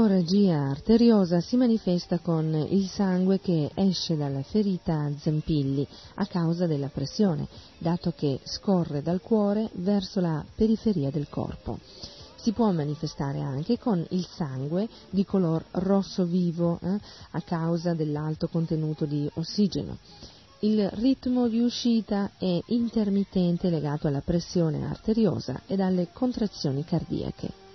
L'emorragia 0.00 0.70
arteriosa 0.70 1.40
si 1.40 1.58
manifesta 1.58 2.20
con 2.20 2.54
il 2.70 2.88
sangue 2.88 3.38
che 3.38 3.70
esce 3.74 4.16
dalla 4.16 4.42
ferita 4.42 4.94
a 4.94 5.12
zampilli 5.14 5.86
a 6.14 6.24
causa 6.24 6.66
della 6.66 6.88
pressione, 6.88 7.46
dato 7.76 8.14
che 8.16 8.40
scorre 8.44 9.02
dal 9.02 9.20
cuore 9.20 9.68
verso 9.74 10.20
la 10.20 10.42
periferia 10.54 11.10
del 11.10 11.28
corpo. 11.28 11.78
Si 12.36 12.52
può 12.52 12.72
manifestare 12.72 13.40
anche 13.40 13.78
con 13.78 14.02
il 14.12 14.26
sangue 14.26 14.88
di 15.10 15.26
color 15.26 15.62
rosso 15.72 16.24
vivo 16.24 16.78
eh, 16.82 16.98
a 17.32 17.42
causa 17.42 17.92
dell'alto 17.92 18.48
contenuto 18.48 19.04
di 19.04 19.30
ossigeno. 19.34 19.98
Il 20.60 20.88
ritmo 20.92 21.46
di 21.46 21.60
uscita 21.60 22.30
è 22.38 22.58
intermittente 22.68 23.68
legato 23.68 24.06
alla 24.06 24.22
pressione 24.22 24.82
arteriosa 24.86 25.60
e 25.66 25.78
alle 25.82 26.08
contrazioni 26.10 26.84
cardiache. 26.84 27.68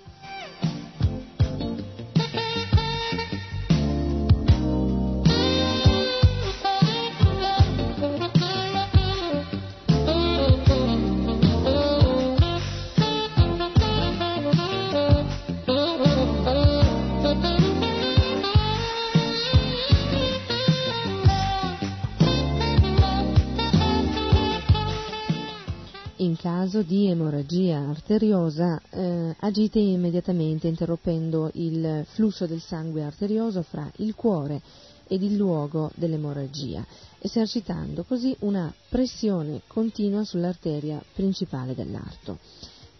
Caso 26.36 26.82
di 26.82 27.08
emorragia 27.08 27.78
arteriosa 27.78 28.80
eh, 28.90 29.34
agite 29.40 29.78
immediatamente 29.78 30.68
interrompendo 30.68 31.50
il 31.54 32.04
flusso 32.08 32.46
del 32.46 32.60
sangue 32.60 33.02
arterioso 33.02 33.62
fra 33.62 33.90
il 33.96 34.14
cuore 34.14 34.62
ed 35.08 35.22
il 35.22 35.36
luogo 35.36 35.90
dell'emorragia, 35.94 36.84
esercitando 37.18 38.04
così 38.04 38.34
una 38.40 38.72
pressione 38.88 39.62
continua 39.66 40.24
sull'arteria 40.24 41.02
principale 41.14 41.74
dell'arto. 41.74 42.38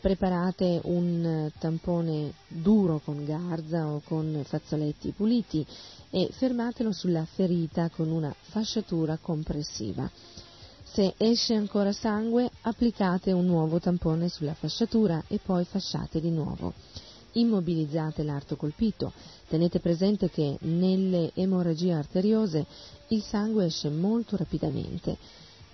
Preparate 0.00 0.80
un 0.84 1.50
tampone 1.58 2.32
duro 2.46 3.00
con 3.04 3.24
garza 3.24 3.88
o 3.88 4.02
con 4.04 4.42
fazzoletti 4.44 5.10
puliti 5.10 5.66
e 6.10 6.28
fermatelo 6.30 6.92
sulla 6.92 7.24
ferita 7.24 7.90
con 7.90 8.10
una 8.10 8.34
fasciatura 8.38 9.18
compressiva. 9.20 10.08
Se 10.96 11.12
esce 11.18 11.52
ancora 11.52 11.92
sangue, 11.92 12.50
applicate 12.62 13.30
un 13.30 13.44
nuovo 13.44 13.78
tampone 13.78 14.30
sulla 14.30 14.54
fasciatura 14.54 15.22
e 15.28 15.38
poi 15.44 15.66
fasciate 15.66 16.22
di 16.22 16.30
nuovo. 16.30 16.72
Immobilizzate 17.32 18.22
l'arto 18.22 18.56
colpito. 18.56 19.12
Tenete 19.46 19.78
presente 19.78 20.30
che 20.30 20.56
nelle 20.60 21.32
emorragie 21.34 21.92
arteriose 21.92 22.64
il 23.08 23.20
sangue 23.20 23.66
esce 23.66 23.90
molto 23.90 24.38
rapidamente. 24.38 25.18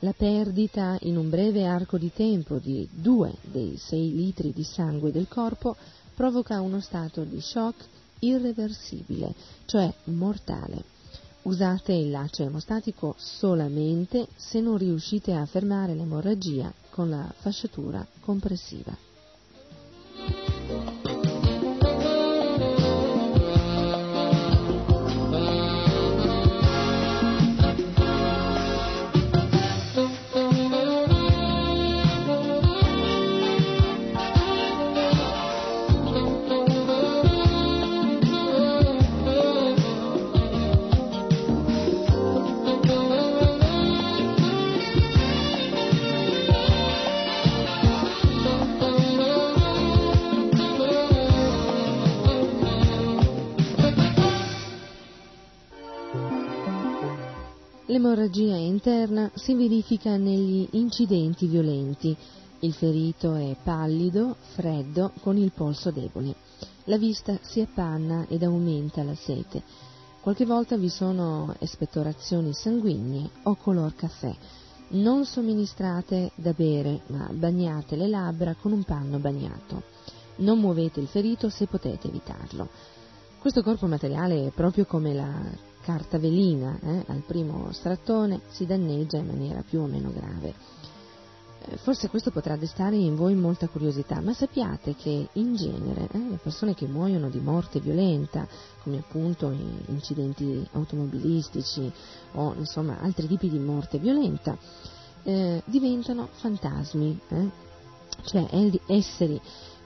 La 0.00 0.12
perdita 0.12 0.98
in 1.02 1.16
un 1.16 1.30
breve 1.30 1.66
arco 1.66 1.98
di 1.98 2.12
tempo 2.12 2.58
di 2.58 2.88
2 2.90 3.32
dei 3.42 3.76
6 3.76 4.14
litri 4.16 4.52
di 4.52 4.64
sangue 4.64 5.12
del 5.12 5.28
corpo 5.28 5.76
provoca 6.16 6.60
uno 6.60 6.80
stato 6.80 7.22
di 7.22 7.40
shock 7.40 7.86
irreversibile, 8.18 9.32
cioè 9.66 9.94
mortale. 10.06 10.91
Usate 11.42 11.92
il 11.92 12.10
laccio 12.10 12.44
emostatico 12.44 13.14
solamente 13.18 14.28
se 14.36 14.60
non 14.60 14.78
riuscite 14.78 15.32
a 15.32 15.44
fermare 15.44 15.94
l'emorragia 15.94 16.72
con 16.90 17.10
la 17.10 17.32
fasciatura 17.36 18.06
compressiva. 18.20 18.96
L'emorragia 58.02 58.56
interna 58.56 59.30
si 59.32 59.54
verifica 59.54 60.16
negli 60.16 60.66
incidenti 60.72 61.46
violenti. 61.46 62.16
Il 62.58 62.72
ferito 62.72 63.36
è 63.36 63.54
pallido, 63.62 64.34
freddo, 64.54 65.12
con 65.20 65.36
il 65.36 65.52
polso 65.52 65.92
debole. 65.92 66.34
La 66.86 66.98
vista 66.98 67.38
si 67.42 67.60
appanna 67.60 68.26
ed 68.28 68.42
aumenta 68.42 69.04
la 69.04 69.14
sete. 69.14 69.62
Qualche 70.20 70.44
volta 70.44 70.76
vi 70.76 70.88
sono 70.88 71.54
espettorazioni 71.60 72.52
sanguigne 72.52 73.30
o 73.44 73.54
color 73.54 73.94
caffè. 73.94 74.34
Non 74.88 75.24
somministrate 75.24 76.32
da 76.34 76.52
bere, 76.56 77.02
ma 77.06 77.28
bagnate 77.32 77.94
le 77.94 78.08
labbra 78.08 78.56
con 78.60 78.72
un 78.72 78.82
panno 78.82 79.18
bagnato. 79.18 79.84
Non 80.38 80.58
muovete 80.58 80.98
il 80.98 81.06
ferito 81.06 81.48
se 81.50 81.68
potete 81.68 82.08
evitarlo. 82.08 82.68
Questo 83.38 83.62
corpo 83.62 83.86
materiale 83.86 84.48
è 84.48 84.50
proprio 84.50 84.86
come 84.86 85.14
la 85.14 85.70
carta 85.82 86.18
velina, 86.18 86.78
eh? 86.82 87.04
al 87.08 87.22
primo 87.26 87.72
strattone 87.72 88.40
si 88.48 88.66
danneggia 88.66 89.18
in 89.18 89.26
maniera 89.26 89.62
più 89.62 89.80
o 89.80 89.86
meno 89.86 90.12
grave. 90.12 90.54
Eh, 91.64 91.76
forse 91.76 92.08
questo 92.08 92.30
potrà 92.30 92.56
destare 92.56 92.96
in 92.96 93.14
voi 93.14 93.34
molta 93.34 93.68
curiosità, 93.68 94.20
ma 94.20 94.32
sappiate 94.32 94.96
che 94.96 95.28
in 95.32 95.54
genere 95.54 96.08
eh, 96.10 96.18
le 96.18 96.38
persone 96.42 96.74
che 96.74 96.86
muoiono 96.86 97.28
di 97.28 97.38
morte 97.38 97.78
violenta, 97.78 98.46
come 98.82 98.98
appunto 98.98 99.54
incidenti 99.86 100.66
automobilistici 100.72 101.90
o 102.32 102.54
insomma 102.54 102.98
altri 103.00 103.28
tipi 103.28 103.48
di 103.48 103.58
morte 103.58 103.98
violenta, 103.98 104.56
eh, 105.24 105.62
diventano 105.66 106.28
fantasmi, 106.32 107.20
eh, 107.28 107.50
cioè 108.24 108.46
esseri 108.86 109.40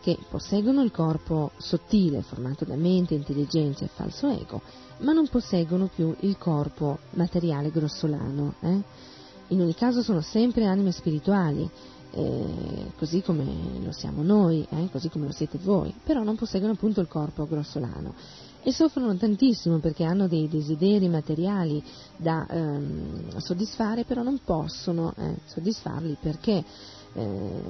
che 0.07 0.17
posseggono 0.29 0.85
il 0.85 0.93
corpo 0.93 1.51
sottile 1.57 2.23
formato 2.23 2.65
da 2.65 2.77
mente, 2.77 3.15
intelligenza 3.15 3.85
e 3.85 3.89
falso 3.93 4.29
ego, 4.29 4.63
ma 4.99 5.13
non 5.13 5.27
posseggono 5.27 5.91
più 5.93 6.15
il 6.21 6.39
corpo 6.39 7.01
materiale 7.15 7.73
grossolano. 7.73 8.55
Eh? 8.61 8.83
In 9.49 9.61
ogni 9.61 9.75
caso 9.75 10.03
sono 10.03 10.21
sempre 10.21 10.65
anime 10.65 10.93
spirituali, 10.93 11.69
eh, 12.13 12.93
così 12.97 13.21
come 13.21 13.45
lo 13.83 13.91
siamo 13.91 14.23
noi, 14.23 14.65
eh? 14.71 14.89
così 14.93 15.09
come 15.09 15.27
lo 15.27 15.33
siete 15.33 15.59
voi, 15.61 15.93
però 16.05 16.23
non 16.23 16.37
posseggono 16.37 16.75
appunto 16.75 17.01
il 17.01 17.09
corpo 17.09 17.45
grossolano 17.45 18.15
e 18.63 18.73
soffrono 18.73 19.17
tantissimo 19.17 19.79
perché 19.79 20.05
hanno 20.05 20.29
dei 20.29 20.49
desideri 20.49 21.09
materiali 21.09 21.83
da 22.17 22.47
ehm, 22.49 23.39
soddisfare, 23.39 24.05
però 24.05 24.23
non 24.23 24.39
possono 24.45 25.13
eh, 25.17 25.39
soddisfarli 25.47 26.17
perché 26.21 26.65
eh, 27.17 27.63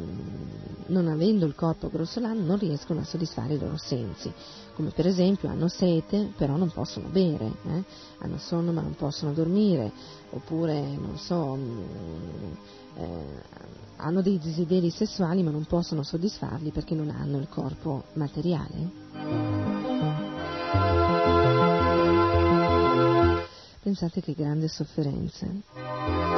non 0.89 1.07
avendo 1.07 1.47
il 1.47 1.55
corpo 1.55 1.89
grossolano 1.89 2.41
non 2.41 2.59
riescono 2.59 3.01
a 3.01 3.05
soddisfare 3.05 3.55
i 3.55 3.59
loro 3.59 3.77
sensi, 3.77 4.33
come 4.75 4.91
per 4.91 5.07
esempio 5.07 5.49
hanno 5.49 5.69
sete 5.69 6.33
però 6.37 6.57
non 6.57 6.71
possono 6.71 7.09
bere, 7.09 7.53
eh? 7.67 7.85
hanno 8.19 8.39
sonno 8.39 8.73
ma 8.73 8.81
non 8.83 8.95
possono 8.97 9.33
dormire, 9.33 9.93
oppure 10.31 10.81
non 10.97 11.17
so, 11.17 11.55
mm, 11.55 12.53
eh, 12.97 13.43
hanno 13.97 14.21
dei 14.21 14.39
desideri 14.39 14.91
sessuali 14.91 15.43
ma 15.43 15.51
non 15.51 15.65
possono 15.65 16.03
soddisfarli 16.03 16.71
perché 16.71 16.95
non 16.95 17.11
hanno 17.11 17.39
il 17.39 17.49
corpo 17.49 18.05
materiale. 18.15 19.05
Pensate 23.81 24.21
che 24.21 24.35
grande 24.35 24.67
sofferenza. 24.67 26.36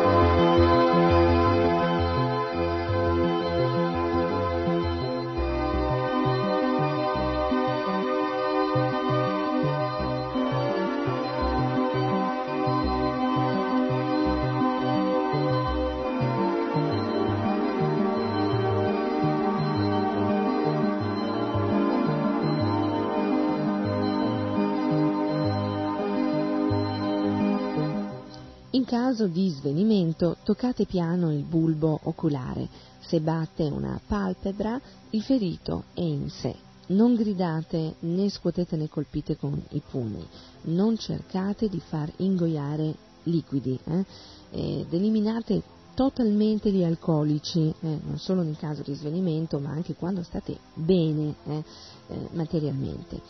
Caso 29.19 29.27
di 29.27 29.49
svenimento 29.49 30.37
toccate 30.45 30.87
piano 30.87 31.33
il 31.33 31.43
bulbo 31.43 31.99
oculare. 32.05 32.69
Se 33.01 33.21
batte 33.21 33.65
una 33.65 34.01
palpebra, 34.07 34.81
il 35.11 35.23
ferito 35.23 35.85
è 35.93 36.03
in 36.03 36.31
sé. 36.31 36.55
Non 36.89 37.17
gridate 37.17 37.97
né 38.01 38.31
scuotete 38.31 38.77
né 38.77 38.89
colpite 38.89 39.37
con 39.37 39.61
i 39.71 39.83
pugni. 39.91 40.25
Non 40.67 40.97
cercate 40.97 41.69
di 41.69 41.81
far 41.81 42.13
ingoiare 42.19 42.95
liquidi. 43.25 43.77
Eh? 43.83 44.05
Ed 44.51 44.93
eliminate 44.93 45.63
totalmente 45.95 46.71
gli 46.71 46.85
alcolici, 46.85 47.75
eh, 47.81 47.99
non 48.05 48.19
solo 48.19 48.43
nel 48.43 48.57
caso 48.57 48.83
di 48.83 48.95
svenimento, 48.95 49.59
ma 49.59 49.71
anche 49.71 49.95
quando 49.95 50.23
state 50.23 50.57
bene 50.75 51.35
eh, 51.45 51.65
eh 52.07 52.29
materialmente. 52.35 53.21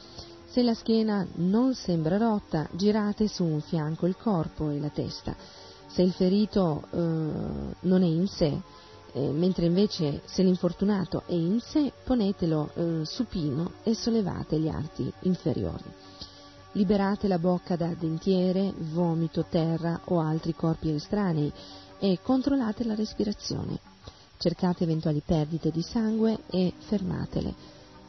Se 0.50 0.62
la 0.62 0.74
schiena 0.74 1.26
non 1.36 1.74
sembra 1.74 2.18
rotta, 2.18 2.68
girate 2.72 3.26
su 3.26 3.44
un 3.44 3.60
fianco 3.60 4.06
il 4.06 4.16
corpo 4.16 4.70
e 4.70 4.78
la 4.78 4.88
testa. 4.88 5.36
Se 5.98 6.04
il 6.04 6.12
ferito 6.12 6.84
eh, 6.92 6.96
non 6.96 8.02
è 8.04 8.06
in 8.06 8.28
sé, 8.28 8.56
eh, 9.14 9.32
mentre 9.32 9.66
invece 9.66 10.22
se 10.26 10.44
l'infortunato 10.44 11.24
è 11.26 11.32
in 11.32 11.58
sé, 11.58 11.92
ponetelo 12.04 12.70
eh, 12.72 13.00
supino 13.04 13.72
e 13.82 13.94
sollevate 13.94 14.60
gli 14.60 14.68
arti 14.68 15.12
inferiori. 15.22 15.82
Liberate 16.74 17.26
la 17.26 17.40
bocca 17.40 17.74
da 17.74 17.92
dentiere, 17.98 18.72
vomito, 18.92 19.44
terra 19.50 20.02
o 20.04 20.20
altri 20.20 20.54
corpi 20.54 20.90
estranei 20.90 21.52
e 21.98 22.20
controllate 22.22 22.84
la 22.84 22.94
respirazione. 22.94 23.80
Cercate 24.36 24.84
eventuali 24.84 25.20
perdite 25.26 25.72
di 25.72 25.82
sangue 25.82 26.42
e 26.48 26.74
fermatele 26.78 27.52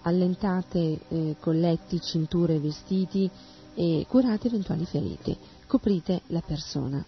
allentate 0.04 1.00
eh, 1.08 1.36
colletti, 1.40 2.00
cinture 2.00 2.60
vestiti 2.60 3.28
e 3.74 4.06
curate 4.08 4.46
eventuali 4.46 4.86
ferite. 4.86 5.36
Coprite 5.66 6.22
la 6.28 6.44
persona. 6.46 7.04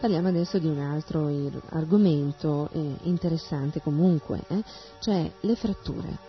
Parliamo 0.00 0.28
adesso 0.28 0.58
di 0.58 0.66
un 0.66 0.78
altro 0.78 1.30
argomento 1.70 2.68
eh, 2.72 2.96
interessante 3.04 3.80
comunque, 3.80 4.42
eh, 4.48 4.62
cioè 5.00 5.30
le 5.40 5.56
fratture. 5.56 6.28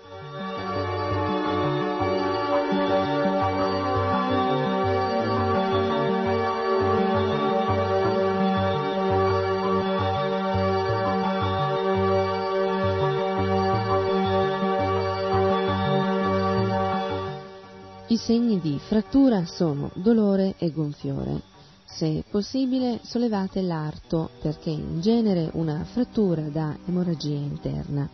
Segni 18.20 18.60
di 18.60 18.78
frattura 18.80 19.46
sono 19.46 19.92
dolore 19.96 20.56
e 20.58 20.72
gonfiore, 20.72 21.42
se 21.86 22.24
possibile 22.30 23.00
sollevate 23.04 23.62
l'arto 23.62 24.30
perché 24.42 24.70
in 24.70 25.00
genere 25.00 25.50
una 25.54 25.86
frattura 25.86 26.42
dà 26.42 26.78
emorragia 26.86 27.36
interna. 27.36 28.08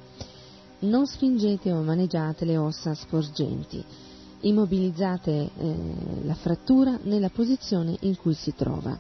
Non 0.80 1.07
spingete 1.07 1.72
o 1.72 1.82
maneggiate 1.82 2.45
le 2.45 2.56
ossa 2.56 2.94
sporgenti. 2.94 3.84
Immobilizzate 4.41 5.49
eh, 5.57 5.76
la 6.23 6.36
frattura 6.36 6.99
nella 7.02 7.30
posizione 7.30 7.98
in 8.02 8.15
cui 8.18 8.36
si 8.36 8.53
trova. 8.56 8.98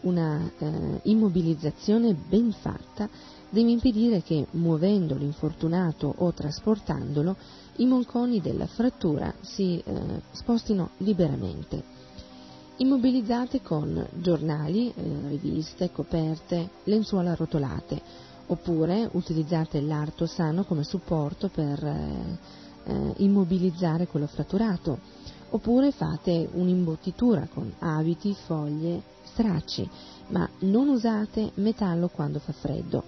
Una 0.00 0.50
eh, 0.58 1.00
immobilizzazione 1.04 2.12
ben 2.12 2.50
fatta 2.50 3.08
deve 3.50 3.70
impedire 3.70 4.20
che 4.22 4.46
muovendo 4.50 5.14
l'infortunato 5.14 6.12
o 6.18 6.32
trasportandolo 6.32 7.36
i 7.76 7.86
monconi 7.86 8.40
della 8.40 8.66
frattura 8.66 9.32
si 9.40 9.82
eh, 9.84 10.22
spostino 10.32 10.90
liberamente 10.98 11.94
immobilizzate 12.76 13.62
con 13.62 14.04
giornali, 14.14 14.92
eh, 14.94 15.28
riviste, 15.28 15.92
coperte, 15.92 16.70
lenzuola 16.84 17.32
arrotolate, 17.32 18.00
oppure 18.46 19.08
utilizzate 19.12 19.80
l'arto 19.80 20.26
sano 20.26 20.64
come 20.64 20.82
supporto 20.82 21.48
per 21.48 21.82
eh, 21.84 22.38
eh, 22.84 23.12
immobilizzare 23.18 24.06
quello 24.06 24.26
fratturato, 24.26 24.98
oppure 25.50 25.92
fate 25.92 26.48
un'imbottitura 26.52 27.46
con 27.52 27.72
abiti, 27.78 28.34
foglie, 28.44 29.02
stracci, 29.22 29.88
ma 30.28 30.48
non 30.60 30.88
usate 30.88 31.52
metallo 31.54 32.08
quando 32.08 32.40
fa 32.40 32.52
freddo. 32.52 33.04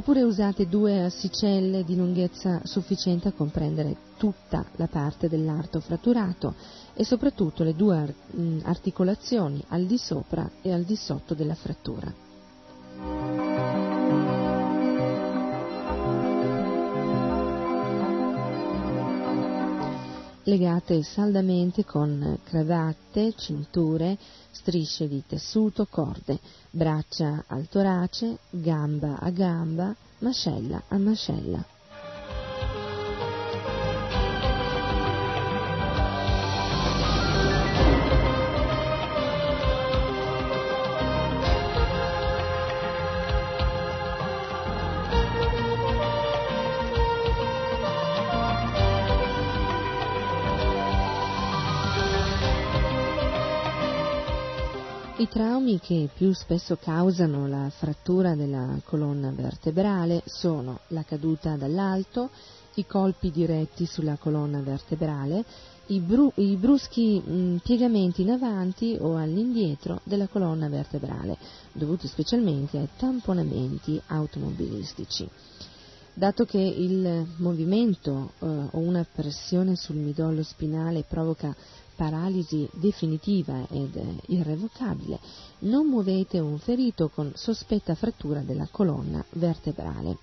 Oppure 0.00 0.22
usate 0.22 0.66
due 0.66 1.04
assicelle 1.04 1.84
di 1.84 1.94
lunghezza 1.94 2.62
sufficiente 2.64 3.28
a 3.28 3.32
comprendere 3.32 3.94
tutta 4.16 4.64
la 4.76 4.86
parte 4.86 5.28
dell'arto 5.28 5.78
fratturato 5.80 6.54
e 6.94 7.04
soprattutto 7.04 7.64
le 7.64 7.74
due 7.74 8.14
articolazioni 8.62 9.62
al 9.68 9.84
di 9.84 9.98
sopra 9.98 10.52
e 10.62 10.72
al 10.72 10.84
di 10.84 10.96
sotto 10.96 11.34
della 11.34 11.54
frattura. 11.54 13.49
Legate 20.50 21.04
saldamente 21.04 21.84
con 21.84 22.40
cravatte, 22.42 23.34
cinture, 23.36 24.18
strisce 24.50 25.06
di 25.06 25.22
tessuto, 25.24 25.86
corde, 25.88 26.40
braccia 26.70 27.44
al 27.46 27.68
torace, 27.68 28.38
gamba 28.50 29.20
a 29.20 29.30
gamba, 29.30 29.94
mascella 30.18 30.82
a 30.88 30.98
mascella. 30.98 31.64
I 55.70 55.78
traumi 55.78 55.78
che 55.78 56.08
più 56.12 56.32
spesso 56.32 56.76
causano 56.76 57.46
la 57.46 57.70
frattura 57.70 58.34
della 58.34 58.80
colonna 58.84 59.30
vertebrale 59.30 60.20
sono 60.24 60.80
la 60.88 61.04
caduta 61.04 61.54
dall'alto, 61.54 62.30
i 62.74 62.86
colpi 62.86 63.30
diretti 63.30 63.86
sulla 63.86 64.16
colonna 64.16 64.60
vertebrale, 64.62 65.44
i, 65.86 66.00
bru- 66.00 66.32
i 66.38 66.56
bruschi 66.56 67.20
mh, 67.20 67.58
piegamenti 67.62 68.22
in 68.22 68.30
avanti 68.30 68.96
o 68.98 69.16
all'indietro 69.16 70.00
della 70.02 70.26
colonna 70.26 70.68
vertebrale, 70.68 71.36
dovuti 71.72 72.08
specialmente 72.08 72.76
ai 72.78 72.88
tamponamenti 72.96 74.00
automobilistici. 74.08 75.28
Dato 76.12 76.44
che 76.44 76.58
il 76.58 77.26
movimento 77.36 78.32
eh, 78.40 78.46
o 78.46 78.78
una 78.78 79.06
pressione 79.10 79.76
sul 79.76 79.96
midollo 79.96 80.42
spinale 80.42 81.04
provoca 81.08 81.54
paralisi 82.00 82.66
definitiva 82.72 83.66
ed 83.68 84.00
irrevocabile, 84.28 85.20
non 85.60 85.86
muovete 85.86 86.38
un 86.38 86.58
ferito 86.58 87.10
con 87.10 87.30
sospetta 87.34 87.94
frattura 87.94 88.40
della 88.40 88.66
colonna 88.70 89.22
vertebrale. 89.32 90.16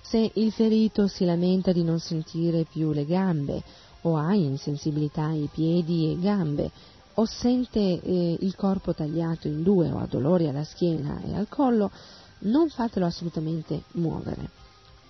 Se 0.00 0.32
il 0.34 0.50
ferito 0.50 1.06
si 1.06 1.24
lamenta 1.24 1.70
di 1.70 1.84
non 1.84 2.00
sentire 2.00 2.64
più 2.64 2.90
le 2.90 3.06
gambe 3.06 3.62
o 4.02 4.16
ha 4.16 4.34
insensibilità 4.34 5.26
ai 5.26 5.48
piedi 5.52 6.10
e 6.10 6.18
gambe 6.18 6.72
o 7.14 7.24
sente 7.24 7.78
eh, 7.78 8.36
il 8.40 8.56
corpo 8.56 8.92
tagliato 8.92 9.46
in 9.46 9.62
due 9.62 9.88
o 9.92 9.98
ha 9.98 10.06
dolori 10.06 10.48
alla 10.48 10.64
schiena 10.64 11.22
e 11.22 11.36
al 11.36 11.46
collo, 11.48 11.88
non 12.40 12.68
fatelo 12.68 13.06
assolutamente 13.06 13.84
muovere. 13.92 14.50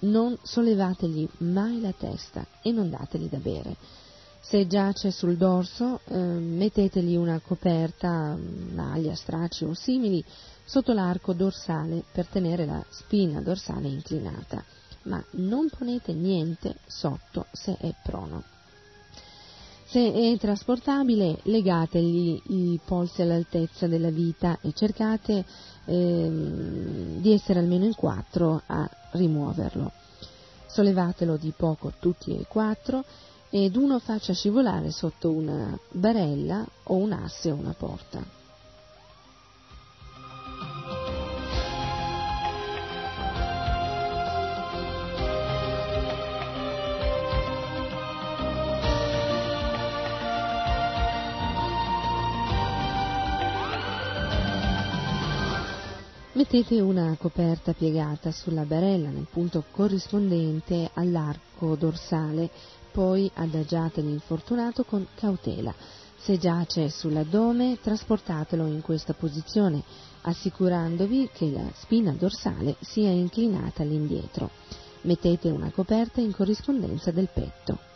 Non 0.00 0.36
sollevategli 0.42 1.26
mai 1.38 1.80
la 1.80 1.94
testa 1.96 2.46
e 2.60 2.70
non 2.70 2.90
dategli 2.90 3.30
da 3.30 3.38
bere 3.38 4.04
se 4.48 4.68
giace 4.68 5.10
sul 5.10 5.36
dorso, 5.36 5.98
eh, 6.04 6.16
mettetegli 6.16 7.16
una 7.16 7.40
coperta, 7.40 8.38
maglia, 8.74 9.12
stracci 9.16 9.64
o 9.64 9.74
simili 9.74 10.24
sotto 10.64 10.92
l'arco 10.92 11.32
dorsale 11.32 12.04
per 12.12 12.26
tenere 12.26 12.64
la 12.64 12.84
spina 12.88 13.40
dorsale 13.40 13.88
inclinata, 13.88 14.62
ma 15.04 15.22
non 15.32 15.68
ponete 15.68 16.12
niente 16.12 16.76
sotto 16.86 17.46
se 17.50 17.76
è 17.76 17.92
prono. 18.04 18.44
Se 19.86 20.12
è 20.12 20.38
trasportabile, 20.38 21.40
legategli 21.42 22.40
i 22.46 22.80
polsi 22.84 23.22
all'altezza 23.22 23.88
della 23.88 24.10
vita 24.10 24.58
e 24.60 24.72
cercate 24.72 25.44
eh, 25.86 26.30
di 27.18 27.32
essere 27.32 27.58
almeno 27.58 27.84
in 27.84 27.94
quattro 27.96 28.62
a 28.64 28.88
rimuoverlo. 29.12 29.90
Sollevatelo 30.68 31.36
di 31.36 31.52
poco 31.56 31.94
tutti 31.98 32.36
e 32.36 32.46
quattro 32.46 33.04
ed 33.50 33.76
uno 33.76 33.98
faccia 33.98 34.32
scivolare 34.32 34.90
sotto 34.90 35.30
una 35.30 35.78
barella 35.92 36.66
o 36.84 36.96
un 36.96 37.12
asse 37.12 37.50
o 37.50 37.54
una 37.54 37.74
porta. 37.76 38.36
Mettete 56.36 56.80
una 56.82 57.16
coperta 57.18 57.72
piegata 57.72 58.30
sulla 58.30 58.64
barella 58.64 59.08
nel 59.08 59.26
punto 59.28 59.64
corrispondente 59.70 60.90
all'arco 60.92 61.74
dorsale 61.76 62.50
poi 62.96 63.30
adagiate 63.34 64.00
l'infortunato 64.00 64.82
con 64.84 65.06
cautela. 65.14 65.74
Se 66.16 66.38
giace 66.38 66.88
sull'addome, 66.88 67.78
trasportatelo 67.78 68.64
in 68.64 68.80
questa 68.80 69.12
posizione, 69.12 69.82
assicurandovi 70.22 71.28
che 71.30 71.50
la 71.50 71.70
spina 71.74 72.12
dorsale 72.12 72.76
sia 72.80 73.10
inclinata 73.10 73.82
all'indietro. 73.82 74.48
Mettete 75.02 75.50
una 75.50 75.70
coperta 75.70 76.22
in 76.22 76.32
corrispondenza 76.32 77.10
del 77.10 77.28
petto. 77.30 77.95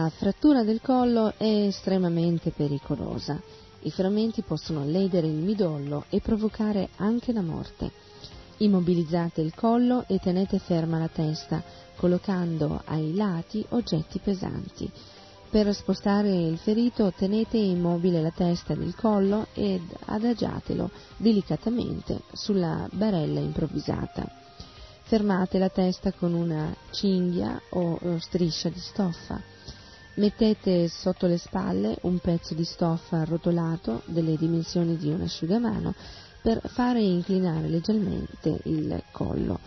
La 0.00 0.10
frattura 0.10 0.62
del 0.62 0.80
collo 0.80 1.34
è 1.36 1.66
estremamente 1.66 2.50
pericolosa. 2.50 3.42
I 3.80 3.90
frammenti 3.90 4.42
possono 4.42 4.84
ledere 4.84 5.26
il 5.26 5.34
midollo 5.34 6.04
e 6.08 6.20
provocare 6.20 6.90
anche 6.98 7.32
la 7.32 7.42
morte. 7.42 7.90
Immobilizzate 8.58 9.40
il 9.40 9.52
collo 9.56 10.04
e 10.06 10.20
tenete 10.20 10.60
ferma 10.60 11.00
la 11.00 11.08
testa, 11.08 11.60
collocando 11.96 12.80
ai 12.84 13.12
lati 13.16 13.66
oggetti 13.70 14.20
pesanti. 14.20 14.88
Per 15.50 15.74
spostare 15.74 16.32
il 16.32 16.58
ferito 16.58 17.12
tenete 17.16 17.56
immobile 17.56 18.22
la 18.22 18.30
testa 18.30 18.74
ed 18.74 18.82
il 18.82 18.94
collo 18.94 19.48
ed 19.52 19.82
adagiatelo 20.04 20.92
delicatamente 21.16 22.20
sulla 22.34 22.88
barella 22.92 23.40
improvvisata. 23.40 24.30
Fermate 25.02 25.58
la 25.58 25.70
testa 25.70 26.12
con 26.12 26.34
una 26.34 26.72
cinghia 26.92 27.60
o 27.70 27.98
striscia 28.20 28.68
di 28.68 28.78
stoffa. 28.78 29.56
Mettete 30.18 30.88
sotto 30.88 31.28
le 31.28 31.38
spalle 31.38 31.96
un 32.02 32.18
pezzo 32.18 32.52
di 32.52 32.64
stoffa 32.64 33.18
arrotolato 33.18 34.02
delle 34.06 34.34
dimensioni 34.36 34.96
di 34.96 35.10
un 35.10 35.20
asciugamano 35.20 35.94
per 36.42 36.60
fare 36.70 37.00
inclinare 37.00 37.68
leggermente 37.68 38.58
il 38.64 39.00
collo. 39.12 39.60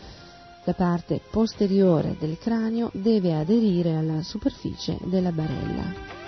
La 0.66 0.74
parte 0.74 1.22
posteriore 1.32 2.18
del 2.20 2.38
cranio 2.38 2.90
deve 2.94 3.34
aderire 3.34 3.96
alla 3.96 4.22
superficie 4.24 4.98
della 5.06 5.32
barella. 5.32 6.21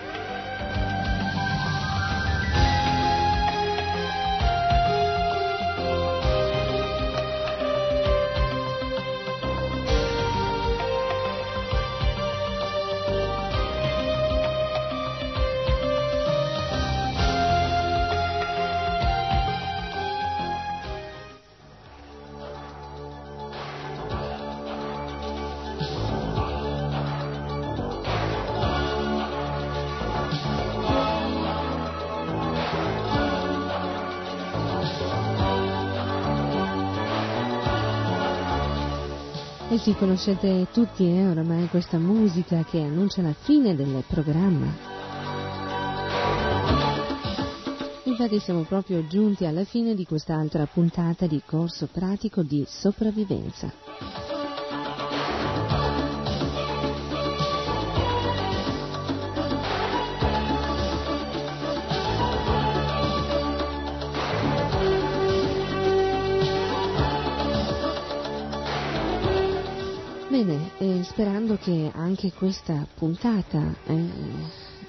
Sì, 39.84 39.94
conoscete 39.96 40.70
tutti 40.72 41.04
eh, 41.06 41.28
oramai 41.28 41.68
questa 41.68 41.98
musica 41.98 42.64
che 42.64 42.80
annuncia 42.80 43.22
la 43.22 43.34
fine 43.34 43.76
del 43.76 44.02
programma. 44.08 44.74
Infatti 48.06 48.40
siamo 48.40 48.62
proprio 48.62 49.06
giunti 49.06 49.46
alla 49.46 49.66
fine 49.66 49.94
di 49.94 50.06
quest'altra 50.06 50.66
puntata 50.68 51.28
di 51.28 51.42
corso 51.46 51.90
pratico 51.92 52.44
di 52.44 52.64
sopravvivenza. 52.66 54.33
E 70.36 71.04
sperando 71.04 71.58
che 71.58 71.92
anche 71.94 72.32
questa 72.32 72.88
puntata 72.96 73.76
eh, 73.86 74.10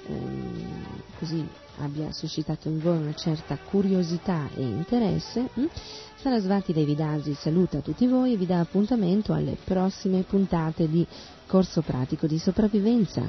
ehm, 0.07 0.83
così 1.19 1.47
abbia 1.77 2.11
suscitato 2.11 2.67
in 2.67 2.79
voi 2.79 2.97
una 2.97 3.13
certa 3.13 3.55
curiosità 3.59 4.49
e 4.55 4.63
interesse, 4.63 5.47
hm? 5.53 5.65
Sarasvati 6.15 6.73
Devidasi 6.73 7.35
saluta 7.35 7.81
tutti 7.81 8.07
voi 8.07 8.33
e 8.33 8.37
vi 8.37 8.47
dà 8.47 8.59
appuntamento 8.59 9.33
alle 9.33 9.55
prossime 9.63 10.23
puntate 10.23 10.89
di 10.89 11.05
Corso 11.45 11.81
Pratico 11.81 12.25
di 12.25 12.39
Sopravvivenza. 12.39 13.21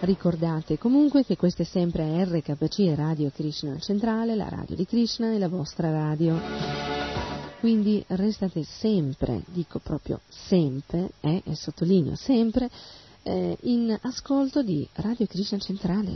Ricordate 0.00 0.76
comunque 0.76 1.24
che 1.24 1.36
questa 1.36 1.62
è 1.62 1.66
sempre 1.66 2.22
RKC 2.24 2.92
Radio 2.94 3.30
Krishna 3.34 3.78
Centrale, 3.78 4.36
la 4.36 4.50
radio 4.50 4.76
di 4.76 4.84
Krishna 4.84 5.32
e 5.32 5.38
la 5.38 5.48
vostra 5.48 5.90
radio. 5.90 7.01
Quindi 7.62 8.04
restate 8.08 8.64
sempre, 8.64 9.40
dico 9.46 9.78
proprio 9.78 10.18
sempre, 10.28 11.12
eh, 11.20 11.42
e 11.44 11.54
sottolineo 11.54 12.16
sempre, 12.16 12.68
eh, 13.22 13.56
in 13.60 13.96
ascolto 14.02 14.64
di 14.64 14.84
Radio 14.94 15.26
Krishna 15.26 15.58
Centrale. 15.58 16.10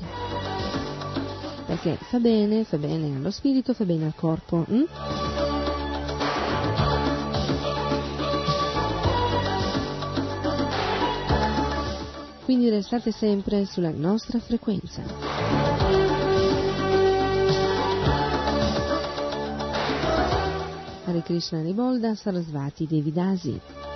Perché 1.64 1.98
fa 2.10 2.18
bene, 2.18 2.64
fa 2.64 2.78
bene 2.78 3.14
allo 3.14 3.30
spirito, 3.30 3.74
fa 3.74 3.84
bene 3.84 4.06
al 4.06 4.16
corpo. 4.16 4.64
Hm? 4.68 4.84
quindi 12.44 12.68
restate 12.70 13.12
sempre 13.12 13.66
sulla 13.66 13.90
nostra 13.90 14.40
frequenza. 14.40 15.65
Hare 21.16 21.22
Krishna 21.22 21.62
Ribolda 21.62 22.14
Sarasvati 22.14 22.86
Devidasi. 22.86 23.95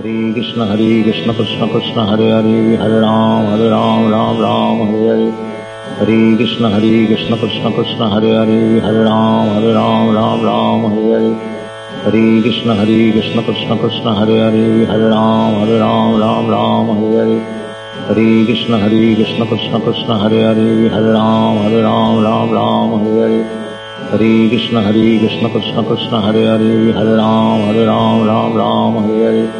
Hare 0.00 0.32
Krishna, 0.32 0.64
Hare 0.64 1.02
Krishna, 1.02 1.34
Krishna 1.34 1.68
Krishna, 1.68 2.06
Hare 2.06 2.30
Hare, 2.32 2.76
Hare 2.78 3.00
Ram, 3.00 3.44
Hare 3.52 3.68
Ram, 3.68 4.10
Ram 4.10 4.40
Ram, 4.40 4.78
Hare 4.88 5.08
Hare. 5.12 5.30
Hare 5.98 6.36
Krishna, 6.36 6.70
Hare 6.70 7.06
Krishna, 7.06 7.36
Krishna 7.36 7.70
Krishna, 7.70 8.08
Hare 8.08 8.32
Hare, 8.32 8.80
Hare 8.80 9.04
Ram, 9.04 9.48
Hare 9.48 9.74
Ram, 9.74 10.14
Ram 10.14 10.42
Ram, 10.42 10.80
Hare 10.88 11.20
Hare. 11.20 11.34
Hare 12.04 12.40
Krishna, 12.40 12.74
Hare 12.76 13.12
Krishna, 13.12 13.42
Krishna 13.42 13.76
Krishna, 13.76 14.14
Hare 14.14 14.38
Hare, 14.40 14.86
Hare 14.86 15.10
Ram, 15.10 15.54
Hare 15.60 15.78
Ram, 15.78 16.16
Ram 16.18 16.48
Ram, 16.48 16.86
Hare 16.96 17.18
Hare. 17.20 17.40
Hare 18.08 18.44
Krishna, 18.46 18.78
Hare 18.78 19.14
Krishna, 19.16 19.44
Krishna 19.44 19.80
Krishna, 19.80 20.18
Hare 20.18 20.40
Hare, 20.48 20.88
Hare 20.88 21.12
Ram, 21.12 21.56
Hare 21.60 21.82
Ram, 21.82 22.22
Ram 22.24 22.50
Ram, 22.56 23.04
Hare 23.04 23.20
Hare. 23.20 23.44
Hare 24.12 24.48
Krishna, 24.48 24.80
Hare 24.80 25.18
Krishna, 25.20 25.50
Krishna 25.50 25.82
Krishna, 25.84 26.20
Hare 26.22 26.46
Hare, 26.56 26.92
Hare 26.96 27.16
Ram, 27.16 27.60
Hare 27.68 27.84
Ram, 27.84 28.26
Ram 28.56 29.59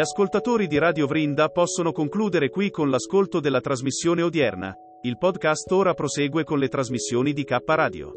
Gli 0.00 0.02
ascoltatori 0.02 0.66
di 0.66 0.78
Radio 0.78 1.06
Vrinda 1.06 1.50
possono 1.50 1.92
concludere 1.92 2.48
qui 2.48 2.70
con 2.70 2.88
l'ascolto 2.88 3.38
della 3.38 3.60
trasmissione 3.60 4.22
odierna. 4.22 4.74
Il 5.02 5.18
podcast 5.18 5.70
ora 5.72 5.92
prosegue 5.92 6.42
con 6.42 6.58
le 6.58 6.68
trasmissioni 6.68 7.34
di 7.34 7.44
K 7.44 7.58
Radio. 7.66 8.12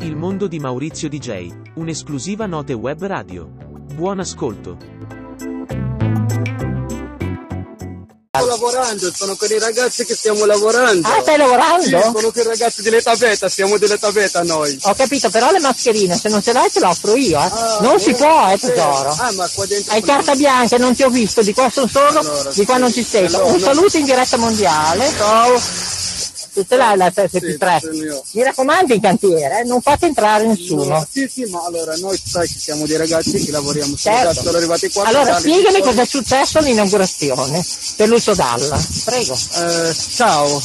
Il 0.00 0.16
mondo 0.16 0.46
di 0.46 0.58
Maurizio 0.58 1.10
DJ, 1.10 1.74
un'esclusiva 1.74 2.46
note 2.46 2.72
web 2.72 3.04
radio. 3.04 3.69
Buon 3.94 4.20
ascolto. 4.20 4.76
Sto 8.32 8.46
lavorando, 8.46 9.12
sono 9.12 9.34
con 9.36 9.50
i 9.50 9.58
ragazzi 9.58 10.04
che 10.04 10.14
stiamo 10.14 10.46
lavorando. 10.46 11.06
Ah, 11.06 11.20
stai 11.20 11.36
lavorando? 11.36 11.82
Sì, 11.82 11.90
sono 11.90 12.30
con 12.30 12.42
i 12.42 12.44
ragazzi 12.44 12.82
dell'età 12.82 13.14
beta, 13.16 13.48
siamo 13.48 13.76
dell'età 13.76 14.10
beta 14.12 14.42
noi. 14.42 14.78
Ho 14.82 14.94
capito, 14.94 15.28
però 15.28 15.50
le 15.50 15.58
mascherine, 15.58 16.16
se 16.16 16.28
non 16.28 16.40
ce 16.42 16.52
l'hai 16.52 16.70
te 16.70 16.80
le 16.80 16.86
offro 16.86 17.16
io, 17.16 17.38
eh. 17.38 17.42
Ah, 17.42 17.78
non 17.82 18.00
si 18.00 18.14
può, 18.14 18.48
eh, 18.50 18.58
sì. 18.58 18.66
tesoro. 18.66 19.14
Ah, 19.18 19.32
ma 19.32 19.48
qua 19.52 19.66
dentro... 19.66 19.92
Hai 19.92 20.02
carta 20.02 20.34
bianca, 20.34 20.78
non 20.78 20.94
ti 20.94 21.02
ho 21.02 21.10
visto, 21.10 21.42
di 21.42 21.52
qua 21.52 21.68
sono 21.70 21.86
solo, 21.88 22.20
Allora, 22.20 22.50
di 22.52 22.64
qua 22.64 22.74
sì. 22.76 22.80
non 22.80 22.92
ci 22.92 23.02
sei. 23.02 23.26
Allora, 23.26 23.44
Un 23.44 23.52
no. 23.52 23.58
saluto 23.58 23.96
in 23.98 24.04
diretta 24.04 24.36
mondiale. 24.38 25.12
Ciao. 25.16 25.60
Ce 26.68 26.76
l'hai 26.76 26.96
la 26.96 27.10
73? 27.14 27.78
ce 27.80 27.90
l'ho. 28.04 28.24
Mi 28.32 28.42
raccomando 28.42 28.94
in 28.94 29.00
cantiere, 29.00 29.60
eh, 29.60 29.64
non 29.64 29.80
fate 29.80 30.06
entrare 30.06 30.46
nessuno. 30.46 30.84
No, 30.84 31.06
sì, 31.10 31.28
sì, 31.32 31.44
ma 31.46 31.62
allora 31.64 31.94
noi 31.96 32.20
sai 32.24 32.46
che 32.48 32.58
siamo 32.58 32.86
dei 32.86 32.96
ragazzi 32.96 33.32
che 33.44 33.50
lavoriamo 33.50 33.94
Certo. 33.96 34.32
da 34.32 34.34
sono 34.42 34.56
arrivati 34.56 34.88
qua. 34.90 35.04
Allora 35.04 35.38
spiegami 35.38 35.76
tutti- 35.76 35.80
cosa 35.88 36.02
è 36.02 36.06
successo 36.06 36.58
all'inaugurazione 36.58 37.64
per 37.96 38.08
Lucio 38.08 38.34
Dalla. 38.34 38.80
Prego. 39.04 39.38
Eh, 39.56 39.94
ciao. 40.14 40.62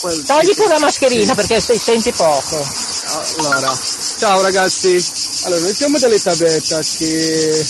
Quel- 0.00 0.22
Togli 0.22 0.54
pure 0.54 0.68
la 0.68 0.78
mascherina 0.80 1.30
Sì. 1.30 1.34
perché 1.34 1.60
sei- 1.60 1.78
senti 1.78 2.12
poco. 2.12 2.62
Allora, 3.38 3.78
ciao 4.18 4.42
ragazzi. 4.42 5.02
Allora, 5.44 5.60
noi 5.62 5.74
siamo 5.74 5.98
dell'Elisabetta 5.98 6.80
che 6.98 7.64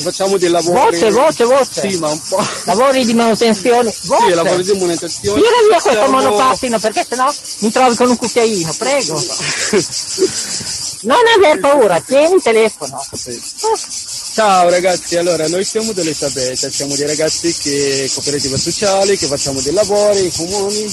facciamo 0.00 0.36
dei 0.38 0.48
lavori. 0.48 0.96
Voce, 0.98 1.10
voce, 1.10 1.44
voce. 1.44 1.88
Sì, 1.90 1.96
ma 1.98 2.08
un 2.08 2.20
po'. 2.28 2.44
Lavori 2.64 3.04
di 3.04 3.12
manutenzione. 3.14 3.94
Voce. 4.04 4.24
Sì, 4.28 4.34
lavori 4.34 4.62
di 4.64 4.72
manutenzione. 4.78 5.40
Tira 5.40 5.54
via 5.68 5.80
questo 5.80 5.90
Siamo- 6.00 6.20
monopattino 6.20 6.78
perché 6.78 7.06
sennò 7.08 7.34
mi 7.58 7.70
trovi 7.70 7.96
con 7.96 8.08
un 8.08 8.16
cucchiaino, 8.16 8.74
prego. 8.78 9.22
Non 11.04 11.18
aver 11.36 11.58
paura, 11.58 11.98
tieni 12.00 12.36
il 12.36 12.42
telefono. 12.42 13.04
Ciao 14.34 14.68
ragazzi, 14.70 15.16
allora 15.16 15.48
noi 15.48 15.64
siamo 15.64 15.90
dell'Elisabetta, 15.92 16.70
siamo 16.70 16.94
dei 16.94 17.06
ragazzi 17.08 17.52
che 17.56 18.08
cooperativa 18.14 18.56
sociale, 18.56 19.16
che 19.16 19.26
facciamo 19.26 19.60
dei 19.60 19.72
lavori 19.72 20.30
comuni 20.30 20.84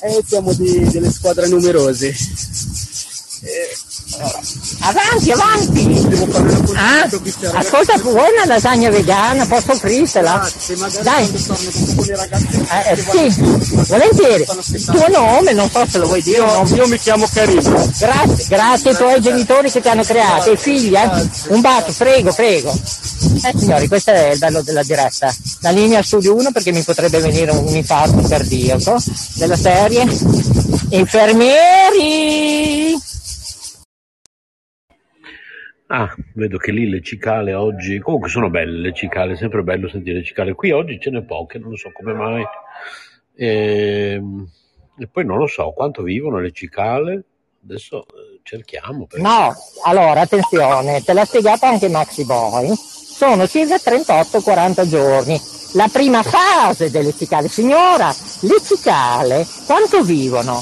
e 0.00 0.22
siamo 0.26 0.54
di- 0.54 0.88
delle 0.90 1.12
squadre 1.12 1.46
numerose. 1.46 2.16
Avanti, 4.80 5.30
avanti. 5.30 6.06
Ah, 6.74 7.06
ascolta, 7.58 7.98
vuoi 7.98 8.32
una 8.32 8.46
lasagna 8.46 8.88
vegana? 8.88 9.44
Posso 9.44 9.72
offrirtela? 9.72 10.48
Dai. 11.02 11.28
Eh, 11.28 12.92
eh, 12.92 12.96
sì, 12.96 13.28
volentieri. 13.86 14.46
Il 14.72 14.84
tuo 14.84 15.08
nome, 15.08 15.52
non 15.52 15.68
so 15.68 15.84
se 15.86 15.98
lo 15.98 16.06
vuoi 16.06 16.22
dire. 16.22 16.38
Io, 16.38 16.64
io 16.74 16.88
mi 16.88 16.98
chiamo 16.98 17.28
Carino. 17.30 17.90
Grazie, 17.98 18.46
grazie 18.48 18.90
ai 18.90 18.96
tuoi 18.96 19.20
genitori 19.20 19.70
che 19.70 19.82
ti 19.82 19.88
hanno 19.88 20.04
creato, 20.04 20.48
ai 20.50 20.56
figli, 20.56 20.94
eh? 20.94 21.10
Un 21.48 21.60
bacio, 21.60 21.92
prego, 21.92 22.32
prego. 22.32 22.70
Eh 22.70 23.52
signori, 23.56 23.88
questo 23.88 24.12
è 24.12 24.30
il 24.30 24.38
bello 24.38 24.62
della 24.62 24.82
diretta. 24.82 25.30
La 25.60 25.70
linea 25.70 26.02
studio 26.02 26.34
1 26.34 26.50
perché 26.50 26.72
mi 26.72 26.82
potrebbe 26.82 27.20
venire 27.20 27.50
un 27.50 27.76
infarto 27.76 28.26
cardiaco 28.26 28.96
della 29.34 29.56
serie. 29.56 30.06
Infermieri! 30.90 32.96
Ah, 35.90 36.14
vedo 36.34 36.58
che 36.58 36.70
lì 36.70 36.88
le 36.88 37.00
cicale 37.02 37.54
oggi, 37.54 37.98
comunque 37.98 38.28
sono 38.28 38.50
belle 38.50 38.78
le 38.78 38.92
cicale, 38.92 39.32
è 39.32 39.36
sempre 39.36 39.62
bello 39.62 39.88
sentire 39.88 40.18
le 40.18 40.24
cicale. 40.24 40.52
Qui 40.54 40.70
oggi 40.70 41.00
ce 41.00 41.10
n'è 41.10 41.22
poche, 41.22 41.58
non 41.58 41.76
so 41.76 41.90
come 41.92 42.12
mai. 42.12 42.44
Ehm, 43.36 44.46
E, 45.00 45.06
poi 45.06 45.24
non 45.24 45.38
lo 45.38 45.46
so 45.46 45.70
quanto 45.70 46.02
vivono 46.02 46.40
le 46.40 46.50
cicale. 46.50 47.22
Adesso 47.64 48.00
eh, 48.02 48.40
cerchiamo. 48.42 49.06
perché- 49.06 49.22
No, 49.24 49.54
allora 49.84 50.22
attenzione, 50.22 51.02
te 51.04 51.12
l'ha 51.12 51.24
spiegato 51.24 51.66
anche 51.66 51.88
Maxi 51.88 52.24
Boy. 52.24 52.74
Sono 52.74 53.46
circa 53.46 53.76
38-40 53.78 54.84
giorni. 54.88 55.40
La 55.74 55.86
prima 55.92 56.22
fase 56.24 56.90
delle 56.90 57.12
cicale. 57.12 57.46
Signora, 57.48 58.08
le 58.08 58.60
cicale 58.64 59.46
quanto 59.66 60.02
vivono? 60.02 60.60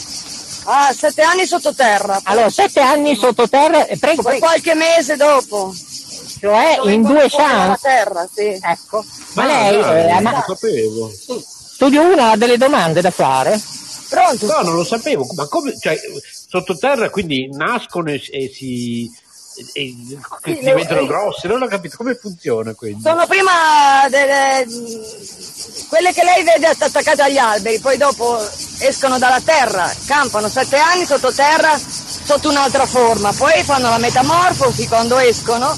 Ah, 0.69 0.93
sette 0.93 1.23
anni 1.23 1.47
sottoterra. 1.47 2.21
Allora, 2.25 2.51
sette 2.51 2.81
anni 2.81 3.15
sottoterra, 3.15 3.87
eh, 3.87 3.97
prego, 3.99 4.23
Poi 4.23 4.33
prego. 4.33 4.47
qualche 4.47 4.75
mese 4.75 5.17
dopo. 5.17 5.73
Cioè, 6.41 6.75
Dove 6.77 6.93
in 6.93 7.03
due 7.03 7.27
chance. 7.31 7.79
terra, 7.83 8.29
sì. 8.35 8.59
Ecco. 8.61 9.05
Ma 9.35 9.43
Ah, 9.45 9.47
lei, 9.47 9.81
dai, 9.81 10.01
eh, 10.09 10.13
non 10.15 10.23
ma- 10.23 10.45
lo 10.47 10.55
sapevo. 10.55 11.13
Studio 11.73 12.03
1 12.03 12.31
ha 12.31 12.37
delle 12.37 12.57
domande 12.59 13.01
da 13.01 13.11
fare? 13.11 13.61
Pronto? 14.09 14.47
No, 14.47 14.61
non 14.63 14.75
lo 14.75 14.85
sapevo. 14.85 15.27
Ma 15.35 15.47
come, 15.47 15.79
cioè, 15.79 15.97
sottoterra 16.49 17.11
quindi 17.11 17.49
nascono 17.53 18.11
e, 18.11 18.21
e 18.31 18.51
si 18.55 19.11
e, 19.57 19.83
e 19.83 19.95
Sì, 20.45 20.59
diventano 20.61 21.01
le- 21.01 21.07
grosse? 21.07 21.49
Non 21.49 21.63
ho 21.63 21.67
capito 21.67 21.97
come 21.97 22.15
funziona 22.15 22.75
quindi. 22.75 23.03
Sono 23.03 23.27
prima 23.27 24.07
delle... 24.09 24.67
quelle 25.89 26.13
che 26.13 26.25
lei 26.25 26.43
vede 26.45 26.67
attaccate 26.67 27.23
agli 27.23 27.39
alberi, 27.39 27.79
poi 27.79 27.97
dopo 27.97 28.39
escono 28.81 29.19
dalla 29.19 29.41
terra, 29.41 29.91
campano 30.07 30.49
sette 30.49 30.77
anni 30.77 31.05
sottoterra 31.07 31.77
sotto 31.79 32.49
un'altra 32.49 32.87
forma, 32.87 33.33
poi 33.33 33.63
fanno 33.63 33.89
la 33.89 33.99
metamorfosi 33.99 34.87
quando 34.89 35.19
escono 35.19 35.77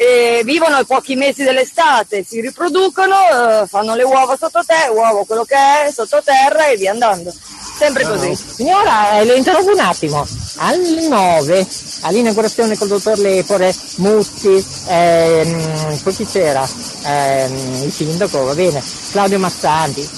e 0.00 0.42
vivono 0.44 0.76
ai 0.76 0.86
pochi 0.86 1.16
mesi 1.16 1.42
dell'estate, 1.42 2.22
si 2.22 2.40
riproducono, 2.40 3.16
eh, 3.62 3.66
fanno 3.66 3.96
le 3.96 4.04
uova 4.04 4.36
sottoterra, 4.36 4.92
uovo 4.92 5.24
quello 5.24 5.42
che 5.44 5.56
è 5.56 5.90
sottoterra 5.92 6.68
e 6.68 6.76
via 6.76 6.92
andando. 6.92 7.34
Sempre 7.78 8.04
così. 8.04 8.34
Signora, 8.34 9.18
eh, 9.20 9.24
le 9.24 9.36
interrompo 9.36 9.70
un 9.70 9.78
attimo. 9.78 10.26
Alle 10.56 11.06
9, 11.06 11.66
all'inaugurazione 12.02 12.76
col 12.76 12.88
dottor 12.88 13.18
Lepore, 13.18 13.72
Muzzi, 13.96 14.64
ehm, 14.88 15.98
poi 16.02 16.14
chi 16.14 16.26
c'era? 16.26 16.68
Ehm, 17.04 17.82
il 17.84 17.92
sindaco, 17.92 18.44
va 18.44 18.54
bene, 18.54 18.82
Claudio 19.12 19.38
Massanti. 19.38 20.08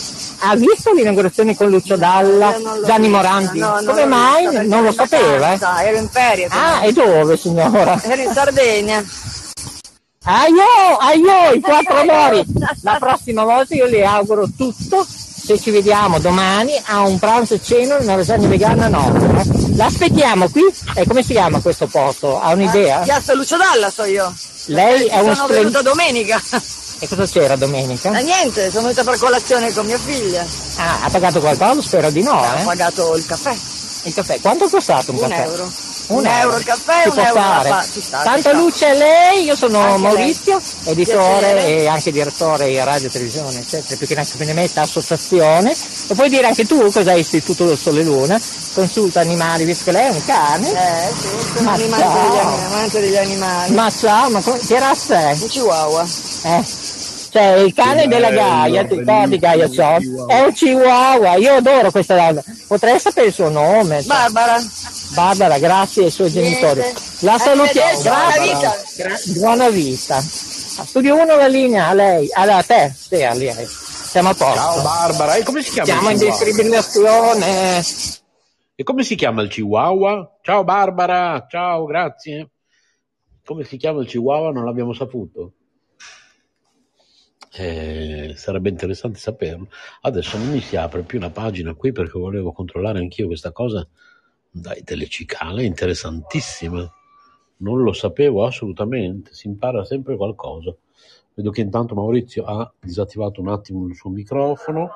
Ha 0.43 0.57
visto 0.57 0.93
l'inaugurazione 0.95 1.55
con 1.55 1.69
Lucio 1.69 1.97
Dalla, 1.97 2.57
Gianni 2.87 3.09
vista, 3.09 3.17
Moranti? 3.17 3.59
no, 3.59 3.75
non 3.75 3.85
Come 3.85 4.07
mai? 4.07 4.45
perché 4.49 4.67
Non 4.67 4.83
lo 4.85 4.93
sapeva, 4.93 5.53
eh? 5.53 5.59
vacanza, 5.59 5.83
Ero 5.85 5.99
in 5.99 6.09
ferie. 6.09 6.49
Ah, 6.51 6.85
e 6.87 6.93
dove 6.93 7.37
signora? 7.37 8.01
Ero 8.03 8.23
in 8.23 8.33
Sardegna. 8.33 9.05
Aio, 10.25 10.97
aio, 10.99 11.53
i 11.55 11.61
quattro 11.61 11.95
amori. 11.97 12.43
La 12.83 12.97
prossima 12.99 13.45
volta 13.45 13.75
io 13.75 13.85
le 13.87 14.05
auguro 14.05 14.47
tutto. 14.57 15.07
Se 15.51 15.59
ci 15.59 15.73
vediamo 15.73 16.21
domani 16.21 16.81
a 16.85 17.01
un 17.01 17.19
pranzo 17.19 17.55
e 17.55 17.61
cena 17.61 17.97
una 17.97 18.15
lasagna 18.15 18.47
vegana 18.47 18.87
no. 18.87 19.13
eh. 19.41 19.75
L'aspettiamo 19.75 20.49
qui. 20.49 20.63
E 20.95 21.05
come 21.05 21.25
si 21.25 21.33
chiama 21.33 21.59
questo 21.59 21.89
posto? 21.89 22.41
Ha 22.41 22.53
un'idea? 22.53 22.99
Piazza 23.01 23.35
Lucio 23.35 23.57
Dalla 23.57 23.91
so 23.91 24.05
io. 24.05 24.33
Lei 24.67 25.07
è 25.07 25.19
un 25.19 25.35
Sono 25.35 25.49
splen- 25.49 25.59
venuta 25.63 25.83
domenica. 25.83 26.41
E 27.01 27.09
cosa 27.09 27.27
c'era 27.27 27.57
domenica? 27.57 28.11
Ma 28.13 28.21
niente, 28.21 28.71
sono 28.71 28.83
venuta 28.83 29.03
per 29.03 29.19
colazione 29.19 29.73
con 29.73 29.87
mia 29.87 29.99
figlia. 29.99 30.47
Ah, 30.77 31.01
ha 31.03 31.09
pagato 31.11 31.41
qualcosa? 31.41 31.83
Spero 31.83 32.11
di 32.13 32.23
no, 32.23 32.39
Ho 32.39 32.45
eh? 32.61 32.63
pagato 32.63 33.17
il 33.17 33.27
caffè. 33.27 33.53
Il 34.05 34.15
caffè. 34.15 34.39
Quanto 34.41 34.67
è 34.67 34.71
costato 34.71 35.11
un, 35.11 35.17
Un 35.19 35.29
caffè? 35.29 35.43
euro. 35.47 35.73
Un, 36.11 36.27
euro 36.27 36.57
il 36.57 36.65
caffè, 36.65 37.03
Ci 37.03 37.09
un 37.09 37.15
può 37.15 37.23
euro 37.23 37.69
la 37.69 37.87
ci 37.93 38.01
sta, 38.01 38.23
Tanta 38.23 38.53
luce 38.53 38.87
a 38.87 38.93
lei, 38.95 39.45
io 39.45 39.55
sono 39.55 39.81
Anche 39.81 40.01
Maurizio, 40.01 40.61
lei. 40.85 40.93
editore 40.93 41.39
Piacere. 41.53 41.67
e 41.67 41.87
anche 41.87 42.11
direttore 42.13 42.67
di 42.69 42.79
radio 42.79 43.07
e 43.07 43.11
televisione, 43.11 43.59
eccetera, 43.61 43.97
più 43.97 44.07
che 44.09 44.15
neanche 44.15 44.33
me 44.39 44.45
ne 44.47 44.53
metta 44.55 44.81
associazione. 44.83 45.71
E 45.73 46.15
puoi 46.15 46.29
dire 46.29 46.47
anche 46.49 46.67
tu 46.67 46.91
cos'è 46.91 47.13
Istituto 47.15 47.65
del 47.67 47.79
Sole 47.79 48.03
Luna? 48.03 48.41
Consulta 48.75 49.21
animali, 49.21 49.65
visto 49.65 49.85
che 49.85 49.93
lei 49.93 50.07
è 50.09 50.11
un 50.11 50.25
cane. 50.25 50.69
Eh 50.69 51.13
sì, 51.17 51.29
sono 51.57 51.71
Ma 51.71 51.75
un 51.77 51.91
ciao. 51.97 52.55
amante 52.67 53.01
degli, 53.01 53.17
animali. 53.17 53.73
Ma 53.75 53.91
ciao, 53.91 54.31
ma 54.31 54.41
che 54.43 54.79
razza 54.81 55.19
è? 55.31 55.33
Un 55.41 55.49
chihuahua. 55.49 56.07
Eh. 56.43 56.65
Cioè 57.33 57.45
il 57.59 57.73
cane 57.73 58.09
della 58.09 58.31
Gaia, 58.31 58.85
ti 58.85 58.97
ricordi 58.97 59.39
Gaia 59.39 59.71
Ciò? 59.71 59.99
Chihuahua. 59.99 60.35
È 60.35 60.41
un 60.41 60.53
chihuahua, 60.53 61.35
io 61.37 61.55
adoro 61.55 61.93
questa 61.93 62.17
donna. 62.17 62.43
Potrei 62.67 62.99
sapere 62.99 63.29
il 63.29 63.33
suo 63.33 63.49
nome. 63.49 63.99
cioè. 63.99 64.07
Barbara. 64.07 64.61
Barbara, 65.15 65.59
grazie 65.59 66.05
ai 66.05 66.11
suoi 66.11 66.31
Niente. 66.31 66.51
genitori. 66.61 66.81
La 67.21 67.39
salutiamo. 67.39 68.01
Buona 68.01 68.33
Grazie. 68.33 68.55
vita. 68.55 68.75
Gra- 68.97 69.41
buona 69.41 69.69
vita. 69.71 70.17
A 70.17 70.23
Studio 70.85 71.15
1 71.17 71.37
la 71.37 71.47
linea, 71.49 71.89
a 71.89 71.95
lei, 71.95 72.29
a 72.33 72.63
te, 72.63 72.95
sì, 72.97 73.23
a 73.23 73.35
lei. 73.35 73.53
Siamo 73.67 74.31
a 74.31 74.35
posto. 74.35 74.55
Ciao 74.55 74.83
Barbara, 74.83 75.35
e 75.37 75.43
come 75.43 75.63
si 75.63 75.71
chiama 75.73 75.87
Siamo 75.87 76.11
il 76.11 76.15
in 76.15 76.19
chihuahua? 76.21 76.45
distribuzione. 76.45 77.83
E 78.75 78.83
come 78.83 79.03
si 79.03 79.15
chiama 79.15 79.43
il 79.43 79.49
chihuahua? 79.49 80.39
Ciao 80.43 80.65
Barbara, 80.65 81.47
ciao, 81.49 81.85
grazie. 81.85 82.51
Come 83.45 83.65
si 83.65 83.77
chiama 83.77 84.01
il 84.01 84.07
chihuahua 84.07 84.53
non 84.53 84.65
l'abbiamo 84.65 84.93
saputo. 84.93 85.53
Eh, 87.53 88.33
sarebbe 88.37 88.69
interessante 88.69 89.19
saperlo. 89.19 89.69
Adesso 90.03 90.39
non 90.39 90.51
mi 90.51 90.61
si 90.61 90.77
apre 90.77 91.03
più 91.03 91.19
una 91.19 91.31
pagina 91.31 91.75
qui 91.75 91.91
perché 91.93 92.17
volevo 92.19 92.53
controllare 92.53 93.01
anch'io 93.01 93.27
questa 93.27 93.51
cosa. 93.53 93.87
Dai, 94.51 94.83
delle 94.83 95.07
cicale, 95.07 95.65
interessantissima. 95.65 96.91
Non 97.59 97.83
lo 97.83 97.93
sapevo 97.93 98.45
assolutamente, 98.45 99.33
si 99.33 99.47
impara 99.47 99.85
sempre 99.85 100.17
qualcosa. 100.17 100.75
Vedo 101.35 101.51
che 101.51 101.61
intanto 101.61 101.95
Maurizio 101.95 102.45
ha 102.45 102.71
disattivato 102.81 103.41
un 103.41 103.49
attimo 103.49 103.87
il 103.87 103.95
suo 103.95 104.11
microfono. 104.11 104.91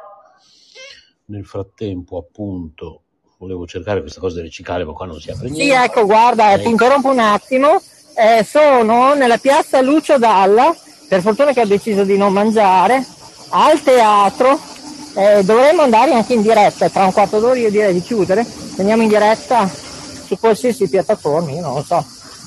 Nel 1.27 1.45
frattempo, 1.45 2.19
appunto, 2.19 3.03
volevo 3.39 3.67
cercare 3.67 4.01
questa 4.01 4.21
cosa 4.21 4.37
delle 4.37 4.51
cicale, 4.51 4.85
ma 4.85 4.93
qua 4.93 5.07
non 5.07 5.21
si 5.21 5.31
apre 5.31 5.49
niente. 5.49 5.63
Sì, 5.63 5.71
ecco, 5.71 6.05
guarda, 6.05 6.53
eh, 6.53 6.61
ti 6.61 6.69
interrompo 6.69 7.11
un 7.11 7.21
attimo. 7.21 7.81
Eh, 8.17 8.45
sono 8.45 9.15
nella 9.15 9.39
piazza 9.39 9.81
Lucio 9.81 10.19
Dalla, 10.19 10.75
per 11.09 11.21
fortuna 11.21 11.53
che 11.53 11.61
ho 11.61 11.67
deciso 11.67 12.05
di 12.05 12.17
non 12.17 12.33
mangiare, 12.33 13.05
al 13.51 13.81
teatro. 13.83 14.59
Eh, 15.17 15.45
dovremmo 15.45 15.83
andare 15.83 16.13
anche 16.13 16.35
in 16.35 16.43
diretta, 16.43 16.89
tra 16.89 17.05
un 17.05 17.13
quarto 17.13 17.39
d'ora 17.39 17.59
io 17.59 17.71
direi 17.71 17.93
di 17.93 18.01
chiudere. 18.01 18.45
Andiamo 18.77 19.03
in 19.03 19.09
diretta 19.09 19.71
su 20.27 20.39
qualsiasi 20.39 20.89
piattaforma, 20.89 21.51
io 21.53 21.61
non 21.61 21.75
lo 21.75 21.83
so. 21.83 22.05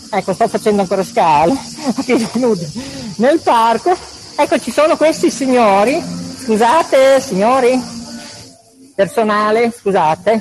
Ecco, 0.09 0.33
sto 0.33 0.47
facendo 0.47 0.81
ancora 0.81 1.03
scale 1.03 1.51
a 1.53 1.93
piedi 2.03 2.27
nudi 2.33 2.65
nel 3.17 3.39
parco. 3.39 3.95
Ecco, 4.35 4.59
ci 4.59 4.71
sono 4.71 4.97
questi 4.97 5.29
signori. 5.31 6.01
Scusate, 6.43 7.19
signori. 7.19 7.81
personale, 8.95 9.71
scusate. 9.77 10.39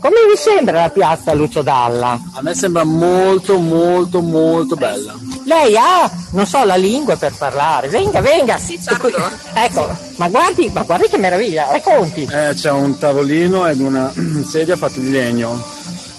Come 0.00 0.16
vi 0.30 0.36
sembra 0.36 0.80
la 0.82 0.90
piazza 0.90 1.32
Lucio 1.34 1.62
Dalla? 1.62 2.18
A 2.34 2.42
me 2.42 2.54
sembra 2.54 2.84
molto 2.84 3.58
molto 3.58 4.20
molto 4.20 4.76
bella. 4.76 5.14
Lei 5.44 5.76
ha, 5.76 6.10
non 6.32 6.46
so, 6.46 6.62
la 6.64 6.76
lingua 6.76 7.16
per 7.16 7.32
parlare. 7.36 7.88
Venga, 7.88 8.20
venga. 8.20 8.58
Sì, 8.58 8.78
certo. 8.82 9.08
Ecco, 9.54 9.88
ma 10.16 10.28
guardi, 10.28 10.70
ma 10.72 10.82
guardi 10.82 11.08
che 11.08 11.16
meraviglia, 11.18 11.66
racconti. 11.70 12.28
Eh, 12.30 12.52
c'è 12.54 12.70
un 12.70 12.96
tavolino 12.98 13.66
ed 13.66 13.80
una 13.80 14.12
sedia 14.46 14.76
fatta 14.76 15.00
di 15.00 15.10
legno. 15.10 15.62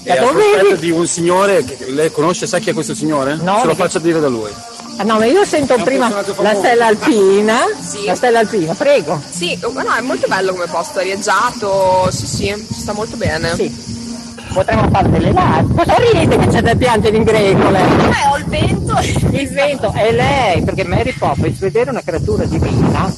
Da 0.03 0.15
E 0.15 0.19
dove 0.19 0.77
di 0.79 0.89
un 0.91 1.05
signore, 1.07 1.63
che 1.63 1.91
lei 1.91 2.11
conosce, 2.11 2.47
sa 2.47 2.57
chi 2.59 2.71
è 2.71 2.73
questo 2.73 2.95
signore? 2.95 3.35
No, 3.35 3.41
Se 3.41 3.47
lo 3.47 3.59
perché- 3.59 3.75
faccia 3.75 3.99
dire 3.99 4.19
da 4.19 4.27
lui. 4.29 4.49
Ah, 4.99 5.03
no, 5.05 5.17
ma 5.17 5.23
io 5.23 5.45
sento 5.45 5.75
È 5.75 5.81
prima 5.81 6.09
la 6.09 6.53
stella 6.55 6.87
alpina. 6.87 7.59
Sì. 7.79 8.03
La 8.03 8.15
stella 8.15 8.39
alpina, 8.39 8.73
prego. 8.73 9.21
Sì, 9.29 9.57
oh, 9.63 9.71
no, 9.71 9.95
è 9.95 10.01
molto 10.01 10.27
bello 10.27 10.51
come 10.51 10.65
posto, 10.65 10.99
arieggiato, 10.99 12.11
sì 12.11 12.27
sì, 12.27 12.67
ci 12.67 12.81
sta 12.81 12.91
molto 12.91 13.15
bene. 13.15 13.55
Sì. 13.55 13.73
Potremmo 14.51 14.89
fare 14.89 15.09
delle 15.09 15.31
live. 15.31 15.73
Cosa 15.73 15.95
ride 15.95 16.37
che 16.37 16.47
c'è 16.47 16.61
da 16.61 16.75
piangere 16.75 17.15
in 17.15 17.23
greco 17.23 17.69
lei? 17.69 17.81
Eh, 17.81 18.27
ho 18.29 18.37
il 18.39 18.45
vento. 18.45 18.97
Il 19.31 19.49
vento 19.51 19.93
è 19.93 20.11
lei, 20.11 20.63
perché 20.63 20.83
Mary 20.83 21.13
Poppins, 21.13 21.59
vedere 21.59 21.91
una 21.91 22.01
creatura 22.01 22.43
divina, 22.43 23.09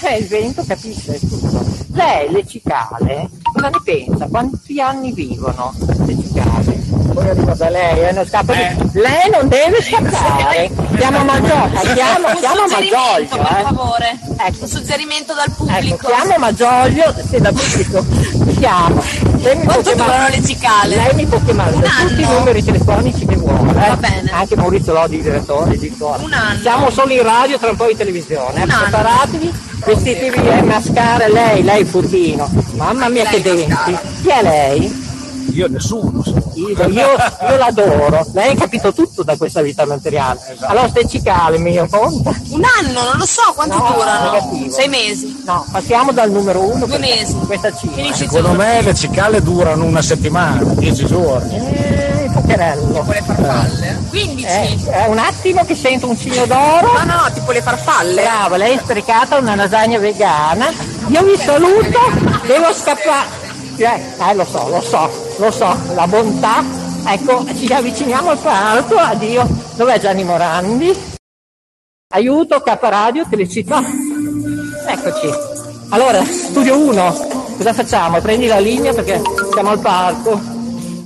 è 0.00 0.14
il 0.14 0.26
vento 0.26 0.64
capisce 0.66 1.20
tutto. 1.20 1.64
Lei, 1.92 2.32
le 2.32 2.44
cicale, 2.48 3.28
cosa 3.52 3.68
ne 3.68 3.80
pensa? 3.84 4.26
Quanti 4.26 4.80
anni 4.80 5.12
vivono 5.12 5.72
le 6.04 6.16
cicale? 6.20 6.97
Arrivo 7.18 7.52
da 7.54 7.68
lei, 7.68 8.08
eh, 8.08 8.12
non 8.12 8.26
scappa 8.26 8.54
di- 8.54 8.90
Lei 9.00 9.30
non 9.30 9.48
deve 9.48 9.82
scappare. 9.82 10.70
Chiamo, 10.98 11.20
Un 11.20 12.36
chiamo 12.38 12.66
suggerimento, 12.66 12.66
Malgioglio, 12.68 13.28
per 13.28 13.56
eh. 13.58 13.62
favore. 13.62 14.18
Ecco. 14.38 14.56
Un 14.62 14.66
suggerimento 14.68 15.34
dal 15.34 15.44
Ecco, 15.46 15.64
pubblico. 15.64 16.06
chiamo 16.06 16.34
Malgioglio, 16.38 17.14
se 17.28 17.40
da 17.40 17.52
pubblico 17.52 18.04
chiamo. 18.58 19.02
Lei 19.38 19.56
mi 19.56 19.62
può 19.64 19.72
Quanto 19.74 19.90
chiamare- 19.92 19.94
durano 19.94 20.28
le 20.28 20.44
cicale? 20.44 20.96
Lei 20.96 21.14
mi 21.14 21.26
può 21.26 21.40
chiamare 21.44 21.78
da 21.78 21.88
tutti 22.00 22.20
i 22.22 22.26
numeri 22.26 22.64
telefonici 22.64 23.26
che 23.26 23.36
vuole. 23.36 23.70
eh. 23.70 23.88
Va 23.88 23.96
bene. 23.96 24.30
Anche 24.32 24.56
Maurizio 24.56 24.92
Lodi, 24.92 25.22
direttore 25.22 25.76
di 25.78 25.92
scuola. 25.96 26.22
Un 26.22 26.32
anno. 26.32 26.60
Siamo 26.60 26.90
solo 26.90 27.12
in 27.12 27.22
radio, 27.22 27.58
tra 27.58 27.70
un 27.70 27.76
po' 27.76 27.88
in 27.90 27.96
televisione. 27.96 28.60
eh. 28.60 28.62
Un 28.64 28.70
anno. 28.70 28.82
Preparatevi, 28.82 29.52
vestitevi 29.84 30.48
e 30.48 30.62
mascara 30.62 31.28
lei, 31.28 31.62
lei 31.62 31.84
furbino. 31.84 32.50
Mamma 32.72 33.08
mia 33.08 33.24
che 33.24 33.40
denti. 33.40 33.96
Chi 34.22 34.28
è 34.28 34.42
lei? 34.42 35.06
Io 35.52 35.68
nessuno. 35.68 36.22
Io, 36.58 36.88
io, 36.88 37.06
io 37.48 37.56
l'adoro. 37.56 38.26
Lei 38.32 38.52
ha 38.52 38.56
capito 38.56 38.92
tutto 38.92 39.22
da 39.22 39.36
questa 39.36 39.62
vita 39.62 39.86
materiale. 39.86 40.40
Allora 40.60 40.88
stai 40.88 41.08
cicale, 41.08 41.58
mio 41.58 41.86
conta. 41.88 42.30
Un 42.48 42.62
anno, 42.64 43.02
non 43.02 43.16
lo 43.18 43.26
so 43.26 43.52
quanto 43.54 43.76
No, 43.76 43.92
durano. 43.96 44.32
negativo. 44.32 44.70
Sei 44.74 44.88
mesi. 44.88 45.42
No, 45.46 45.64
passiamo 45.70 46.12
dal 46.12 46.30
numero 46.30 46.60
uno. 46.60 46.86
Due 46.86 46.98
mesi. 46.98 47.34
Questa 47.46 47.72
cifra. 47.74 48.12
Secondo 48.12 48.52
me 48.52 48.82
le 48.82 48.94
cicale 48.94 49.40
durano 49.42 49.84
una 49.84 50.02
settimana, 50.02 50.62
dieci 50.74 51.06
giorni. 51.06 51.56
Eh, 51.56 52.28
pocherello. 52.32 52.86
Tipo 53.00 53.12
le 53.12 53.22
farfalle. 53.24 53.98
15. 54.08 54.44
Eh, 54.46 54.78
è 54.90 55.06
un 55.06 55.18
attimo 55.18 55.64
che 55.64 55.74
sento 55.76 56.08
un 56.08 56.18
cigno 56.18 56.44
d'oro. 56.46 56.92
No, 56.92 57.04
no, 57.04 57.30
tipo 57.32 57.52
le 57.52 57.62
farfalle. 57.62 58.22
Brava, 58.22 58.56
lei 58.56 58.74
è 58.76 58.80
sprecata 58.82 59.36
una 59.38 59.54
lasagna 59.54 59.98
vegana. 59.98 60.66
Io 61.06 61.22
vi 61.22 61.36
saluto, 61.36 61.98
devo 62.46 62.72
scappare. 62.72 63.46
Eh, 63.80 63.84
eh, 63.84 64.34
lo 64.34 64.44
so, 64.44 64.68
lo 64.68 64.80
so, 64.80 65.08
lo 65.38 65.50
so, 65.52 65.76
la 65.94 66.06
bontà. 66.08 66.64
Ecco, 67.06 67.46
ci 67.54 67.72
avviciniamo 67.72 68.30
al 68.30 68.38
palco, 68.38 68.96
addio. 68.96 69.46
Dov'è 69.76 70.00
Gianni 70.00 70.24
Morandi? 70.24 70.92
Aiuto, 72.12 72.60
caparadio, 72.60 73.24
telecità. 73.30 73.80
Eccoci. 74.86 75.30
Allora, 75.90 76.24
studio 76.24 76.76
1, 76.76 77.54
cosa 77.56 77.72
facciamo? 77.72 78.20
Prendi 78.20 78.48
la 78.48 78.58
linea 78.58 78.92
perché 78.92 79.22
siamo 79.52 79.70
al 79.70 79.78
palco. 79.78 80.40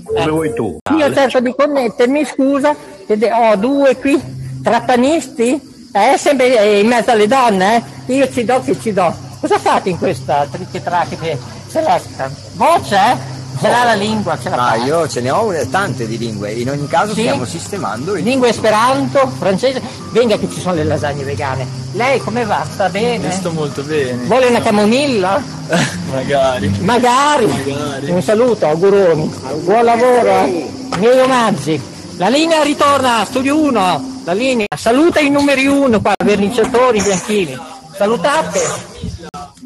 Come 0.05 0.31
vuoi 0.31 0.55
tu? 0.55 0.79
Io 0.97 1.13
cerco 1.13 1.41
di 1.41 1.55
connettermi, 1.55 2.25
scusa, 2.25 2.75
che 3.07 3.31
ho 3.31 3.55
due 3.57 3.97
qui, 3.97 4.19
trattanisti, 4.63 5.61
eh, 5.93 6.17
sempre 6.17 6.59
eh, 6.59 6.81
in 6.81 6.87
mezzo 6.87 7.11
alle 7.11 7.27
donne, 7.27 7.85
eh. 8.07 8.15
io 8.15 8.33
ci 8.33 8.45
do 8.45 8.63
che 8.63 8.81
ci 8.81 8.95
do. 8.95 9.15
Cosa 9.41 9.59
fate 9.59 9.91
in 9.91 9.99
questa 9.99 10.47
tricche 10.51 10.83
tracche 10.83 11.61
seletta? 11.73 12.31
Voce, 12.55 12.95
eh? 12.97 13.31
Ce 13.61 13.69
l'ha 13.69 13.85
la 13.85 13.95
lingua, 13.95 14.37
ce 14.41 14.49
la 14.49 14.57
Ma 14.57 14.75
io 14.77 15.07
ce 15.09 15.21
ne 15.21 15.31
ho 15.31 15.45
una- 15.45 15.65
tante 15.67 16.07
di 16.07 16.17
lingue, 16.19 16.53
in 16.53 16.71
ogni 16.71 16.89
caso 16.89 17.13
Sì? 17.15 17.21
stiamo 17.21 17.45
sistemando 17.45 18.17
il 18.17 18.25
Lingua 18.25 18.49
esperanto, 18.49 19.31
francese, 19.39 19.81
venga 20.11 20.37
che 20.39 20.49
ci 20.51 20.59
sono 20.61 20.75
le 20.75 20.85
lasagne 20.85 21.23
vegane. 21.23 21.67
Lei 21.93 22.19
come 22.21 22.45
va? 22.45 22.65
Sta 22.69 22.89
bene? 22.89 23.31
Sto 23.31 23.53
molto 23.53 23.83
bene. 23.83 24.25
Vuole 24.25 24.47
una 24.47 24.61
camomilla? 24.63 25.41
Magari. 26.13 26.69
Magari. 26.81 27.47
Magari. 27.47 28.11
Un 28.11 28.23
saluto, 28.23 28.67
auguroni. 28.67 29.33
Buon 29.65 29.85
lavoro. 29.85 30.29
eh. 30.45 30.71
Miei 30.99 31.21
omaggi. 31.21 31.81
La 32.17 32.29
linea 32.29 32.63
ritorna, 32.63 33.25
studio 33.27 33.59
1. 33.61 34.21
La 34.25 34.33
linea. 34.33 34.67
Saluta 34.77 35.21
i 35.21 35.29
numeri 35.29 35.67
1 35.67 36.01
qua, 36.01 36.15
verniciatori 36.25 37.01
bianchini. 37.03 37.57
Salutate. 37.97 38.61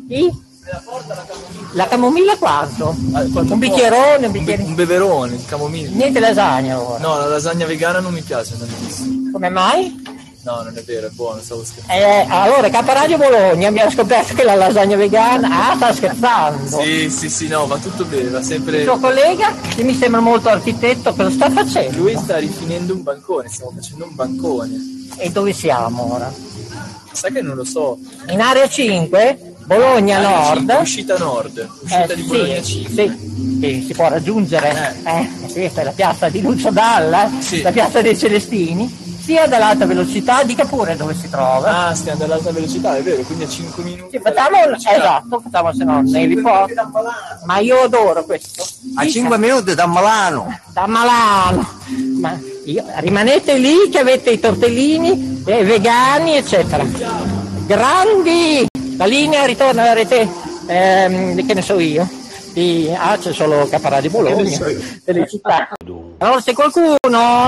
Chi? 0.09 0.45
La 0.69 0.83
camomilla 0.85 1.66
quanto? 2.39 2.95
Un 2.99 3.59
bicchierone, 3.59 4.27
un 4.27 4.33
bicchiere. 4.33 4.63
Un 4.63 4.75
beverone, 4.75 5.35
il 5.35 5.45
camomilla. 5.45 5.91
Niente 5.91 6.21
lasagna 6.21 6.81
ora. 6.81 6.99
No, 6.99 7.19
la 7.19 7.27
lasagna 7.27 7.67
vegana 7.67 8.01
non 8.01 8.13
mi 8.13 8.23
piace 8.23 8.57
tantissimo. 8.57 9.31
Come 9.33 9.49
mai? 9.51 10.15
No, 10.47 10.63
non 10.63 10.77
è 10.77 10.83
vero, 10.85 11.09
è 11.09 11.11
buono, 11.11 11.41
stavo 11.43 11.65
scherzando. 11.65 12.05
Eh, 12.05 12.27
allora, 12.29 12.71
Caparadio 12.71 13.19
Bologna 13.19 13.69
mi 13.71 13.81
ha 13.81 13.91
scoperto 13.91 14.33
che 14.33 14.45
la 14.45 14.55
lasagna 14.55 14.95
vegana. 14.95 15.71
Ah, 15.71 15.75
sta 15.75 15.93
scherzando. 15.93 16.81
Sì, 16.81 17.11
sì, 17.11 17.29
sì, 17.29 17.49
no, 17.49 17.67
va 17.67 17.77
tutto 17.79 18.05
bene, 18.05 18.31
va 18.31 18.39
Il 18.39 18.45
sempre... 18.45 18.85
suo 18.85 18.99
collega, 19.01 19.53
che 19.75 19.83
mi 19.83 19.93
sembra 19.93 20.21
molto 20.21 20.49
architetto, 20.49 21.13
cosa 21.15 21.31
sta 21.31 21.51
facendo? 21.51 21.99
Lui 21.99 22.17
sta 22.17 22.37
rifinendo 22.37 22.95
un 22.95 23.03
bancone, 23.03 23.49
stiamo 23.49 23.73
facendo 23.75 24.05
un 24.05 24.15
bancone. 24.15 24.77
E 25.17 25.31
dove 25.31 25.53
siamo 25.53 26.15
ora? 26.15 26.33
Sai 27.11 27.33
che 27.33 27.43
non 27.43 27.57
lo 27.57 27.65
so. 27.65 27.99
In 28.29 28.41
area 28.41 28.69
5, 28.69 29.56
Bologna 29.67 30.19
Area 30.19 30.29
Nord. 30.39 30.57
5, 30.59 30.75
Uscita 30.81 31.19
nord, 31.19 31.69
uscita 31.83 32.05
Eh, 32.05 32.15
di 32.15 32.23
sì, 32.23 32.29
Bologna 32.29 32.63
5. 32.63 32.95
sì, 32.95 33.59
sì, 33.61 33.85
si 33.87 33.95
può 33.95 34.09
raggiungere. 34.09 34.97
Eh, 35.05 35.29
questa 35.53 35.81
è 35.81 35.85
la 35.85 35.91
piazza 35.91 36.29
di 36.29 36.41
Lucio 36.41 36.71
Dalla, 36.71 37.29
Sì. 37.41 37.63
la 37.63 37.73
piazza 37.73 38.01
dei 38.01 38.17
Celestini, 38.17 39.05
sia 39.21 39.49
dall'alta 39.49 39.85
velocità, 39.87 40.45
dica 40.45 40.65
pure 40.67 40.95
dove 40.95 41.15
si 41.15 41.29
trova. 41.29 41.87
Ah, 41.89 41.95
stiamo 41.97 42.23
all'alta 42.25 42.53
velocità, 42.53 42.97
è 42.97 43.03
vero, 43.03 43.23
quindi 43.23 43.43
a 43.43 43.49
5 43.49 43.83
minuti. 43.83 44.17
Sì, 44.17 44.21
facciamo, 44.23 44.57
esatto, 44.77 45.41
facciamo 45.43 45.73
se 45.75 45.83
no 45.83 46.01
nei 46.03 46.33
report. 46.33 46.73
Ma 47.45 47.59
io 47.59 47.81
adoro 47.83 48.25
questo. 48.25 48.63
A 48.95 49.01
Dica. 49.03 49.13
5 49.13 49.37
minuti 49.39 49.75
da 49.75 49.89
Milano. 49.89 50.61
da 50.73 50.87
Malano. 50.87 51.69
Ma 52.21 52.39
io- 52.67 52.85
rimanete 52.99 53.59
lì 53.59 53.89
che 53.91 53.99
avete 53.99 54.31
i 54.31 54.39
tortellini 54.39 55.43
eh, 55.45 55.65
vegani, 55.65 56.37
eccetera. 56.37 56.85
Grandi! 57.67 58.67
La 58.97 59.05
linea 59.05 59.45
ritorna 59.45 59.83
alla 59.83 59.93
rete, 59.93 60.29
ehm, 60.67 61.47
che 61.47 61.55
ne 61.55 61.63
so 61.63 61.79
io. 61.79 62.09
Di, 62.53 62.91
ah, 62.97 63.19
c'è 63.19 63.35
solo 63.35 63.69
Caparà 63.69 64.01
Bologna, 64.09 64.59
delle 65.05 65.29
città. 65.29 65.69
Allora, 66.19 66.41
se 66.41 66.55
qualcuno, 66.55 66.97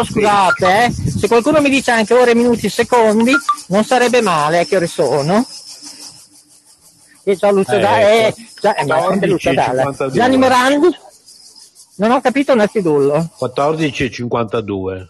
scusate, 0.05 0.85
eh, 0.85 0.93
se 0.93 1.27
qualcuno 1.27 1.63
mi 1.63 1.71
dice 1.71 1.91
anche 1.93 2.13
ore, 2.13 2.35
minuti, 2.35 2.69
secondi, 2.69 3.33
non 3.69 3.85
sarebbe 3.85 4.21
male, 4.21 4.61
eh, 4.61 4.67
che 4.67 4.77
ore 4.77 4.87
sono? 4.87 5.47
E 7.25 7.37
già 7.37 7.51
Lucio 7.51 7.73
Eh, 7.73 7.79
eh, 7.79 8.35
già, 8.61 8.75
eh, 8.75 8.85
è 8.85 9.01
sempre 9.09 9.29
Lucio 9.29 9.55
Dalla. 9.55 9.85
14,52. 9.85 10.13
Gianni 10.13 10.37
Morandi? 10.37 10.97
Non 11.97 12.11
ho 12.11 12.21
capito 12.21 12.53
un 12.53 12.61
attidullo. 12.61 13.31
14,52. 13.39 15.09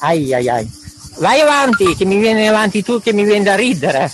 Ai 0.00 0.32
ai 0.32 0.48
ai. 0.48 0.70
Vai 1.18 1.40
avanti, 1.40 1.94
che 1.94 2.06
mi 2.06 2.18
viene 2.18 2.48
avanti 2.48 2.82
tu, 2.82 3.00
che 3.00 3.12
mi 3.12 3.24
viene 3.24 3.44
da 3.44 3.54
ridere. 3.54 4.10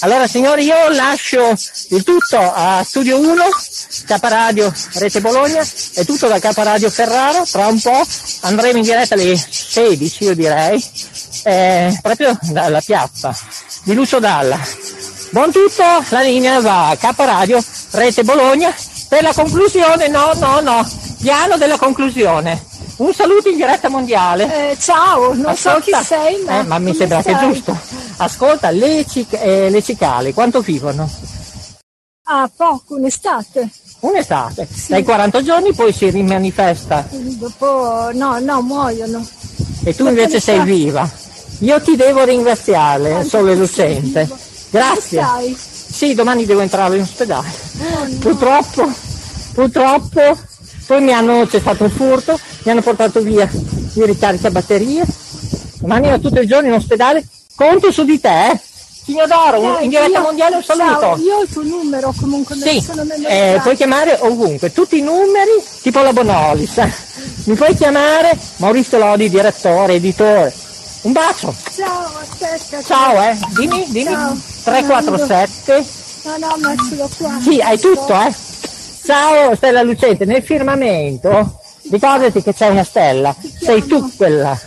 Allora 0.00 0.26
signori, 0.26 0.64
io 0.64 0.90
lascio 0.90 1.54
il 1.88 2.02
tutto 2.04 2.38
a 2.38 2.82
Studio 2.84 3.18
1, 3.18 3.44
Caparadio 4.06 4.70
Rete 4.94 5.20
Bologna, 5.22 5.62
è 5.94 6.04
tutto 6.04 6.28
da 6.28 6.38
Caparadio 6.38 6.90
Ferrara, 6.90 7.42
tra 7.44 7.66
un 7.68 7.80
po' 7.80 8.04
andremo 8.42 8.76
in 8.76 8.84
diretta 8.84 9.14
alle 9.14 9.34
16 9.36 10.24
io 10.24 10.34
direi, 10.34 10.84
eh, 11.44 11.98
proprio 12.02 12.38
dalla 12.42 12.82
piazza 12.82 13.34
di 13.84 13.94
Lucio 13.94 14.18
Dalla. 14.18 14.58
Buon 15.30 15.50
tutto, 15.50 15.82
la 16.10 16.20
linea 16.20 16.60
va 16.60 16.90
a 16.90 16.96
Caparadio 16.96 17.62
Rete 17.92 18.22
Bologna, 18.22 18.74
per 19.08 19.22
la 19.22 19.32
conclusione, 19.32 20.08
no, 20.08 20.32
no, 20.34 20.60
no, 20.60 20.88
piano 21.20 21.56
della 21.56 21.78
conclusione. 21.78 22.64
Un 22.96 23.12
saluto 23.14 23.48
in 23.48 23.56
diretta 23.56 23.88
mondiale. 23.88 24.76
ciao, 24.78 25.34
non 25.34 25.56
so 25.56 25.78
chi 25.82 25.92
sei, 26.02 26.42
ma 26.44 26.58
Eh, 26.58 26.62
ma 26.64 26.78
mi 26.78 26.94
sembra 26.94 27.22
che 27.22 27.32
è 27.32 27.38
giusto. 27.38 27.78
Ascolta, 28.18 28.70
le, 28.70 29.04
cic- 29.06 29.38
eh, 29.38 29.68
le 29.68 29.82
cicale, 29.82 30.32
quanto 30.32 30.60
vivono? 30.60 31.08
Ah, 32.24 32.50
poco, 32.54 32.96
un'estate. 32.96 33.68
Un'estate. 34.00 34.66
Dai 34.88 35.02
40 35.02 35.42
giorni 35.42 35.72
poi 35.72 35.92
si 35.92 36.10
rimanifesta 36.10 37.06
Dopo, 37.10 38.10
no, 38.12 38.38
no, 38.40 38.60
muoiono. 38.62 39.26
e 39.84 39.94
tu 39.94 40.04
Dopo 40.04 40.08
invece 40.10 40.40
sei 40.40 40.62
viva. 40.64 41.08
Io 41.60 41.80
ti 41.80 41.96
devo 41.96 42.24
ringraziare, 42.24 43.24
Sole 43.24 43.54
Lucente. 43.54 44.28
Grazie. 44.70 45.54
Sì, 45.56 46.14
domani 46.14 46.44
devo 46.44 46.60
entrare 46.60 46.96
in 46.96 47.02
ospedale. 47.02 47.48
Purtroppo, 48.20 48.90
purtroppo, 49.54 50.38
poi 50.86 51.00
mi 51.02 51.12
hanno, 51.12 51.46
c'è 51.46 51.60
stato 51.60 51.84
un 51.84 51.90
furto, 51.90 52.38
mi 52.64 52.72
hanno 52.72 52.82
portato 52.82 53.20
via 53.20 53.48
i 53.94 54.04
ricarica 54.04 54.50
batterie, 54.50 55.04
domani 55.78 56.08
ero 56.08 56.18
tutto 56.18 56.40
il 56.40 56.46
giorno 56.46 56.68
in 56.68 56.74
ospedale, 56.74 57.24
conto 57.56 57.90
su 57.90 58.04
di 58.04 58.20
te, 58.20 58.50
eh. 58.50 58.60
Signor 59.06 59.26
Doro, 59.28 59.60
un- 59.60 59.76
in 59.82 59.88
diretta 59.88 60.18
Io- 60.18 60.22
mondiale 60.22 60.56
un 60.56 60.62
saluto. 60.64 61.00
ciao, 61.00 61.16
io 61.18 61.36
ho 61.36 61.42
il 61.42 61.48
tuo 61.48 61.62
numero 61.62 62.12
comunque 62.20 62.56
me 62.56 62.68
Sì, 62.70 62.84
eh, 63.28 63.58
puoi 63.62 63.76
chiamare 63.76 64.18
ovunque, 64.20 64.72
tutti 64.72 64.98
i 64.98 65.02
numeri, 65.02 65.62
tipo 65.80 66.00
la 66.02 66.12
Bonolis. 66.12 66.76
eh. 66.78 66.92
Mi 67.44 67.54
puoi 67.54 67.74
chiamare 67.76 68.36
Maurizio 68.56 68.98
Lodi, 68.98 69.28
direttore, 69.30 69.94
editore. 69.94 70.52
Un 71.02 71.12
bacio. 71.12 71.54
Ciao, 71.76 72.10
aspetta. 72.20 72.82
Ciao, 72.82 73.22
eh. 73.22 73.38
Dimmi, 73.50 73.84
dimmi. 73.90 74.10
Ciao. 74.12 74.36
347. 74.64 75.86
No, 76.24 76.36
no, 76.38 76.56
mettilo 76.58 77.08
qua. 77.16 77.38
Sì, 77.40 77.60
hai 77.60 77.78
tutto, 77.78 78.12
eh. 78.12 78.34
Ciao 79.04 79.54
Stella 79.54 79.82
Lucente, 79.82 80.24
nel 80.24 80.42
firmamento, 80.42 81.60
ricordati 81.92 82.42
che 82.42 82.52
c'è 82.52 82.66
una 82.66 82.82
stella, 82.82 83.32
sei 83.60 83.86
tu 83.86 84.10
quella 84.16 84.58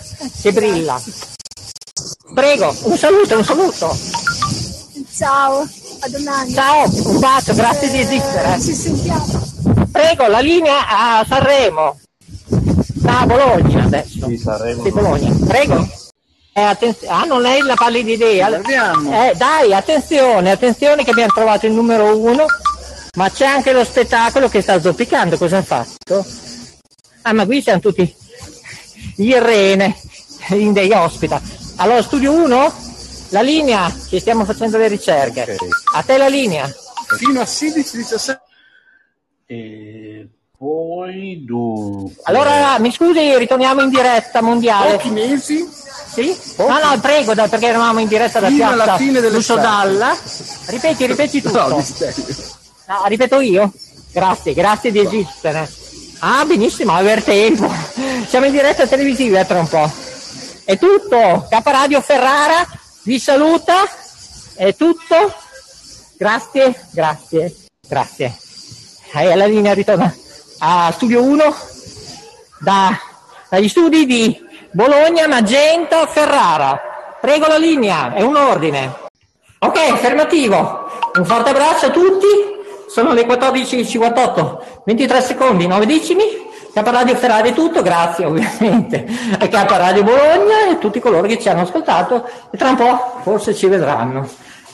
che 0.41 0.53
brilla. 0.53 0.97
Prego, 2.33 2.75
un 2.83 2.97
saluto, 2.97 3.37
un 3.37 3.43
saluto. 3.43 3.97
Ciao, 5.15 5.61
a 5.61 6.09
domani. 6.09 6.53
Ciao, 6.53 6.89
un 7.05 7.19
bacio, 7.19 7.53
grazie 7.53 7.89
di 7.89 7.99
esistere. 7.99 8.61
Ci 8.61 8.73
sentiamo. 8.73 9.47
Prego, 9.91 10.27
la 10.27 10.39
linea 10.39 10.87
a 10.87 11.25
Sanremo. 11.27 11.99
Da 12.93 13.25
Bologna 13.25 13.83
adesso. 13.83 14.27
Sì, 14.27 14.37
Sanremo. 14.37 14.83
Sì, 14.83 14.91
Bologna. 14.91 15.35
Prego. 15.47 15.87
Eh, 16.53 16.61
attenz- 16.61 17.05
ah, 17.07 17.23
non 17.23 17.45
hai 17.45 17.61
la 17.61 17.75
pallida 17.75 18.11
idea. 18.11 18.49
Eh, 18.49 19.35
dai, 19.35 19.73
attenzione, 19.73 20.51
attenzione 20.51 21.03
che 21.03 21.11
abbiamo 21.11 21.31
trovato 21.33 21.65
il 21.65 21.73
numero 21.73 22.17
uno, 22.17 22.45
ma 23.15 23.29
c'è 23.29 23.45
anche 23.45 23.71
lo 23.71 23.83
spettacolo 23.83 24.49
che 24.49 24.61
sta 24.61 24.79
zoppicando. 24.79 25.37
Cosa 25.37 25.57
ha 25.57 25.63
fatto? 25.63 26.25
Ah, 27.23 27.33
ma 27.33 27.45
qui 27.45 27.61
siamo 27.61 27.79
tutti 27.79 28.13
gli 29.15 29.33
rene 29.33 29.95
in 30.49 30.73
dei 30.73 30.91
ospita. 30.91 31.41
Allora, 31.81 32.01
studio 32.01 32.33
1, 32.33 32.73
la 33.29 33.41
linea, 33.41 33.89
ci 34.09 34.19
stiamo 34.19 34.43
facendo 34.43 34.77
le 34.77 34.89
ricerche. 34.89 35.55
A 35.95 36.03
te 36.03 36.17
la 36.17 36.27
linea. 36.27 36.69
Fino 37.17 37.39
a 37.39 37.45
16-17. 37.45 38.37
E 39.45 40.27
poi 40.57 41.45
dunque... 41.45 42.21
Allora, 42.23 42.77
mi 42.79 42.91
scusi, 42.91 43.37
ritorniamo 43.37 43.81
in 43.81 43.89
diretta 43.89 44.41
mondiale. 44.41 44.97
Pochi 44.97 45.09
mesi. 45.09 45.65
Sì? 46.11 46.37
No, 46.57 46.79
no, 46.83 46.99
prego, 46.99 47.33
dai, 47.33 47.47
perché 47.47 47.67
eravamo 47.67 47.99
in 47.99 48.09
diretta 48.09 48.41
da 48.41 48.47
Fino 48.47 48.57
piazza 48.57 48.83
alla 48.83 48.97
fine 48.97 49.21
dell'estate. 49.21 49.37
Lucio 49.37 49.55
Dalla. 49.55 50.17
Ripeti, 50.65 51.05
ripeti 51.05 51.41
tutto. 51.41 51.67
No. 51.69 51.85
No, 52.87 53.03
ripeto 53.05 53.39
io? 53.39 53.71
Grazie, 54.11 54.53
grazie 54.53 54.91
di 54.91 54.99
esistere. 54.99 55.71
Ah, 56.19 56.43
benissimo, 56.43 56.91
aver 56.93 57.23
tempo. 57.23 57.71
Siamo 58.27 58.47
in 58.47 58.51
diretta 58.51 58.85
televisiva 58.85 59.45
tra 59.45 59.59
un 59.59 59.67
po'. 59.69 60.08
È 60.69 60.77
tutto. 60.77 61.47
Caparadio 61.49 61.99
Ferrara 61.99 62.63
vi 63.01 63.17
saluta. 63.17 63.89
È 64.55 64.75
tutto. 64.75 65.33
Grazie, 66.15 66.85
grazie, 66.91 67.55
grazie. 67.87 68.37
E 69.15 69.33
la 69.33 69.47
linea 69.47 69.73
ritorna 69.73 70.13
a 70.59 70.91
Studio 70.93 71.23
1 71.23 71.55
da- 72.59 72.95
dagli 73.49 73.67
studi 73.67 74.05
di 74.05 74.39
Bologna, 74.69 75.27
Magenta, 75.27 76.05
Ferrara. 76.05 76.79
Prego 77.19 77.47
la 77.47 77.57
linea, 77.57 78.13
è 78.13 78.21
un 78.21 78.35
ordine. 78.35 78.93
Ok, 79.57 79.75
affermativo. 79.75 80.87
Un 81.15 81.25
forte 81.25 81.49
abbraccio 81.49 81.87
a 81.87 81.89
tutti. 81.89 82.27
Sono 82.87 83.13
le 83.13 83.25
14.58, 83.25 84.81
23 84.85 85.21
secondi, 85.21 85.65
9 85.65 85.87
decimi. 85.87 86.48
Caparadio 86.73 87.15
Ferrara 87.15 87.47
è 87.47 87.53
tutto, 87.53 87.81
grazie 87.81 88.25
ovviamente 88.25 89.05
a 89.39 89.47
Caparadio 89.47 90.03
Bologna 90.03 90.67
e 90.67 90.71
a 90.71 90.77
tutti 90.77 90.99
coloro 90.99 91.27
che 91.27 91.39
ci 91.39 91.49
hanno 91.49 91.61
ascoltato 91.61 92.27
e 92.51 92.57
tra 92.57 92.69
un 92.69 92.75
po' 92.75 93.19
forse 93.21 93.53
ci 93.53 93.67
vedranno. 93.67 94.27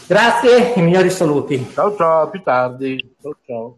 Grazie 0.07 0.73
e 0.73 0.81
migliori 0.81 1.09
saluti. 1.09 1.71
Ciao 1.73 1.95
ciao, 1.95 2.21
a 2.23 2.27
più 2.27 2.41
tardi. 2.43 3.15
Ciao 3.21 3.35
ciao. 3.45 3.77